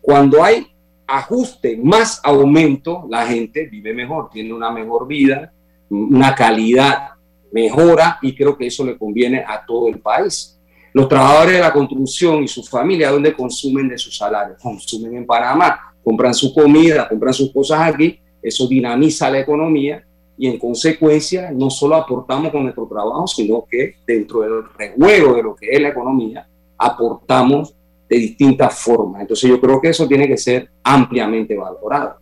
Cuando 0.00 0.42
hay 0.44 0.66
ajuste 1.06 1.78
más 1.82 2.20
aumento, 2.22 3.06
la 3.08 3.26
gente 3.26 3.66
vive 3.66 3.94
mejor, 3.94 4.28
tiene 4.30 4.52
una 4.52 4.70
mejor 4.70 5.06
vida, 5.06 5.52
una 5.88 6.34
calidad 6.34 7.10
mejora 7.52 8.18
y 8.20 8.34
creo 8.34 8.56
que 8.56 8.66
eso 8.66 8.84
le 8.84 8.98
conviene 8.98 9.44
a 9.46 9.64
todo 9.64 9.88
el 9.88 10.00
país. 10.00 10.53
Los 10.94 11.08
trabajadores 11.08 11.54
de 11.54 11.60
la 11.60 11.72
construcción 11.72 12.44
y 12.44 12.46
sus 12.46 12.70
familias, 12.70 13.10
¿dónde 13.10 13.34
consumen 13.34 13.88
de 13.88 13.98
su 13.98 14.12
salario? 14.12 14.54
Consumen 14.62 15.16
en 15.16 15.26
Panamá, 15.26 15.92
compran 16.04 16.32
su 16.32 16.54
comida, 16.54 17.08
compran 17.08 17.34
sus 17.34 17.52
cosas 17.52 17.80
aquí, 17.92 18.20
eso 18.40 18.68
dinamiza 18.68 19.28
la 19.28 19.40
economía 19.40 20.04
y 20.38 20.46
en 20.46 20.56
consecuencia 20.56 21.50
no 21.50 21.68
solo 21.68 21.96
aportamos 21.96 22.52
con 22.52 22.62
nuestro 22.62 22.86
trabajo, 22.86 23.26
sino 23.26 23.64
que 23.68 23.96
dentro 24.06 24.42
del 24.42 24.62
rejuego 24.78 25.34
de 25.34 25.42
lo 25.42 25.56
que 25.56 25.68
es 25.68 25.80
la 25.82 25.88
economía, 25.88 26.46
aportamos 26.78 27.74
de 28.08 28.16
distintas 28.16 28.78
formas. 28.78 29.22
Entonces 29.22 29.50
yo 29.50 29.60
creo 29.60 29.80
que 29.80 29.88
eso 29.88 30.06
tiene 30.06 30.28
que 30.28 30.36
ser 30.36 30.70
ampliamente 30.84 31.56
valorado. 31.56 32.18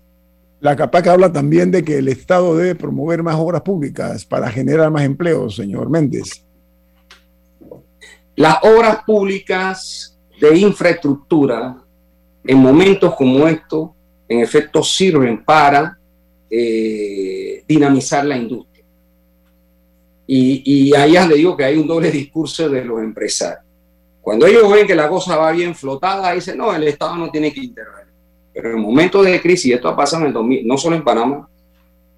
La 0.61 0.77
CAPAC 0.77 1.09
habla 1.09 1.31
también 1.31 1.70
de 1.70 1.85
que 1.85 1.99
el 1.99 2.09
Estado 2.09 2.57
debe 2.57 2.75
promover 2.75 3.23
más 3.23 3.35
obras 3.37 3.61
públicas 3.61 4.25
para 4.25 4.49
generar 4.49 4.91
más 4.91 5.03
empleos, 5.03 5.57
señor 5.57 5.91
Méndez. 5.91 6.47
Las 8.37 8.59
obras 8.62 9.05
públicas 9.05 10.18
de 10.41 10.59
infraestructura 10.59 11.76
en 12.45 12.59
momentos 12.59 13.14
como 13.14 13.47
estos, 13.47 13.91
en 14.28 14.41
efecto, 14.41 14.83
sirven 14.83 15.45
para 15.45 15.97
eh, 16.51 17.62
dinamizar 17.68 18.24
la 18.24 18.37
industria. 18.37 18.85
Y, 20.26 20.62
y 20.64 20.95
ahí 20.95 21.14
donde 21.14 21.37
digo 21.37 21.57
que 21.57 21.64
hay 21.64 21.76
un 21.76 21.87
doble 21.87 22.11
discurso 22.11 22.68
de 22.68 22.85
los 22.85 23.01
empresarios. 23.01 23.64
Cuando 24.20 24.47
ellos 24.47 24.70
ven 24.70 24.87
que 24.87 24.95
la 24.95 25.09
cosa 25.09 25.37
va 25.37 25.51
bien 25.53 25.74
flotada, 25.74 26.33
dicen, 26.33 26.57
no, 26.57 26.74
el 26.74 26.85
Estado 26.85 27.16
no 27.16 27.30
tiene 27.30 27.53
que 27.53 27.61
intervenir. 27.61 28.12
Pero 28.53 28.70
en 28.70 28.80
momentos 28.80 29.24
de 29.24 29.41
crisis, 29.41 29.74
esto 29.74 29.89
ha 29.89 29.97
pasado 29.97 30.22
en 30.22 30.28
el 30.28 30.33
2000, 30.33 30.66
no 30.66 30.78
solo 30.78 30.97
en 30.97 31.05
Panamá, 31.05 31.49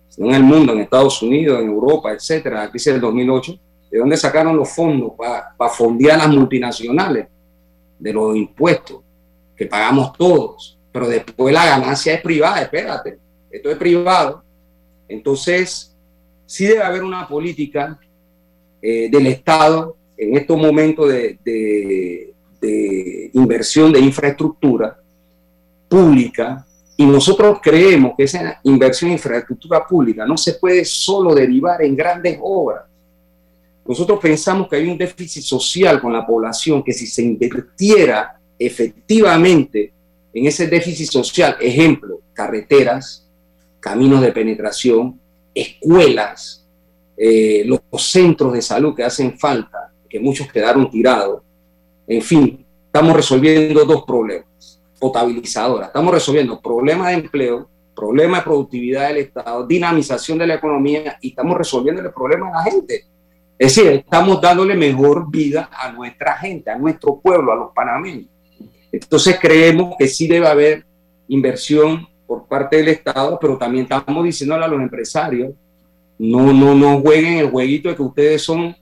sino 0.08 0.28
en 0.28 0.34
el 0.34 0.42
mundo, 0.42 0.72
en 0.72 0.80
Estados 0.80 1.22
Unidos, 1.22 1.60
en 1.60 1.68
Europa, 1.68 2.12
etcétera, 2.12 2.64
la 2.64 2.70
crisis 2.70 2.92
del 2.92 3.00
2008, 3.00 3.58
¿De 3.94 4.00
dónde 4.00 4.16
sacaron 4.16 4.56
los 4.56 4.70
fondos 4.70 5.12
para 5.16 5.70
fondear 5.70 6.18
las 6.18 6.28
multinacionales? 6.28 7.28
De 7.96 8.12
los 8.12 8.34
impuestos 8.34 9.00
que 9.56 9.66
pagamos 9.66 10.12
todos. 10.14 10.76
Pero 10.90 11.06
después 11.06 11.54
la 11.54 11.64
ganancia 11.64 12.14
es 12.14 12.20
privada, 12.20 12.62
espérate, 12.62 13.20
esto 13.52 13.70
es 13.70 13.76
privado. 13.76 14.42
Entonces, 15.06 15.96
sí 16.44 16.66
debe 16.66 16.82
haber 16.82 17.04
una 17.04 17.28
política 17.28 17.96
eh, 18.82 19.08
del 19.08 19.28
Estado 19.28 19.96
en 20.16 20.38
estos 20.38 20.58
momentos 20.58 21.08
de, 21.08 21.38
de 22.60 23.30
inversión 23.32 23.92
de 23.92 24.00
infraestructura 24.00 24.98
pública 25.88 26.66
y 26.96 27.06
nosotros 27.06 27.60
creemos 27.62 28.14
que 28.16 28.24
esa 28.24 28.58
inversión 28.64 29.12
en 29.12 29.18
infraestructura 29.18 29.86
pública 29.86 30.26
no 30.26 30.36
se 30.36 30.54
puede 30.54 30.84
solo 30.84 31.32
derivar 31.32 31.80
en 31.80 31.94
grandes 31.94 32.40
obras, 32.42 32.86
nosotros 33.86 34.18
pensamos 34.20 34.68
que 34.68 34.76
hay 34.76 34.88
un 34.88 34.96
déficit 34.96 35.42
social 35.42 36.00
con 36.00 36.12
la 36.12 36.26
población, 36.26 36.82
que 36.82 36.92
si 36.92 37.06
se 37.06 37.22
invirtiera 37.22 38.40
efectivamente 38.58 39.92
en 40.32 40.46
ese 40.46 40.66
déficit 40.66 41.10
social, 41.10 41.56
ejemplo, 41.60 42.20
carreteras, 42.32 43.28
caminos 43.80 44.22
de 44.22 44.32
penetración, 44.32 45.20
escuelas, 45.54 46.66
eh, 47.16 47.62
los, 47.66 47.80
centros 48.10 48.54
de 48.54 48.62
salud 48.62 48.94
que 48.94 49.04
hacen 49.04 49.38
falta, 49.38 49.92
que 50.08 50.18
muchos 50.18 50.50
quedaron 50.50 50.90
tirados, 50.90 51.42
en 52.06 52.22
fin, 52.22 52.66
estamos 52.86 53.14
resolviendo 53.14 53.84
dos 53.84 54.04
problemas, 54.04 54.80
potabilizadoras, 54.98 55.88
estamos 55.88 56.14
resolviendo 56.14 56.60
problemas 56.60 57.08
de 57.08 57.14
empleo, 57.14 57.68
problemas 57.94 58.40
de 58.40 58.44
productividad 58.44 59.08
del 59.08 59.18
Estado, 59.18 59.66
dinamización 59.66 60.38
de 60.38 60.46
la 60.46 60.54
economía 60.54 61.18
y 61.20 61.28
estamos 61.28 61.56
resolviendo 61.56 62.00
el 62.00 62.12
problema 62.12 62.46
de 62.46 62.52
la 62.52 62.62
gente 62.62 63.13
es 63.58 63.74
decir, 63.76 63.92
estamos 63.92 64.40
dándole 64.40 64.74
mejor 64.74 65.30
vida 65.30 65.70
a 65.72 65.92
nuestra 65.92 66.36
gente, 66.36 66.70
a 66.70 66.78
nuestro 66.78 67.20
pueblo, 67.20 67.52
a 67.52 67.56
los 67.56 67.72
panameños. 67.72 68.26
Entonces 68.90 69.38
creemos 69.40 69.94
que 69.98 70.08
sí 70.08 70.26
debe 70.26 70.46
haber 70.46 70.84
inversión 71.28 72.06
por 72.26 72.46
parte 72.46 72.76
del 72.76 72.88
Estado, 72.88 73.38
pero 73.40 73.56
también 73.56 73.84
estamos 73.84 74.24
diciéndole 74.24 74.64
a 74.64 74.68
los 74.68 74.80
empresarios, 74.80 75.52
no, 76.18 76.52
no, 76.52 76.74
no 76.74 77.00
jueguen 77.00 77.38
el 77.38 77.50
jueguito 77.50 77.88
de 77.88 77.96
que 77.96 78.02
ustedes 78.02 78.42
son 78.42 78.66
eh, 78.66 78.76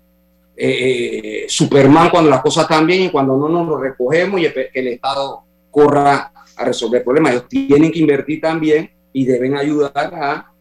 eh, 0.56 1.44
Superman 1.48 2.10
cuando 2.10 2.30
las 2.30 2.42
cosas 2.42 2.64
están 2.64 2.86
bien 2.86 3.04
y 3.04 3.10
cuando 3.10 3.36
no 3.36 3.48
nos 3.48 3.66
lo 3.66 3.78
recogemos 3.78 4.40
y 4.40 4.46
el 4.46 4.88
Estado 4.88 5.42
corra 5.70 6.32
a 6.56 6.64
resolver 6.64 7.02
problemas. 7.02 7.32
Ellos 7.32 7.48
tienen 7.48 7.90
que 7.90 7.98
invertir 7.98 8.40
también 8.40 8.90
y 9.12 9.24
deben 9.24 9.56
ayudar 9.56 10.14
a 10.14 10.51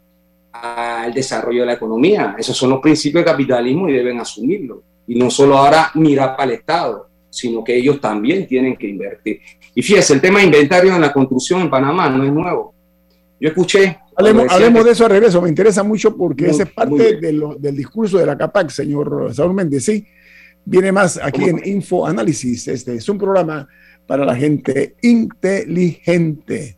al 0.52 1.14
desarrollo 1.14 1.62
de 1.62 1.68
la 1.68 1.74
economía. 1.74 2.36
Esos 2.38 2.56
son 2.56 2.72
los 2.72 2.80
principios 2.80 3.24
del 3.24 3.32
capitalismo 3.32 3.90
y 3.90 3.94
deben 3.94 4.20
asumirlo. 4.20 4.84
Y 5.08 5.16
no 5.16 5.30
solo 5.30 5.58
ahora 5.58 5.92
mirar 5.96 6.36
para 6.36 6.52
el 6.52 6.60
Estado, 6.60 7.10
sino 7.30 7.64
que 7.64 7.76
ellos 7.76 8.00
también 8.00 8.48
tienen 8.48 8.76
que 8.76 8.88
invertir. 8.88 9.40
Y 9.74 9.82
fíjese, 9.82 10.14
el 10.14 10.22
tema 10.22 10.40
de 10.40 10.46
inventario 10.46 10.94
en 10.94 11.02
la 11.02 11.14
construcción 11.14 11.62
en 11.62 11.70
Panamá 11.70 12.10
no 12.10 12.24
es 12.24 12.32
nuevo. 12.32 12.74
Yo 13.40 13.50
escuché 13.50 13.98
Hablemos, 14.16 14.86
de 14.86 14.92
eso 14.92 15.06
a 15.06 15.10
regreso, 15.10 15.42
me 15.42 15.50
interesa 15.50 15.84
mucho 15.84 16.16
porque 16.16 16.48
esa 16.48 16.64
es 16.64 16.72
parte 16.72 17.18
del 17.18 17.76
discurso 17.76 18.18
de 18.18 18.26
la 18.26 18.38
CAPAC, 18.38 18.70
señor 18.70 19.34
Saúl 19.34 19.54
Méndez. 19.54 19.86
Sí, 19.86 20.06
viene 20.66 20.92
más 20.92 21.20
aquí 21.22 21.46
en 21.46 21.62
Info 21.66 22.06
Análisis. 22.06 22.68
Este 22.68 22.96
es 22.96 23.10
un 23.10 23.18
programa 23.18 23.68
para 24.06 24.26
la 24.26 24.36
gente 24.36 24.96
inteligente. 25.02 26.78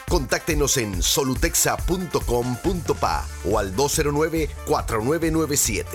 Contáctenos 0.11 0.75
en 0.75 1.01
solutexa.com.pa 1.01 3.25
o 3.49 3.57
al 3.57 3.73
209-4997. 3.73 5.85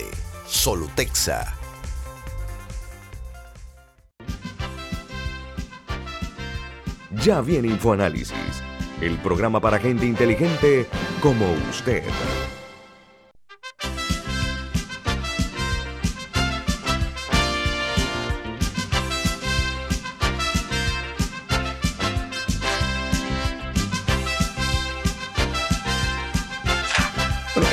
Solutexa. 0.48 1.54
Ya 7.22 7.42
viene 7.42 7.68
InfoAnálisis, 7.68 8.62
el 9.02 9.18
programa 9.18 9.60
para 9.60 9.78
gente 9.78 10.06
inteligente 10.06 10.86
como 11.20 11.44
usted. 11.68 12.02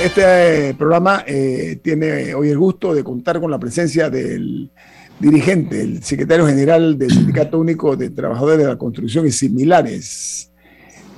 Este 0.04 0.70
eh, 0.70 0.74
programa 0.74 1.24
eh, 1.26 1.80
tiene 1.82 2.36
hoy 2.36 2.50
el 2.50 2.58
gusto 2.58 2.94
de 2.94 3.06
contar 3.06 3.40
con 3.40 3.50
la 3.50 3.58
presencia 3.58 4.10
del 4.10 4.70
dirigente, 5.18 5.80
el 5.80 6.04
secretario 6.04 6.46
general 6.46 6.98
del 6.98 7.10
Sindicato 7.10 7.58
Único 7.58 7.96
de 7.96 8.10
Trabajadores 8.10 8.58
de 8.58 8.66
la 8.66 8.78
Construcción 8.78 9.26
y 9.26 9.32
similares, 9.32 10.52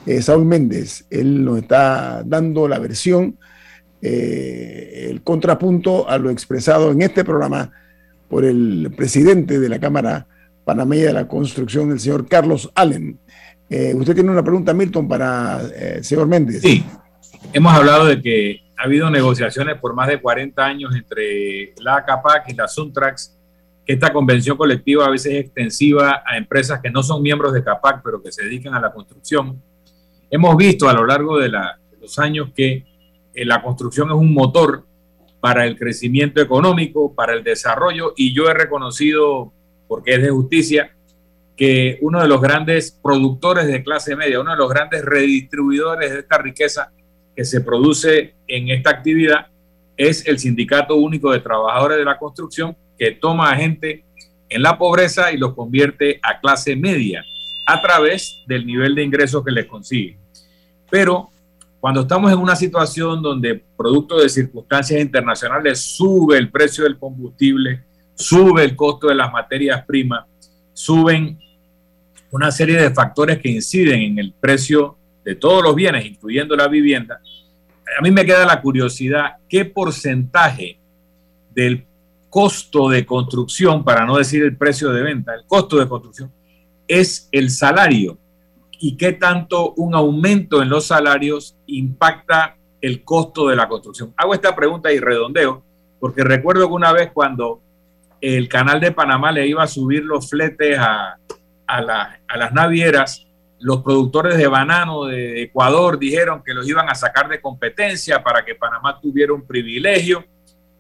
eh, 0.05 0.21
Saúl 0.21 0.45
Méndez. 0.45 1.03
Él 1.09 1.43
nos 1.43 1.63
está 1.63 2.21
dando 2.23 2.67
la 2.67 2.77
versión, 2.77 3.39
el 4.03 5.19
contrapunto 5.23 6.07
a 6.07 6.19
lo 6.19 6.29
expresado 6.29 6.91
en 6.91 7.01
este 7.01 7.23
programa 7.23 7.71
por 8.29 8.45
el 8.45 8.93
presidente 8.95 9.59
de 9.59 9.67
la 9.67 9.79
Cámara 9.79 10.27
Panameña 10.63 11.05
de 11.05 11.13
la 11.13 11.27
Construcción, 11.27 11.91
el 11.91 11.99
señor 11.99 12.27
Carlos 12.27 12.71
Allen. 12.75 13.17
usted 13.95 14.13
tiene 14.13 14.29
una 14.29 14.43
pregunta, 14.43 14.75
Milton, 14.75 15.07
para 15.07 15.59
el 15.75 16.05
señor 16.05 16.27
Méndez. 16.27 16.61
Sí, 16.61 16.85
hemos 17.51 17.73
hablado 17.73 18.05
de 18.05 18.21
que 18.21 18.64
ha 18.77 18.83
habido 18.83 19.09
negociaciones 19.09 19.79
por 19.79 19.93
más 19.93 20.07
de 20.07 20.21
40 20.21 20.65
años 20.65 20.95
entre 20.95 21.73
la 21.77 22.03
CAPAC 22.03 22.49
y 22.49 22.53
la 22.55 22.67
Suntrax, 22.67 23.37
que 23.85 23.93
esta 23.93 24.11
convención 24.11 24.57
colectiva 24.57 25.05
a 25.05 25.09
veces 25.09 25.33
es 25.33 25.39
extensiva 25.45 26.23
a 26.25 26.37
empresas 26.37 26.81
que 26.81 26.89
no 26.89 27.03
son 27.03 27.21
miembros 27.21 27.53
de 27.53 27.63
CAPAC, 27.63 28.01
pero 28.03 28.21
que 28.21 28.31
se 28.31 28.43
dedican 28.43 28.73
a 28.73 28.81
la 28.81 28.91
construcción. 28.91 29.61
Hemos 30.29 30.57
visto 30.57 30.89
a 30.89 30.93
lo 30.93 31.05
largo 31.05 31.39
de, 31.39 31.49
los 32.01 32.19
años 32.19 32.49
que 32.55 32.83
eh, 33.33 33.45
la 33.45 33.61
construcción 33.61 34.09
es 34.09 34.15
un 34.15 34.33
motor 34.33 34.85
para 35.39 35.65
el 35.65 35.77
crecimiento 35.77 36.41
económico, 36.41 37.13
para 37.13 37.33
el 37.33 37.43
desarrollo, 37.43 38.13
y 38.17 38.33
yo 38.33 38.49
he 38.49 38.53
reconocido, 38.53 39.53
porque 39.87 40.15
es 40.15 40.21
de 40.21 40.29
justicia, 40.29 40.95
que 41.55 41.99
uno 42.01 42.21
de 42.21 42.27
los 42.27 42.41
grandes 42.41 42.91
productores 42.91 43.67
de 43.67 43.83
clase 43.83 44.15
media, 44.15 44.41
uno 44.41 44.51
de 44.51 44.57
los 44.57 44.69
grandes 44.69 45.05
redistribuidores 45.05 46.11
de 46.11 46.19
esta 46.19 46.37
riqueza 46.39 46.91
que 47.35 47.45
se 47.45 47.61
produce 47.61 48.35
en 48.47 48.69
esta 48.69 48.89
actividad 48.89 49.47
es 49.97 50.25
el 50.27 50.39
Sindicato 50.39 50.95
Único 50.95 51.31
de 51.31 51.39
Trabajadores 51.39 51.97
de 51.97 52.05
la 52.05 52.17
Construcción, 52.17 52.75
que 52.97 53.11
toma 53.11 53.51
a 53.51 53.55
gente 53.55 54.05
en 54.49 54.61
la 54.61 54.77
pobreza 54.77 55.31
y 55.31 55.37
los 55.37 55.53
convierte 55.53 56.19
a 56.21 56.39
clase 56.39 56.75
media 56.75 57.23
a 57.67 57.81
través 57.81 58.43
del 58.47 58.65
nivel 58.65 58.95
de 58.95 59.03
ingresos 59.03 59.43
que 59.43 59.51
les 59.51 59.65
consigue. 59.65 60.17
Pero 60.89 61.29
cuando 61.79 62.01
estamos 62.01 62.31
en 62.31 62.39
una 62.39 62.55
situación 62.55 63.21
donde, 63.21 63.63
producto 63.77 64.19
de 64.19 64.29
circunstancias 64.29 64.99
internacionales, 65.01 65.79
sube 65.79 66.37
el 66.37 66.49
precio 66.49 66.83
del 66.83 66.97
combustible, 66.97 67.83
sube 68.15 68.63
el 68.63 68.75
costo 68.75 69.07
de 69.07 69.15
las 69.15 69.31
materias 69.31 69.83
primas, 69.85 70.25
suben 70.73 71.39
una 72.31 72.51
serie 72.51 72.77
de 72.77 72.91
factores 72.91 73.39
que 73.39 73.49
inciden 73.49 74.01
en 74.01 74.19
el 74.19 74.33
precio 74.33 74.97
de 75.25 75.35
todos 75.35 75.63
los 75.63 75.75
bienes, 75.75 76.05
incluyendo 76.05 76.55
la 76.55 76.67
vivienda, 76.67 77.19
a 77.97 78.01
mí 78.01 78.11
me 78.11 78.25
queda 78.25 78.45
la 78.45 78.61
curiosidad, 78.61 79.37
¿qué 79.49 79.65
porcentaje 79.65 80.79
del 81.51 81.85
costo 82.29 82.89
de 82.89 83.05
construcción, 83.05 83.83
para 83.83 84.05
no 84.05 84.17
decir 84.17 84.43
el 84.43 84.55
precio 84.55 84.91
de 84.91 85.01
venta, 85.01 85.33
el 85.33 85.45
costo 85.45 85.77
de 85.77 85.87
construcción, 85.87 86.31
es 86.87 87.27
el 87.31 87.49
salario? 87.49 88.17
¿Y 88.79 88.97
qué 88.97 89.13
tanto 89.13 89.73
un 89.73 89.95
aumento 89.95 90.61
en 90.61 90.69
los 90.69 90.87
salarios 90.87 91.57
impacta 91.65 92.57
el 92.81 93.03
costo 93.03 93.47
de 93.47 93.55
la 93.55 93.67
construcción? 93.67 94.13
Hago 94.17 94.33
esta 94.33 94.55
pregunta 94.55 94.91
y 94.91 94.99
redondeo, 94.99 95.63
porque 95.99 96.23
recuerdo 96.23 96.67
que 96.67 96.73
una 96.73 96.91
vez 96.91 97.11
cuando 97.13 97.61
el 98.21 98.47
canal 98.49 98.79
de 98.79 98.91
Panamá 98.91 99.31
le 99.31 99.47
iba 99.47 99.63
a 99.63 99.67
subir 99.67 100.03
los 100.03 100.29
fletes 100.29 100.77
a, 100.77 101.17
a 101.67 101.81
las 102.37 102.53
navieras, 102.53 103.24
los 103.59 103.81
productores 103.81 104.37
de 104.37 104.47
banano 104.47 105.05
de 105.05 105.43
Ecuador 105.43 105.97
dijeron 105.97 106.43
que 106.43 106.53
los 106.53 106.67
iban 106.67 106.89
a 106.89 106.95
sacar 106.95 107.29
de 107.29 107.41
competencia 107.41 108.21
para 108.23 108.43
que 108.43 108.55
Panamá 108.55 108.99
tuviera 109.01 109.33
un 109.33 109.45
privilegio 109.45 110.25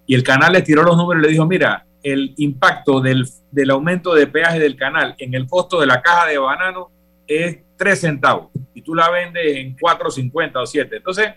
y 0.05 0.13
el 0.13 0.23
canal 0.23 0.53
les 0.53 0.63
tiró 0.63 0.83
los 0.83 0.97
números 0.97 1.23
y 1.23 1.25
le 1.25 1.31
dijo, 1.31 1.45
mira, 1.45 1.85
el 2.03 2.35
impacto 2.37 3.01
del, 3.01 3.25
aumento 3.71 4.13
de 4.13 4.27
peaje 4.27 4.59
del 4.59 4.75
canal 4.75 5.15
en 5.17 5.33
el 5.33 5.47
costo 5.47 5.79
de 5.79 5.87
la 5.87 6.01
caja 6.01 6.27
de 6.27 6.37
banano 6.37 6.91
es 7.25 7.59
3 7.77 7.99
centavos 7.99 8.51
y 8.75 8.81
tú 8.83 8.93
la 8.93 9.09
vendes 9.09 9.57
en 9.57 9.75
4.50 9.75 10.61
o 10.61 10.65
7. 10.67 10.97
Entonces, 10.97 11.29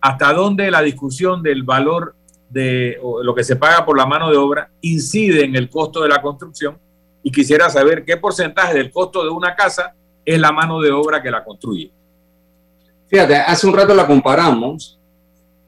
¿hasta 0.00 0.32
dónde 0.32 0.70
la 0.70 0.80
discusión 0.80 1.42
del 1.42 1.64
valor 1.64 2.14
de 2.48 2.98
lo 3.22 3.34
que 3.34 3.44
se 3.44 3.56
paga 3.56 3.84
por 3.84 3.98
la 3.98 4.06
mano 4.06 4.30
de 4.30 4.38
obra 4.38 4.70
incide 4.80 5.44
en 5.44 5.54
el 5.54 5.68
costo 5.68 6.02
de 6.02 6.08
la 6.08 6.22
construcción? 6.22 6.78
Y 7.22 7.30
quisiera 7.30 7.68
saber 7.68 8.04
qué 8.06 8.16
porcentaje 8.16 8.72
del 8.72 8.90
costo 8.90 9.22
de 9.22 9.28
una 9.28 9.54
casa 9.54 9.94
es 10.24 10.38
la 10.38 10.52
mano 10.52 10.80
de 10.80 10.90
obra 10.90 11.22
que 11.22 11.30
la 11.30 11.44
construye. 11.44 11.90
Fíjate, 13.08 13.36
hace 13.36 13.66
un 13.66 13.74
rato 13.74 13.94
la 13.94 14.06
comparamos 14.06 14.98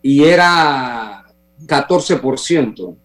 y 0.01 0.25
era 0.25 1.25
14%. 1.67 2.97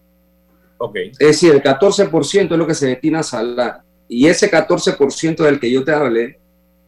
Ok. 0.78 0.96
Es 0.96 1.18
decir, 1.18 1.52
el 1.52 1.62
14% 1.62 2.52
es 2.52 2.58
lo 2.58 2.66
que 2.66 2.74
se 2.74 2.86
destina 2.86 3.20
a 3.20 3.24
salario. 3.24 3.82
Y 4.08 4.26
ese 4.26 4.50
14% 4.50 5.36
del 5.44 5.60
que 5.60 5.70
yo 5.70 5.84
te 5.84 5.92
hablé, 5.92 6.38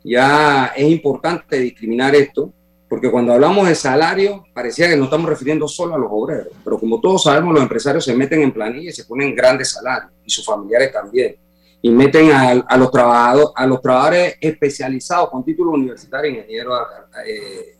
ya 0.05 0.73
es 0.77 0.89
importante 0.89 1.59
discriminar 1.59 2.15
esto, 2.15 2.53
porque 2.89 3.11
cuando 3.11 3.33
hablamos 3.33 3.69
de 3.69 3.75
salario, 3.75 4.45
parecía 4.55 4.89
que 4.89 4.97
no 4.97 5.05
estamos 5.05 5.29
refiriendo 5.29 5.69
solo 5.69 5.95
a 5.95 5.99
los 5.99 6.09
obreros, 6.11 6.49
pero 6.65 6.79
como 6.79 7.01
todos 7.01 7.25
sabemos, 7.25 7.53
los 7.53 7.63
empresarios 7.63 8.05
se 8.05 8.17
meten 8.17 8.41
en 8.43 8.53
planilla 8.53 8.89
y 8.89 8.93
se 8.93 9.05
ponen 9.05 9.35
grandes 9.35 9.73
salarios, 9.73 10.13
y 10.25 10.31
sus 10.31 10.45
familiares 10.45 10.93
también 10.93 11.37
y 11.83 11.91
meten 11.91 12.31
a, 12.33 12.77
los 12.77 12.91
trabajadores, 12.91 13.49
a 13.55 13.67
los 13.67 13.81
trabajadores 13.81 14.37
especializados 14.41 15.31
con 15.31 15.45
título 15.45 15.71
universitario, 15.73 16.31
ingeniero, 16.31 16.75
eh, 17.27 17.77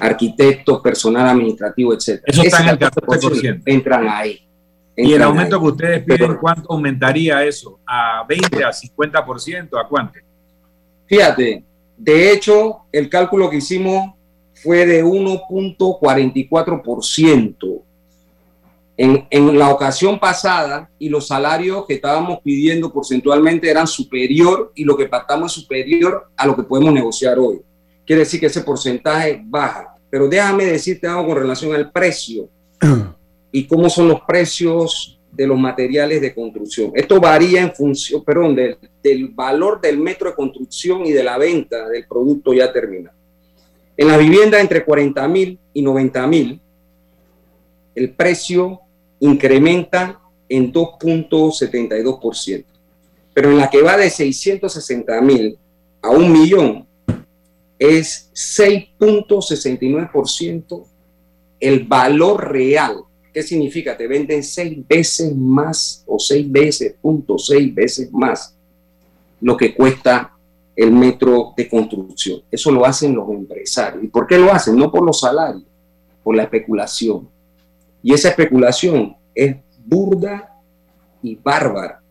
arquitecto, 0.00 0.82
personal 0.82 1.28
administrativo, 1.28 1.94
etc. 1.94 2.22
Eso 2.26 2.42
está 2.42 2.62
en 2.62 2.68
el 2.68 2.78
14%. 2.78 3.62
Entran 3.64 4.06
ahí. 4.08 4.46
¿Y 4.96 5.12
el 5.14 5.22
aumento 5.22 5.58
que 5.58 5.66
ustedes 5.66 6.04
piden, 6.04 6.36
cuánto 6.36 6.70
aumentaría 6.72 7.42
eso? 7.44 7.80
¿A 7.86 8.24
20, 8.28 8.62
a 8.62 8.70
50%? 8.70 9.80
¿A 9.80 9.88
cuánto? 9.88 10.18
Fíjate, 11.06 11.64
de 11.96 12.32
hecho, 12.32 12.82
el 12.92 13.08
cálculo 13.08 13.48
que 13.48 13.56
hicimos 13.56 14.12
fue 14.54 14.84
de 14.84 15.02
1.44%. 15.02 17.82
En, 18.96 19.58
la 19.58 19.70
ocasión 19.70 20.20
pasada 20.20 20.90
y 20.98 21.08
los 21.08 21.26
salarios 21.26 21.86
que 21.86 21.94
estábamos 21.94 22.40
pidiendo 22.44 22.92
porcentualmente 22.92 23.70
eran 23.70 23.86
superior 23.86 24.70
y 24.74 24.84
lo 24.84 24.96
que 24.96 25.08
pactamos 25.08 25.56
es 25.56 25.62
superior 25.62 26.28
a 26.36 26.46
lo 26.46 26.54
que 26.54 26.62
podemos 26.62 26.92
negociar 26.92 27.38
hoy. 27.38 27.62
Quiere 28.06 28.20
decir 28.20 28.38
que 28.38 28.46
ese 28.46 28.60
porcentaje 28.60 29.42
baja. 29.44 29.96
Pero 30.10 30.28
déjame 30.28 30.66
decirte 30.66 31.06
algo 31.06 31.28
con 31.28 31.38
relación 31.38 31.74
al 31.74 31.90
precio 31.90 32.50
y 33.50 33.66
cómo 33.66 33.88
son 33.88 34.08
los 34.08 34.20
precios 34.22 35.18
de 35.30 35.46
los 35.46 35.58
materiales 35.58 36.20
de 36.20 36.34
construcción. 36.34 36.92
Esto 36.94 37.18
varía 37.18 37.62
en 37.62 37.74
función, 37.74 38.22
perdón, 38.22 38.54
del, 38.54 38.76
del 39.02 39.28
valor 39.28 39.80
del 39.80 39.96
metro 39.96 40.28
de 40.28 40.36
construcción 40.36 41.06
y 41.06 41.12
de 41.12 41.24
la 41.24 41.38
venta 41.38 41.88
del 41.88 42.06
producto 42.06 42.52
ya 42.52 42.70
terminado. 42.70 43.16
En 43.96 44.08
la 44.08 44.18
vivienda 44.18 44.60
entre 44.60 44.84
40 44.84 45.26
mil 45.28 45.58
y 45.72 45.80
90 45.80 46.26
mil 46.26 46.60
el 47.94 48.14
precio 48.14 48.80
incrementa 49.20 50.20
en 50.48 50.72
2.72%. 50.72 52.64
Pero 53.34 53.50
en 53.50 53.58
la 53.58 53.70
que 53.70 53.82
va 53.82 53.96
de 53.96 54.10
660 54.10 55.20
mil 55.22 55.56
a 56.02 56.10
un 56.10 56.32
millón 56.32 56.86
es 57.78 58.30
6.69% 58.34 60.84
el 61.60 61.84
valor 61.84 62.52
real. 62.52 63.04
¿Qué 63.32 63.42
significa? 63.42 63.96
Te 63.96 64.06
venden 64.06 64.42
seis 64.42 64.76
veces 64.86 65.34
más 65.34 66.04
o 66.06 66.18
seis 66.18 66.46
veces, 66.50 66.94
punto 67.00 67.38
seis 67.38 67.74
veces 67.74 68.12
más 68.12 68.54
lo 69.42 69.56
que 69.56 69.74
cuesta 69.74 70.32
el 70.74 70.92
metro 70.92 71.52
de 71.56 71.68
construcción. 71.68 72.42
Eso 72.50 72.70
lo 72.70 72.86
hacen 72.86 73.14
los 73.14 73.28
empresarios. 73.28 74.04
¿Y 74.04 74.06
por 74.06 74.26
qué 74.26 74.38
lo 74.38 74.52
hacen? 74.52 74.76
No 74.76 74.90
por 74.90 75.04
los 75.04 75.20
salarios, 75.20 75.64
por 76.22 76.34
la 76.34 76.44
especulación. 76.44 77.28
Y 78.02 78.12
esa 78.12 78.30
especulación 78.30 79.16
es 79.34 79.56
burda 79.84 80.60
y 81.22 81.36
bárbara. 81.36 82.02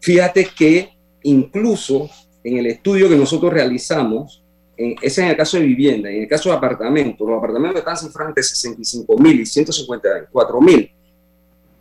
Fíjate 0.00 0.48
que 0.56 0.90
incluso 1.22 2.08
en 2.42 2.58
el 2.58 2.66
estudio 2.66 3.08
que 3.08 3.16
nosotros 3.16 3.52
realizamos, 3.52 4.42
en, 4.76 4.96
ese 5.02 5.22
en 5.22 5.28
el 5.28 5.36
caso 5.36 5.58
de 5.58 5.64
vivienda, 5.64 6.10
en 6.10 6.22
el 6.22 6.28
caso 6.28 6.48
de 6.48 6.56
apartamentos, 6.56 7.28
los 7.28 7.38
apartamentos 7.38 7.80
están 7.80 7.96
cifrados 7.96 8.30
entre 8.30 8.42
65 8.42 9.18
mil 9.18 9.40
y 9.40 9.46
154 9.46 10.60
mil, 10.60 10.90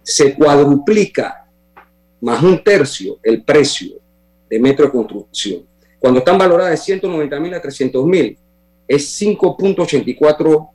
se 0.04 0.34
cuadruplica 0.36 1.48
más 2.22 2.44
un 2.44 2.62
tercio 2.64 3.18
el 3.24 3.44
precio 3.44 3.96
de 4.50 4.60
metro 4.60 4.86
de 4.86 4.92
construcción. 4.92 5.64
Cuando 6.00 6.20
están 6.20 6.38
valoradas 6.38 6.72
de 6.72 6.78
190 6.78 7.40
mil 7.40 7.54
a 7.54 7.62
300 7.62 8.06
mil, 8.06 8.38
es 8.88 9.22
5.84 9.22 10.70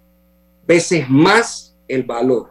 veces 0.66 1.09
más 1.09 1.74
el 1.89 2.03
valor. 2.05 2.51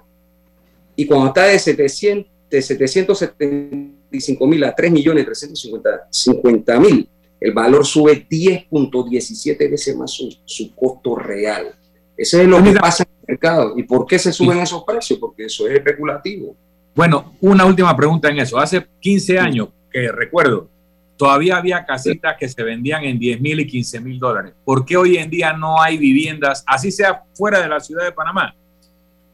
Y 0.95 1.05
cuando 1.05 1.27
está 1.27 1.43
de, 1.45 1.57
700, 1.59 2.31
de 2.49 2.61
775 2.61 4.47
mil 4.47 4.63
a 4.63 4.75
3 4.75 4.91
millones 4.91 5.25
350 5.25 6.79
mil, 6.79 7.09
el 7.39 7.51
valor 7.51 7.85
sube 7.85 8.25
10.17 8.29 9.69
veces 9.69 9.97
más 9.97 10.11
su, 10.11 10.33
su, 10.45 10.73
costo 10.75 11.15
real. 11.15 11.75
Ese 12.15 12.43
es 12.43 12.47
lo 12.47 12.63
que 12.63 12.71
pasa 12.73 13.03
en 13.03 13.09
el 13.09 13.25
mercado. 13.27 13.73
¿Y 13.75 13.83
por 13.83 14.05
qué 14.05 14.17
se 14.17 14.31
suben 14.31 14.59
esos 14.59 14.83
precios? 14.83 15.19
Porque 15.19 15.45
eso 15.45 15.67
es 15.67 15.73
especulativo. 15.73 16.55
Bueno, 16.95 17.33
una 17.41 17.65
última 17.65 17.95
pregunta 17.97 18.29
en 18.29 18.39
eso. 18.39 18.57
Hace 18.57 18.85
15 18.99 19.39
años 19.39 19.69
que 19.91 20.11
recuerdo, 20.11 20.69
todavía 21.17 21.57
había 21.57 21.85
casitas 21.85 22.35
que 22.39 22.47
se 22.47 22.63
vendían 22.63 23.03
en 23.03 23.19
10 23.19 23.41
mil 23.41 23.59
y 23.59 23.67
15 23.67 23.99
mil 23.99 24.19
dólares. 24.19 24.53
¿Por 24.63 24.85
qué 24.85 24.95
hoy 24.95 25.17
en 25.17 25.29
día 25.29 25.53
no 25.53 25.81
hay 25.81 25.97
viviendas, 25.97 26.63
así 26.67 26.91
sea 26.91 27.23
fuera 27.33 27.61
de 27.61 27.67
la 27.67 27.79
ciudad 27.79 28.05
de 28.05 28.11
Panamá? 28.11 28.55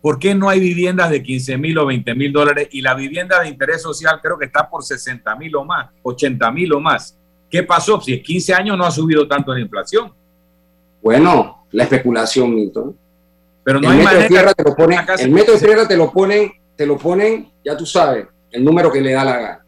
¿Por 0.02 0.18
qué 0.18 0.34
no 0.34 0.50
hay 0.50 0.60
viviendas 0.60 1.10
de 1.10 1.22
15 1.22 1.58
mil 1.58 1.78
o 1.78 1.86
20 1.86 2.16
mil 2.16 2.32
dólares 2.32 2.70
y 2.72 2.82
la 2.82 2.96
vivienda 2.96 3.42
de 3.42 3.50
interés 3.50 3.82
social 3.82 4.20
creo 4.22 4.38
que 4.38 4.46
está 4.46 4.70
por 4.70 4.84
60 4.84 5.36
mil 5.36 5.56
o 5.56 5.66
más, 5.66 5.90
80 6.04 6.52
mil 6.52 6.74
o 6.74 6.80
más? 6.80 7.18
¿Qué 7.50 7.64
pasó? 7.64 8.00
Si 8.00 8.14
en 8.14 8.24
15 8.24 8.54
años 8.54 8.78
no 8.78 8.86
ha 8.86 8.92
subido 8.92 9.28
tanto 9.28 9.54
la 9.54 9.60
inflación. 9.60 10.14
Bueno, 11.02 11.66
la 11.72 11.84
especulación, 11.84 12.54
Milton. 12.54 12.96
Pero 13.64 13.82
no 13.82 13.92
el 13.92 14.00
hay 14.00 14.06
metro 14.06 14.20
de 14.20 14.28
tierra 14.28 14.54
te 14.54 14.64
lo 14.64 14.76
ponen, 14.76 15.00
el 15.20 15.32
metro 15.32 15.54
de 15.54 15.60
tierra 15.60 15.88
te 15.88 15.98
lo 15.98 16.12
ponen, 16.12 16.52
te 16.76 16.86
lo 16.86 16.98
ponen, 16.98 17.52
ya 17.64 17.76
tú 17.76 17.86
sabes, 17.86 18.26
el 18.52 18.64
número 18.64 18.92
que 18.92 19.02
le 19.02 19.12
da 19.12 19.26
la 19.26 19.38
gana. 19.38 19.66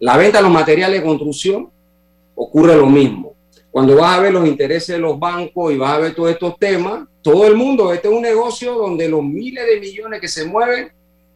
La 0.00 0.16
venta 0.16 0.38
de 0.38 0.44
los 0.44 0.52
materiales 0.52 1.00
de 1.00 1.06
construcción 1.06 1.70
ocurre 2.34 2.76
lo 2.76 2.86
mismo. 2.86 3.34
Cuando 3.70 3.96
vas 3.96 4.18
a 4.18 4.22
ver 4.22 4.32
los 4.32 4.46
intereses 4.46 4.96
de 4.96 4.98
los 4.98 5.18
bancos 5.18 5.72
y 5.72 5.76
vas 5.76 5.92
a 5.94 5.98
ver 5.98 6.14
todos 6.14 6.30
estos 6.30 6.58
temas, 6.58 7.06
todo 7.22 7.46
el 7.46 7.54
mundo, 7.54 7.92
este 7.92 8.08
es 8.08 8.14
un 8.14 8.22
negocio 8.22 8.74
donde 8.74 9.08
los 9.08 9.22
miles 9.22 9.64
de 9.66 9.78
millones 9.78 10.20
que 10.20 10.28
se 10.28 10.44
mueven 10.44 10.90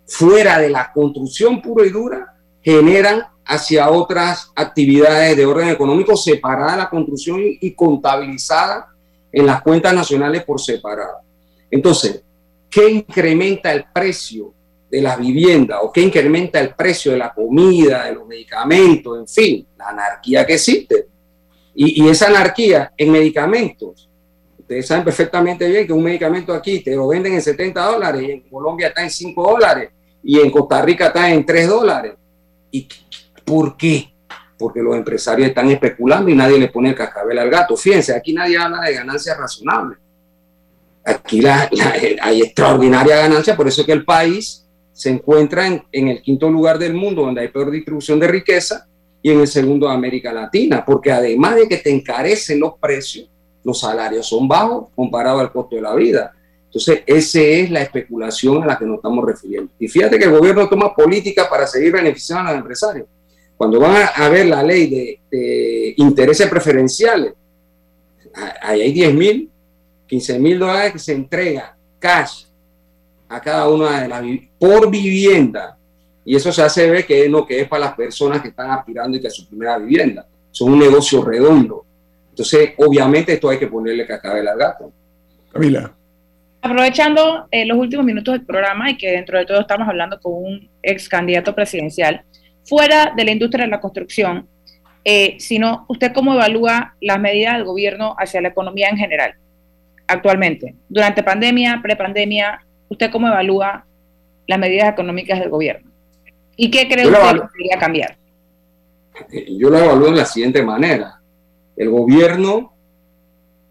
fuera 0.07 0.59
de 0.59 0.70
la 0.70 0.91
construcción 0.93 1.62
pura 1.62 1.87
y 1.87 1.91
dura 1.91 2.35
generan 2.61 3.22
hacia 3.45 3.91
otras 3.91 4.51
actividades 4.57 5.37
de 5.37 5.47
orden 5.47 5.68
económico 5.68 6.16
separadas 6.16 6.72
de 6.72 6.78
la 6.78 6.91
construcción 6.91 7.41
y 7.43 7.72
contabilizadas 7.72 8.87
en 9.30 9.47
las 9.47 9.62
cuentas 9.62 9.95
nacionales 9.95 10.45
por 10.45 10.61
separado. 10.61 11.18
Entonces, 11.70 12.22
¿qué 12.70 12.89
incrementa 12.89 13.72
el 13.72 13.85
precio 13.93 14.55
de 14.91 15.03
las 15.03 15.18
viviendas 15.18 15.80
o 15.82 15.93
qué 15.93 16.01
incrementa 16.01 16.61
el 16.61 16.74
precio 16.74 17.12
de 17.12 17.18
la 17.18 17.32
comida, 17.35 18.07
de 18.07 18.14
los 18.14 18.26
medicamentos, 18.26 19.18
en 19.18 19.28
fin, 19.28 19.66
la 19.76 19.89
anarquía 19.89 20.47
que 20.47 20.55
existe? 20.55 21.14
Y, 21.75 22.09
esa 22.09 22.29
anarquía 22.29 22.93
en 22.97 23.11
medicamentos, 23.11 24.09
ustedes 24.59 24.87
saben 24.87 25.05
perfectamente 25.05 25.68
bien 25.68 25.87
que 25.87 25.93
un 25.93 26.05
medicamento 26.05 26.53
aquí 26.53 26.81
te 26.81 26.95
lo 26.95 27.09
venden 27.09 27.35
en 27.35 27.43
70 27.43 27.85
dólares 27.85 28.22
y 28.22 28.31
en 28.31 28.41
Colombia 28.43 28.89
está 28.89 29.03
en 29.03 29.11
5 29.11 29.51
dólares 29.51 29.91
y 30.22 30.39
en 30.39 30.51
Costa 30.51 30.81
Rica 30.83 31.09
está 31.09 31.29
en 31.31 31.45
3 31.45 31.68
dólares. 31.68 32.14
¿Y 32.70 32.89
por 33.45 33.77
qué? 33.77 34.12
Porque 34.57 34.81
los 34.81 34.97
empresarios 34.97 35.49
están 35.49 35.68
especulando 35.70 36.31
y 36.31 36.37
nadie 36.37 36.59
le 36.59 36.68
pone 36.68 36.91
el 36.91 36.95
cascabel 36.95 37.39
al 37.39 37.51
gato. 37.51 37.77
Fíjense, 37.77 38.14
aquí 38.14 38.33
nadie 38.33 38.57
habla 38.57 38.81
de 38.83 38.95
ganancias 38.95 39.37
razonables. 39.37 39.99
Aquí 41.05 41.43
la, 41.43 41.68
hay 42.22 42.41
extraordinaria 42.41 43.16
ganancia, 43.16 43.57
por 43.57 43.68
eso 43.68 43.83
es 43.83 43.87
que 43.87 43.93
el 43.93 44.05
país 44.05 44.66
se 44.93 45.11
encuentra 45.11 45.66
en, 45.66 45.83
en, 45.93 46.09
el 46.09 46.22
quinto 46.22 46.49
lugar 46.49 46.79
del 46.79 46.95
mundo 46.95 47.22
donde 47.22 47.43
hay 47.43 47.49
peor 47.49 47.70
distribución 47.70 48.18
de 48.20 48.29
riqueza 48.29 48.87
y 49.25 49.31
en 49.31 49.41
el 49.41 49.47
segundo 49.47 49.89
América 49.89 50.35
Latina, 50.35 50.85
porque 50.85 51.11
además 51.11 51.57
de 51.57 51.66
que 51.66 51.79
te 51.79 51.89
encarecen 51.89 52.61
los 52.61 52.75
precios, 52.79 53.27
los 53.64 53.81
salarios 53.81 54.29
son 54.29 54.47
bajos 54.47 54.89
comparado 54.95 55.39
al 55.41 55.51
costo 55.51 55.77
de 55.77 55.81
la 55.81 55.95
vida. 55.95 56.31
Entonces, 56.66 57.05
esa 57.07 57.41
es 57.41 57.70
la 57.70 57.81
especulación 57.81 58.62
a 58.62 58.66
la 58.66 58.79
que 58.79 58.85
nos 58.85 58.97
estamos 58.97 59.25
refiriendo. 59.25 59.72
Y 59.79 59.89
fíjate 59.89 60.18
que 60.18 60.27
el 60.27 60.31
gobierno 60.31 60.68
toma 60.68 60.95
políticas 60.95 61.49
para 61.49 61.66
seguir 61.66 61.93
beneficiando 61.93 62.51
a 62.51 62.53
los 62.53 62.61
empresarios. 62.61 63.07
Cuando 63.57 63.81
van 63.81 64.09
a 64.14 64.29
ver 64.29 64.45
la 64.45 64.62
ley 64.62 64.91
de, 64.91 65.20
de 65.31 65.95
intereses 65.97 66.47
preferenciales, 66.51 67.33
ahí 68.61 68.83
hay 68.83 68.93
10 68.93 69.14
mil, 69.14 69.51
15 70.07 70.39
mil 70.39 70.59
dólares 70.59 70.93
que 70.93 70.99
se 70.99 71.14
entrega 71.14 71.75
cash 71.99 72.45
a 73.27 73.41
cada 73.41 73.70
una 73.70 74.03
de 74.03 74.09
las 74.09 74.22
por 74.59 74.91
vivienda. 74.91 75.79
Y 76.25 76.37
eso 76.37 76.53
se 76.53 76.62
hace 76.62 76.91
ver 76.91 77.07
que 77.07 77.29
no 77.29 77.47
que 77.47 77.61
es 77.61 77.68
para 77.68 77.87
las 77.87 77.95
personas 77.95 78.41
que 78.41 78.49
están 78.49 78.70
aspirando 78.70 79.16
y 79.16 79.20
que 79.20 79.29
es 79.29 79.35
su 79.35 79.47
primera 79.49 79.79
vivienda. 79.79 80.27
Son 80.51 80.72
un 80.72 80.79
negocio 80.79 81.22
redondo. 81.22 81.85
Entonces, 82.31 82.70
obviamente, 82.79 83.33
esto 83.33 83.49
hay 83.49 83.59
que 83.59 83.66
ponerle 83.66 84.07
cascabel 84.07 84.49
al 84.49 84.59
gato. 84.59 84.93
Camila. 85.53 85.93
Aprovechando 86.62 87.47
eh, 87.51 87.66
los 87.66 87.77
últimos 87.77 88.07
minutos 88.07 88.33
del 88.33 88.47
programa 88.47 88.91
y 88.91 88.97
que 88.97 89.11
dentro 89.11 89.39
de 89.39 89.45
todo 89.45 89.61
estamos 89.61 89.87
hablando 89.87 90.18
con 90.20 90.33
un 90.33 90.68
ex 90.83 91.09
candidato 91.09 91.55
presidencial, 91.55 92.22
fuera 92.64 93.12
de 93.14 93.25
la 93.25 93.31
industria 93.31 93.66
de 93.66 93.70
la 93.70 93.81
construcción, 93.81 94.49
eh, 95.05 95.37
sino 95.39 95.85
usted 95.89 96.12
cómo 96.12 96.33
evalúa 96.33 96.95
las 97.01 97.20
medidas 97.20 97.55
del 97.55 97.64
gobierno 97.64 98.16
hacia 98.18 98.41
la 98.41 98.49
economía 98.49 98.89
en 98.89 98.97
general 98.97 99.35
actualmente, 100.07 100.75
durante 100.89 101.22
pandemia, 101.22 101.81
prepandemia, 101.83 102.64
¿usted 102.89 103.11
cómo 103.11 103.29
evalúa 103.29 103.87
las 104.47 104.59
medidas 104.59 104.91
económicas 104.91 105.41
del 105.41 105.51
gobierno? 105.51 105.91
¿Y 106.57 106.71
qué 106.71 106.89
cree 106.89 107.07
usted 107.07 107.19
que 107.19 107.27
debería 107.27 107.79
cambiar? 107.79 108.17
Yo 109.49 109.71
lo 109.71 109.79
evalúo 109.79 110.11
de 110.11 110.17
la 110.17 110.25
siguiente 110.25 110.63
manera. 110.63 111.21
El 111.77 111.91
gobierno, 111.91 112.73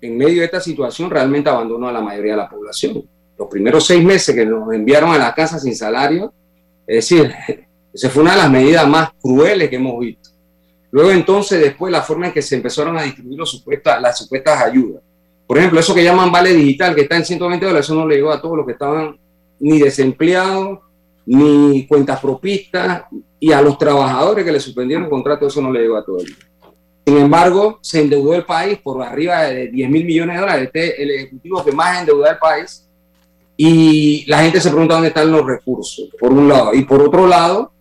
en 0.02 0.18
medio 0.18 0.40
de 0.40 0.46
esta 0.46 0.60
situación, 0.60 1.10
realmente 1.10 1.50
abandonó 1.50 1.88
a 1.88 1.92
la 1.92 2.02
mayoría 2.02 2.34
de 2.34 2.38
la 2.38 2.50
población. 2.50 3.04
Los 3.38 3.48
primeros 3.48 3.86
seis 3.86 4.04
meses 4.04 4.36
que 4.36 4.46
nos 4.46 4.74
enviaron 4.74 5.12
a 5.12 5.18
la 5.18 5.34
casa 5.34 5.60
sin 5.60 5.76
salario, 5.76 6.34
es 6.86 7.10
decir, 7.10 7.34
esa 7.94 8.10
fue 8.10 8.24
una 8.24 8.32
de 8.32 8.38
las 8.38 8.52
medidas 8.52 8.88
más 8.88 9.12
crueles 9.22 9.70
que 9.70 9.76
hemos 9.78 10.00
visto. 10.00 10.30
Luego 10.92 11.12
entonces, 11.12 11.60
después, 11.60 11.92
la 11.92 12.04
forma 12.04 12.28
en 12.28 12.34
que 12.34 12.42
se 12.42 12.56
empezaron 12.56 12.98
a 12.98 13.04
distribuir 13.04 13.40
los 13.40 13.50
supuestas, 13.50 14.02
las 14.02 14.18
supuestas 14.18 14.62
ayudas. 14.62 15.02
Por 15.48 15.58
ejemplo, 15.58 15.80
eso 15.80 15.96
que 15.96 16.04
llaman 16.04 16.32
vale 16.32 16.54
digital, 16.54 16.94
que 16.96 17.02
está 17.02 17.18
en 17.18 17.26
120 17.26 17.66
dólares, 17.66 17.86
eso 17.86 17.96
no 17.96 18.08
le 18.08 18.16
llegó 18.16 18.32
a 18.32 18.42
todos 18.42 18.58
los 18.58 18.66
que 18.66 18.74
estaban 18.74 19.18
ni 19.60 19.80
desempleados, 19.80 20.80
ni 21.26 21.88
cuentas 21.88 22.20
propistas, 22.20 23.04
y 23.40 23.52
a 23.52 23.62
los 23.62 23.78
trabajadores 23.78 24.46
que 24.46 24.52
le 24.52 24.60
suspendieron 24.60 25.06
el 25.06 25.10
contrato, 25.10 25.48
eso 25.48 25.62
no 25.62 25.72
le 25.72 25.82
llegó 25.82 25.98
a 25.98 26.06
todos. 26.06 26.24
Sin 27.06 27.18
embargo, 27.18 27.80
se 27.82 28.02
endeudó 28.02 28.34
el 28.34 28.46
país 28.46 28.80
por 28.80 29.02
arriba 29.04 29.44
de 29.44 29.68
10 29.68 29.90
mil 29.90 30.06
millones 30.06 30.36
de 30.36 30.42
dólares. 30.42 30.66
Este 30.68 30.88
es 30.88 31.00
el 31.00 31.12
ejecutivo 31.12 31.64
que 31.64 31.74
más 31.74 32.00
endeudó 32.00 32.26
el 32.26 32.38
país. 32.38 32.90
Y 33.58 34.26
la 34.28 34.40
gente 34.40 34.62
se 34.62 34.70
pregunta 34.70 34.96
dónde 34.96 35.10
están 35.10 35.32
los 35.32 35.46
recursos, 35.46 36.10
por 36.20 36.32
un 36.32 36.48
lado. 36.48 36.74
Y 36.74 36.86
por 36.86 37.02
otro 37.02 37.28
lado, 37.28 37.72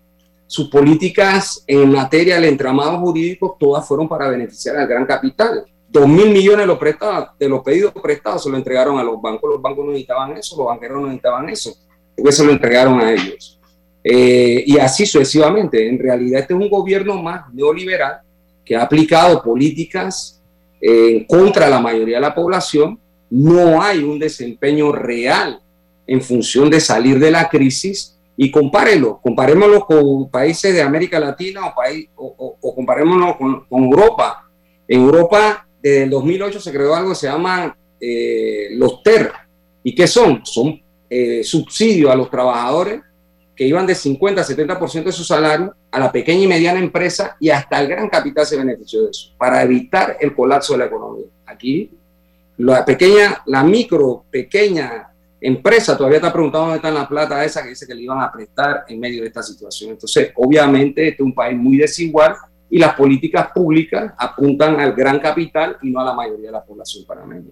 sus 0.47 0.69
políticas 0.69 1.65
en 1.67 1.93
materia 1.93 2.35
del 2.35 2.45
entramado 2.45 2.99
jurídico, 2.99 3.57
todas 3.59 3.87
fueron 3.87 4.09
para 4.09 4.29
beneficiar 4.29 4.77
al 4.77 4.87
gran 4.87 5.07
capital. 5.07 5.65
Dos 5.89 6.09
mil 6.09 6.31
millones 6.31 6.61
de 6.61 6.67
los, 6.67 6.79
prestados, 6.79 7.29
de 7.39 7.49
los 7.49 7.63
pedidos 7.63 7.93
prestados 8.03 8.43
se 8.43 8.51
lo 8.51 8.57
entregaron 8.57 8.99
a 8.99 9.05
los 9.05 9.21
bancos. 9.23 9.51
Los 9.51 9.63
bancos 9.63 9.85
no 9.85 9.93
necesitaban 9.93 10.37
eso, 10.37 10.57
los 10.57 10.67
banqueros 10.67 11.01
no 11.01 11.07
necesitaban 11.07 11.49
eso, 11.49 11.75
se 12.31 12.45
lo 12.45 12.53
entregaron 12.53 13.01
a 13.01 13.13
ellos. 13.13 13.59
Eh, 14.05 14.65
y 14.67 14.79
así 14.79 15.07
sucesivamente. 15.07 15.89
En 15.89 15.99
realidad, 15.99 16.41
este 16.41 16.55
es 16.55 16.61
un 16.61 16.69
gobierno 16.69 17.21
más 17.23 17.53
neoliberal 17.53 18.21
que 18.65 18.77
ha 18.77 18.83
aplicado 18.83 19.43
políticas 19.43 20.41
eh, 20.81 21.25
contra 21.29 21.69
la 21.69 21.81
mayoría 21.81 22.17
de 22.17 22.23
la 22.23 22.35
población. 22.35 22.99
No 23.31 23.81
hay 23.81 24.03
un 24.03 24.19
desempeño 24.19 24.93
real 24.93 25.61
en 26.07 26.21
función 26.21 26.69
de 26.69 26.81
salir 26.81 27.19
de 27.19 27.31
la 27.31 27.49
crisis 27.49 28.19
y 28.37 28.51
compárelo, 28.51 29.21
comparémoslo 29.23 29.87
con 29.87 30.29
países 30.29 30.75
de 30.75 30.83
América 30.83 31.21
Latina 31.21 31.67
o, 31.67 31.75
país, 31.75 32.09
o, 32.17 32.75
comparémoslo 32.75 33.39
con, 33.39 33.67
Europa. 33.85 34.49
En 34.89 35.03
Europa, 35.03 35.67
desde 35.83 36.05
el 36.05 36.11
2008 36.11 36.61
se 36.61 36.73
creó 36.73 36.95
algo 36.95 37.11
que 37.11 37.17
se 37.17 37.29
llama 37.29 37.77
eh, 38.01 38.69
los 38.73 39.03
TER. 39.03 39.33
¿Y 39.85 39.95
qué 39.95 40.07
son? 40.07 40.45
Son 40.45 40.82
eh, 41.15 41.45
subsidios 41.45 42.11
a 42.11 42.17
los 42.17 42.31
trabajadores 42.31 43.03
que 43.55 43.67
iban 43.67 43.87
de 43.87 43.95
50 43.95 44.41
a 44.41 44.45
70% 44.45 45.05
de 45.05 45.13
su 45.13 45.25
salario 45.25 45.75
a 45.91 45.99
la 45.99 46.11
pequeña 46.11 46.45
y 46.45 46.47
mediana 46.47 46.81
empresa 46.81 47.37
y 47.39 47.51
hasta 47.51 47.83
el 47.83 47.89
gran 47.89 48.09
capital 48.09 48.47
se 48.47 48.57
benefició 48.57 49.03
de 49.03 49.11
eso, 49.11 49.29
para 49.37 49.63
evitar 49.63 50.17
el 50.19 50.35
colapso 50.35 50.73
de 50.73 50.79
la 50.79 50.87
economía. 50.87 51.27
Aquí, 51.45 51.91
la 52.57 52.83
pequeña, 52.83 53.43
la 53.45 53.63
micro, 53.63 54.25
pequeña 54.31 55.11
empresa 55.39 55.99
todavía 55.99 56.17
está 56.17 56.33
preguntando 56.33 56.69
dónde 56.69 56.77
está 56.77 56.91
la 56.91 57.07
plata 57.07 57.45
esa 57.45 57.63
que 57.63 57.69
dice 57.69 57.87
que 57.87 57.95
le 57.95 58.05
iban 58.05 58.23
a 58.23 58.33
prestar 58.33 58.85
en 58.89 58.99
medio 58.99 59.21
de 59.21 59.29
esta 59.29 59.43
situación. 59.43 59.91
Entonces, 59.91 60.33
obviamente, 60.35 61.09
este 61.09 61.23
es 61.23 61.27
un 61.27 61.35
país 61.35 61.59
muy 61.59 61.77
desigual 61.77 62.37
y 62.71 62.79
las 62.79 62.95
políticas 62.95 63.49
públicas 63.53 64.15
apuntan 64.17 64.81
al 64.81 64.95
gran 64.95 65.21
capital 65.21 65.77
y 65.83 65.91
no 65.91 66.01
a 66.01 66.07
la 66.07 66.15
mayoría 66.15 66.47
de 66.47 66.53
la 66.53 66.65
población 66.65 67.05
panameña. 67.05 67.51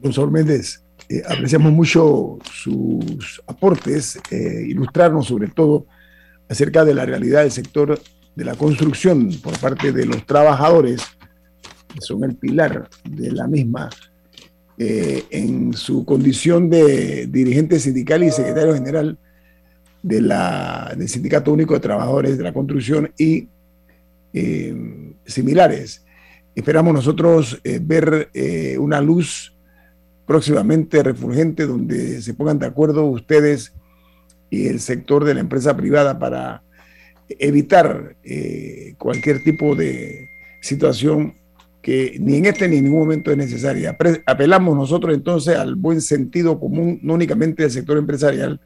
Profesor 0.00 0.30
Méndez, 0.30 0.84
eh, 1.12 1.24
apreciamos 1.28 1.72
mucho 1.72 2.38
sus 2.52 3.42
aportes, 3.48 4.20
eh, 4.30 4.64
ilustrarnos 4.68 5.26
sobre 5.26 5.48
todo 5.48 5.86
acerca 6.48 6.84
de 6.84 6.94
la 6.94 7.04
realidad 7.04 7.42
del 7.42 7.50
sector 7.50 8.00
de 8.36 8.44
la 8.44 8.54
construcción 8.54 9.28
por 9.42 9.58
parte 9.58 9.90
de 9.90 10.06
los 10.06 10.24
trabajadores, 10.24 11.02
que 11.92 12.00
son 12.00 12.22
el 12.22 12.36
pilar 12.36 12.88
de 13.02 13.32
la 13.32 13.48
misma 13.48 13.90
eh, 14.78 15.24
en 15.30 15.72
su 15.72 16.04
condición 16.04 16.70
de 16.70 17.26
dirigente 17.26 17.80
sindical 17.80 18.22
y 18.22 18.30
secretario 18.30 18.74
general 18.74 19.18
de 20.04 20.22
la, 20.22 20.94
del 20.96 21.08
Sindicato 21.08 21.52
Único 21.52 21.74
de 21.74 21.80
Trabajadores 21.80 22.38
de 22.38 22.44
la 22.44 22.52
Construcción 22.52 23.12
y 23.18 23.48
similares. 25.26 26.04
Esperamos 26.54 26.94
nosotros 26.94 27.60
ver 27.82 28.30
una 28.78 29.00
luz 29.00 29.52
próximamente 30.30 31.02
refulgente 31.02 31.66
donde 31.66 32.22
se 32.22 32.34
pongan 32.34 32.60
de 32.60 32.66
acuerdo 32.66 33.04
ustedes 33.06 33.72
y 34.48 34.68
el 34.68 34.78
sector 34.78 35.24
de 35.24 35.34
la 35.34 35.40
empresa 35.40 35.76
privada 35.76 36.20
para 36.20 36.62
evitar 37.28 38.14
cualquier 38.96 39.42
tipo 39.42 39.74
de 39.74 40.28
situación 40.60 41.34
que 41.82 42.16
ni 42.20 42.36
en 42.36 42.46
este 42.46 42.68
ni 42.68 42.76
en 42.76 42.84
ningún 42.84 43.00
momento 43.00 43.32
es 43.32 43.38
necesaria. 43.38 43.98
Apelamos 44.24 44.76
nosotros 44.76 45.12
entonces 45.16 45.56
al 45.56 45.74
buen 45.74 46.00
sentido 46.00 46.60
común, 46.60 47.00
no 47.02 47.14
únicamente 47.14 47.64
del 47.64 47.72
sector 47.72 47.98
empresarial, 47.98 48.60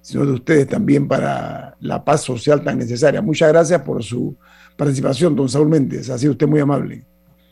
sino 0.00 0.26
de 0.26 0.32
ustedes 0.32 0.66
también 0.66 1.06
para 1.06 1.76
la 1.78 2.04
paz 2.04 2.22
social 2.22 2.64
tan 2.64 2.76
necesaria. 2.76 3.22
Muchas 3.22 3.52
gracias 3.52 3.82
por 3.82 4.02
su 4.02 4.36
participación, 4.76 5.36
don 5.36 5.48
Saúl 5.48 5.68
Méndez. 5.68 6.10
Ha 6.10 6.18
sido 6.18 6.32
usted 6.32 6.48
muy 6.48 6.58
amable. 6.58 7.04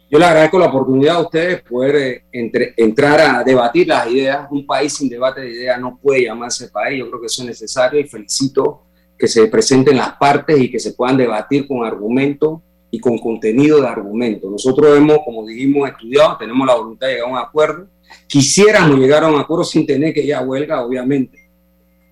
Yo 0.08 0.20
le 0.20 0.24
agradezco 0.24 0.58
la 0.58 0.66
oportunidad 0.66 1.16
a 1.16 1.20
ustedes 1.22 1.62
poder 1.62 2.22
eh, 2.32 2.74
entrar 2.76 3.20
a 3.20 3.42
debatir 3.42 3.88
las 3.88 4.08
ideas. 4.08 4.46
Un 4.50 4.64
país 4.64 4.92
sin 4.92 5.08
debate 5.08 5.40
de 5.40 5.50
ideas 5.50 5.80
no 5.80 5.98
puede 6.00 6.24
llamarse 6.24 6.68
país. 6.68 7.00
Yo 7.00 7.08
creo 7.08 7.20
que 7.20 7.26
eso 7.26 7.42
es 7.42 7.48
necesario 7.48 7.98
y 7.98 8.04
felicito 8.04 8.82
que 9.18 9.26
se 9.26 9.46
presenten 9.48 9.96
las 9.96 10.16
partes 10.16 10.60
y 10.60 10.70
que 10.70 10.78
se 10.78 10.92
puedan 10.92 11.16
debatir 11.16 11.66
con 11.66 11.84
argumentos 11.84 12.60
y 12.90 13.00
con 13.00 13.18
contenido 13.18 13.80
de 13.80 13.88
argumento. 13.88 14.48
Nosotros 14.48 14.96
hemos, 14.96 15.18
como 15.24 15.44
dijimos, 15.44 15.88
estudiado, 15.88 16.36
tenemos 16.38 16.66
la 16.66 16.76
voluntad 16.76 17.08
de 17.08 17.14
llegar 17.14 17.28
a 17.28 17.32
un 17.32 17.38
acuerdo. 17.38 17.88
Quisiéramos 18.28 18.98
llegar 18.98 19.24
a 19.24 19.28
un 19.28 19.40
acuerdo 19.40 19.64
sin 19.64 19.86
tener 19.86 20.14
que 20.14 20.22
ir 20.22 20.36
huelga, 20.38 20.84
obviamente. 20.84 21.50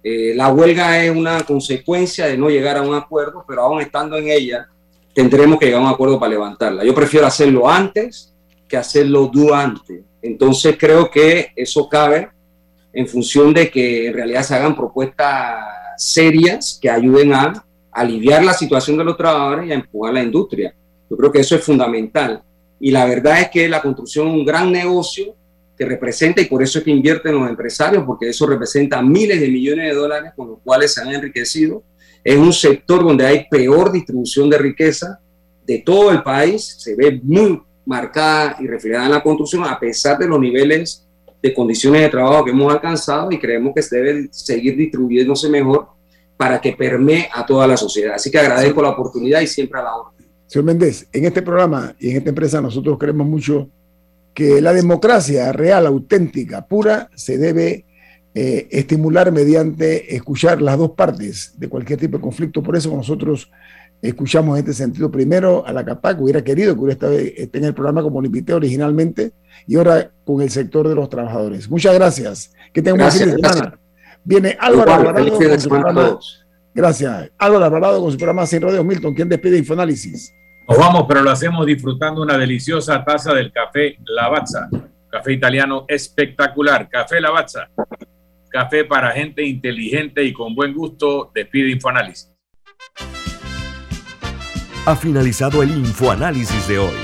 Eh, 0.02 0.34
la 0.34 0.52
huelga 0.52 1.02
es 1.02 1.14
una 1.14 1.42
consecuencia 1.44 2.26
de 2.26 2.36
no 2.36 2.50
llegar 2.50 2.76
a 2.76 2.82
un 2.82 2.94
acuerdo, 2.94 3.44
pero 3.46 3.62
aún 3.62 3.80
estando 3.80 4.16
en 4.18 4.28
ella, 4.28 4.68
tendremos 5.14 5.58
que 5.58 5.66
llegar 5.66 5.80
a 5.80 5.84
un 5.84 5.90
acuerdo 5.90 6.18
para 6.18 6.30
levantarla. 6.30 6.84
Yo 6.84 6.94
prefiero 6.94 7.26
hacerlo 7.26 7.68
antes 7.68 8.34
que 8.68 8.76
hacerlo 8.76 9.30
durante. 9.32 10.02
Entonces 10.20 10.76
creo 10.78 11.10
que 11.10 11.52
eso 11.54 11.88
cabe 11.88 12.28
en 12.92 13.06
función 13.06 13.52
de 13.54 13.70
que 13.70 14.08
en 14.08 14.14
realidad 14.14 14.42
se 14.42 14.54
hagan 14.54 14.76
propuestas 14.76 15.56
serias 15.96 16.78
que 16.80 16.90
ayuden 16.90 17.32
a 17.34 17.64
aliviar 17.92 18.44
la 18.44 18.54
situación 18.54 18.96
de 18.96 19.04
los 19.04 19.16
trabajadores 19.16 19.68
y 19.68 19.72
a 19.72 19.76
empujar 19.76 20.14
la 20.14 20.22
industria. 20.22 20.74
Yo 21.08 21.16
creo 21.16 21.30
que 21.30 21.40
eso 21.40 21.54
es 21.54 21.62
fundamental. 21.62 22.42
Y 22.80 22.90
la 22.90 23.06
verdad 23.06 23.40
es 23.40 23.50
que 23.50 23.68
la 23.68 23.80
construcción 23.80 24.28
es 24.28 24.34
un 24.34 24.44
gran 24.44 24.72
negocio 24.72 25.36
que 25.76 25.84
representa, 25.84 26.40
y 26.40 26.46
por 26.46 26.62
eso 26.62 26.78
es 26.78 26.84
que 26.84 26.90
invierten 26.90 27.34
los 27.34 27.48
empresarios, 27.48 28.04
porque 28.04 28.28
eso 28.28 28.46
representa 28.46 29.02
miles 29.02 29.40
de 29.40 29.48
millones 29.48 29.88
de 29.88 29.94
dólares 29.94 30.32
con 30.36 30.48
los 30.48 30.58
cuales 30.62 30.94
se 30.94 31.00
han 31.00 31.12
enriquecido. 31.12 31.82
Es 32.24 32.38
un 32.38 32.52
sector 32.52 33.04
donde 33.04 33.26
hay 33.26 33.46
peor 33.50 33.92
distribución 33.92 34.48
de 34.48 34.58
riqueza 34.58 35.20
de 35.66 35.78
todo 35.78 36.10
el 36.10 36.22
país, 36.22 36.76
se 36.78 36.96
ve 36.96 37.20
muy 37.22 37.62
marcada 37.86 38.56
y 38.60 38.66
reflejada 38.66 39.06
en 39.06 39.12
la 39.12 39.22
construcción, 39.22 39.64
a 39.64 39.78
pesar 39.78 40.18
de 40.18 40.26
los 40.26 40.40
niveles 40.40 41.06
de 41.42 41.52
condiciones 41.52 42.00
de 42.00 42.08
trabajo 42.08 42.44
que 42.44 42.50
hemos 42.50 42.72
alcanzado 42.72 43.30
y 43.30 43.38
creemos 43.38 43.74
que 43.74 43.82
se 43.82 43.96
debe 43.96 44.28
seguir 44.30 44.76
distribuyéndose 44.76 45.48
mejor 45.50 45.88
para 46.36 46.60
que 46.60 46.72
permee 46.72 47.28
a 47.32 47.44
toda 47.44 47.66
la 47.66 47.76
sociedad. 47.76 48.14
Así 48.14 48.30
que 48.30 48.38
agradezco 48.38 48.80
la 48.80 48.90
oportunidad 48.90 49.40
y 49.40 49.46
siempre 49.46 49.80
a 49.80 49.82
la 49.84 49.94
hora. 49.94 50.10
Señor 50.46 50.64
Méndez, 50.64 51.06
en 51.12 51.24
este 51.26 51.42
programa 51.42 51.94
y 51.98 52.10
en 52.10 52.16
esta 52.16 52.30
empresa 52.30 52.60
nosotros 52.60 52.96
creemos 52.98 53.26
mucho 53.26 53.68
que 54.32 54.60
la 54.60 54.72
democracia 54.72 55.52
real, 55.52 55.86
auténtica, 55.86 56.66
pura, 56.66 57.08
se 57.14 57.38
debe 57.38 57.84
eh, 58.34 58.66
estimular 58.70 59.30
mediante 59.30 60.14
escuchar 60.14 60.60
las 60.60 60.76
dos 60.76 60.90
partes 60.90 61.54
de 61.56 61.68
cualquier 61.68 62.00
tipo 62.00 62.16
de 62.16 62.22
conflicto. 62.22 62.62
Por 62.62 62.76
eso 62.76 62.94
nosotros 62.94 63.50
escuchamos 64.02 64.58
en 64.58 64.64
este 64.64 64.74
sentido 64.74 65.10
primero 65.10 65.66
a 65.66 65.72
la 65.72 65.84
CAPAC, 65.84 66.20
hubiera 66.20 66.42
querido 66.42 66.74
que 66.74 66.80
hubiera 66.80 67.10
esté 67.10 67.58
en 67.58 67.64
el 67.64 67.74
programa 67.74 68.02
como 68.02 68.20
lo 68.20 68.26
invité 68.26 68.52
originalmente, 68.52 69.32
y 69.66 69.76
ahora 69.76 70.10
con 70.24 70.42
el 70.42 70.50
sector 70.50 70.88
de 70.88 70.94
los 70.94 71.08
trabajadores. 71.08 71.70
Muchas 71.70 71.94
gracias. 71.94 72.52
Que 72.72 72.82
tengan 72.82 73.06
un 73.06 73.08
buen 73.08 73.12
fin 73.12 73.36
de 73.36 73.48
semana. 73.48 73.78
Viene 74.24 74.56
Álvaro 74.58 74.94
Alvarado 74.94 75.32
con 75.32 75.60
su 75.60 75.68
programa. 75.68 76.18
Gracias. 76.74 77.30
Álvaro 77.38 77.64
Alvarado 77.64 78.02
con 78.02 78.10
su 78.10 78.18
programa 78.18 78.46
Sin 78.46 78.62
Rodeos 78.62 78.84
Milton. 78.84 79.14
¿Quién 79.14 79.28
despide 79.28 79.58
Infoanálisis? 79.58 80.34
Nos 80.68 80.78
vamos, 80.78 81.04
pero 81.06 81.22
lo 81.22 81.30
hacemos 81.30 81.64
disfrutando 81.66 82.22
una 82.22 82.36
deliciosa 82.36 83.04
taza 83.04 83.32
del 83.32 83.52
café 83.52 83.96
Lavazza. 84.04 84.68
Café 85.08 85.32
italiano 85.32 85.84
espectacular. 85.86 86.88
Café 86.88 87.20
Lavazza. 87.20 87.68
Café 88.54 88.84
para 88.84 89.10
gente 89.10 89.44
inteligente 89.44 90.22
y 90.22 90.32
con 90.32 90.54
buen 90.54 90.72
gusto. 90.74 91.32
Despide 91.34 91.72
Infoanálisis. 91.72 92.30
Ha 94.86 94.94
finalizado 94.94 95.60
el 95.64 95.70
Infoanálisis 95.70 96.68
de 96.68 96.78
hoy. 96.78 96.94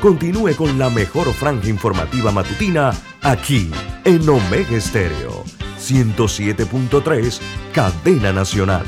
Continúe 0.00 0.54
con 0.54 0.78
la 0.78 0.88
mejor 0.88 1.26
franja 1.32 1.68
informativa 1.68 2.30
matutina 2.30 2.92
aquí 3.22 3.72
en 4.04 4.28
Omega 4.28 4.76
Estéreo 4.76 5.42
107.3, 5.80 7.40
Cadena 7.74 8.32
Nacional. 8.32 8.86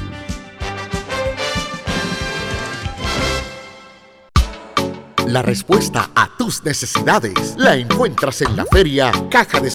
La 5.26 5.40
respuesta 5.40 6.10
a 6.14 6.28
tus 6.36 6.62
necesidades 6.62 7.54
la 7.56 7.74
encuentras 7.74 8.42
en 8.42 8.54
la 8.54 8.66
feria 8.66 9.10
Caja 9.30 9.60
de 9.60 9.70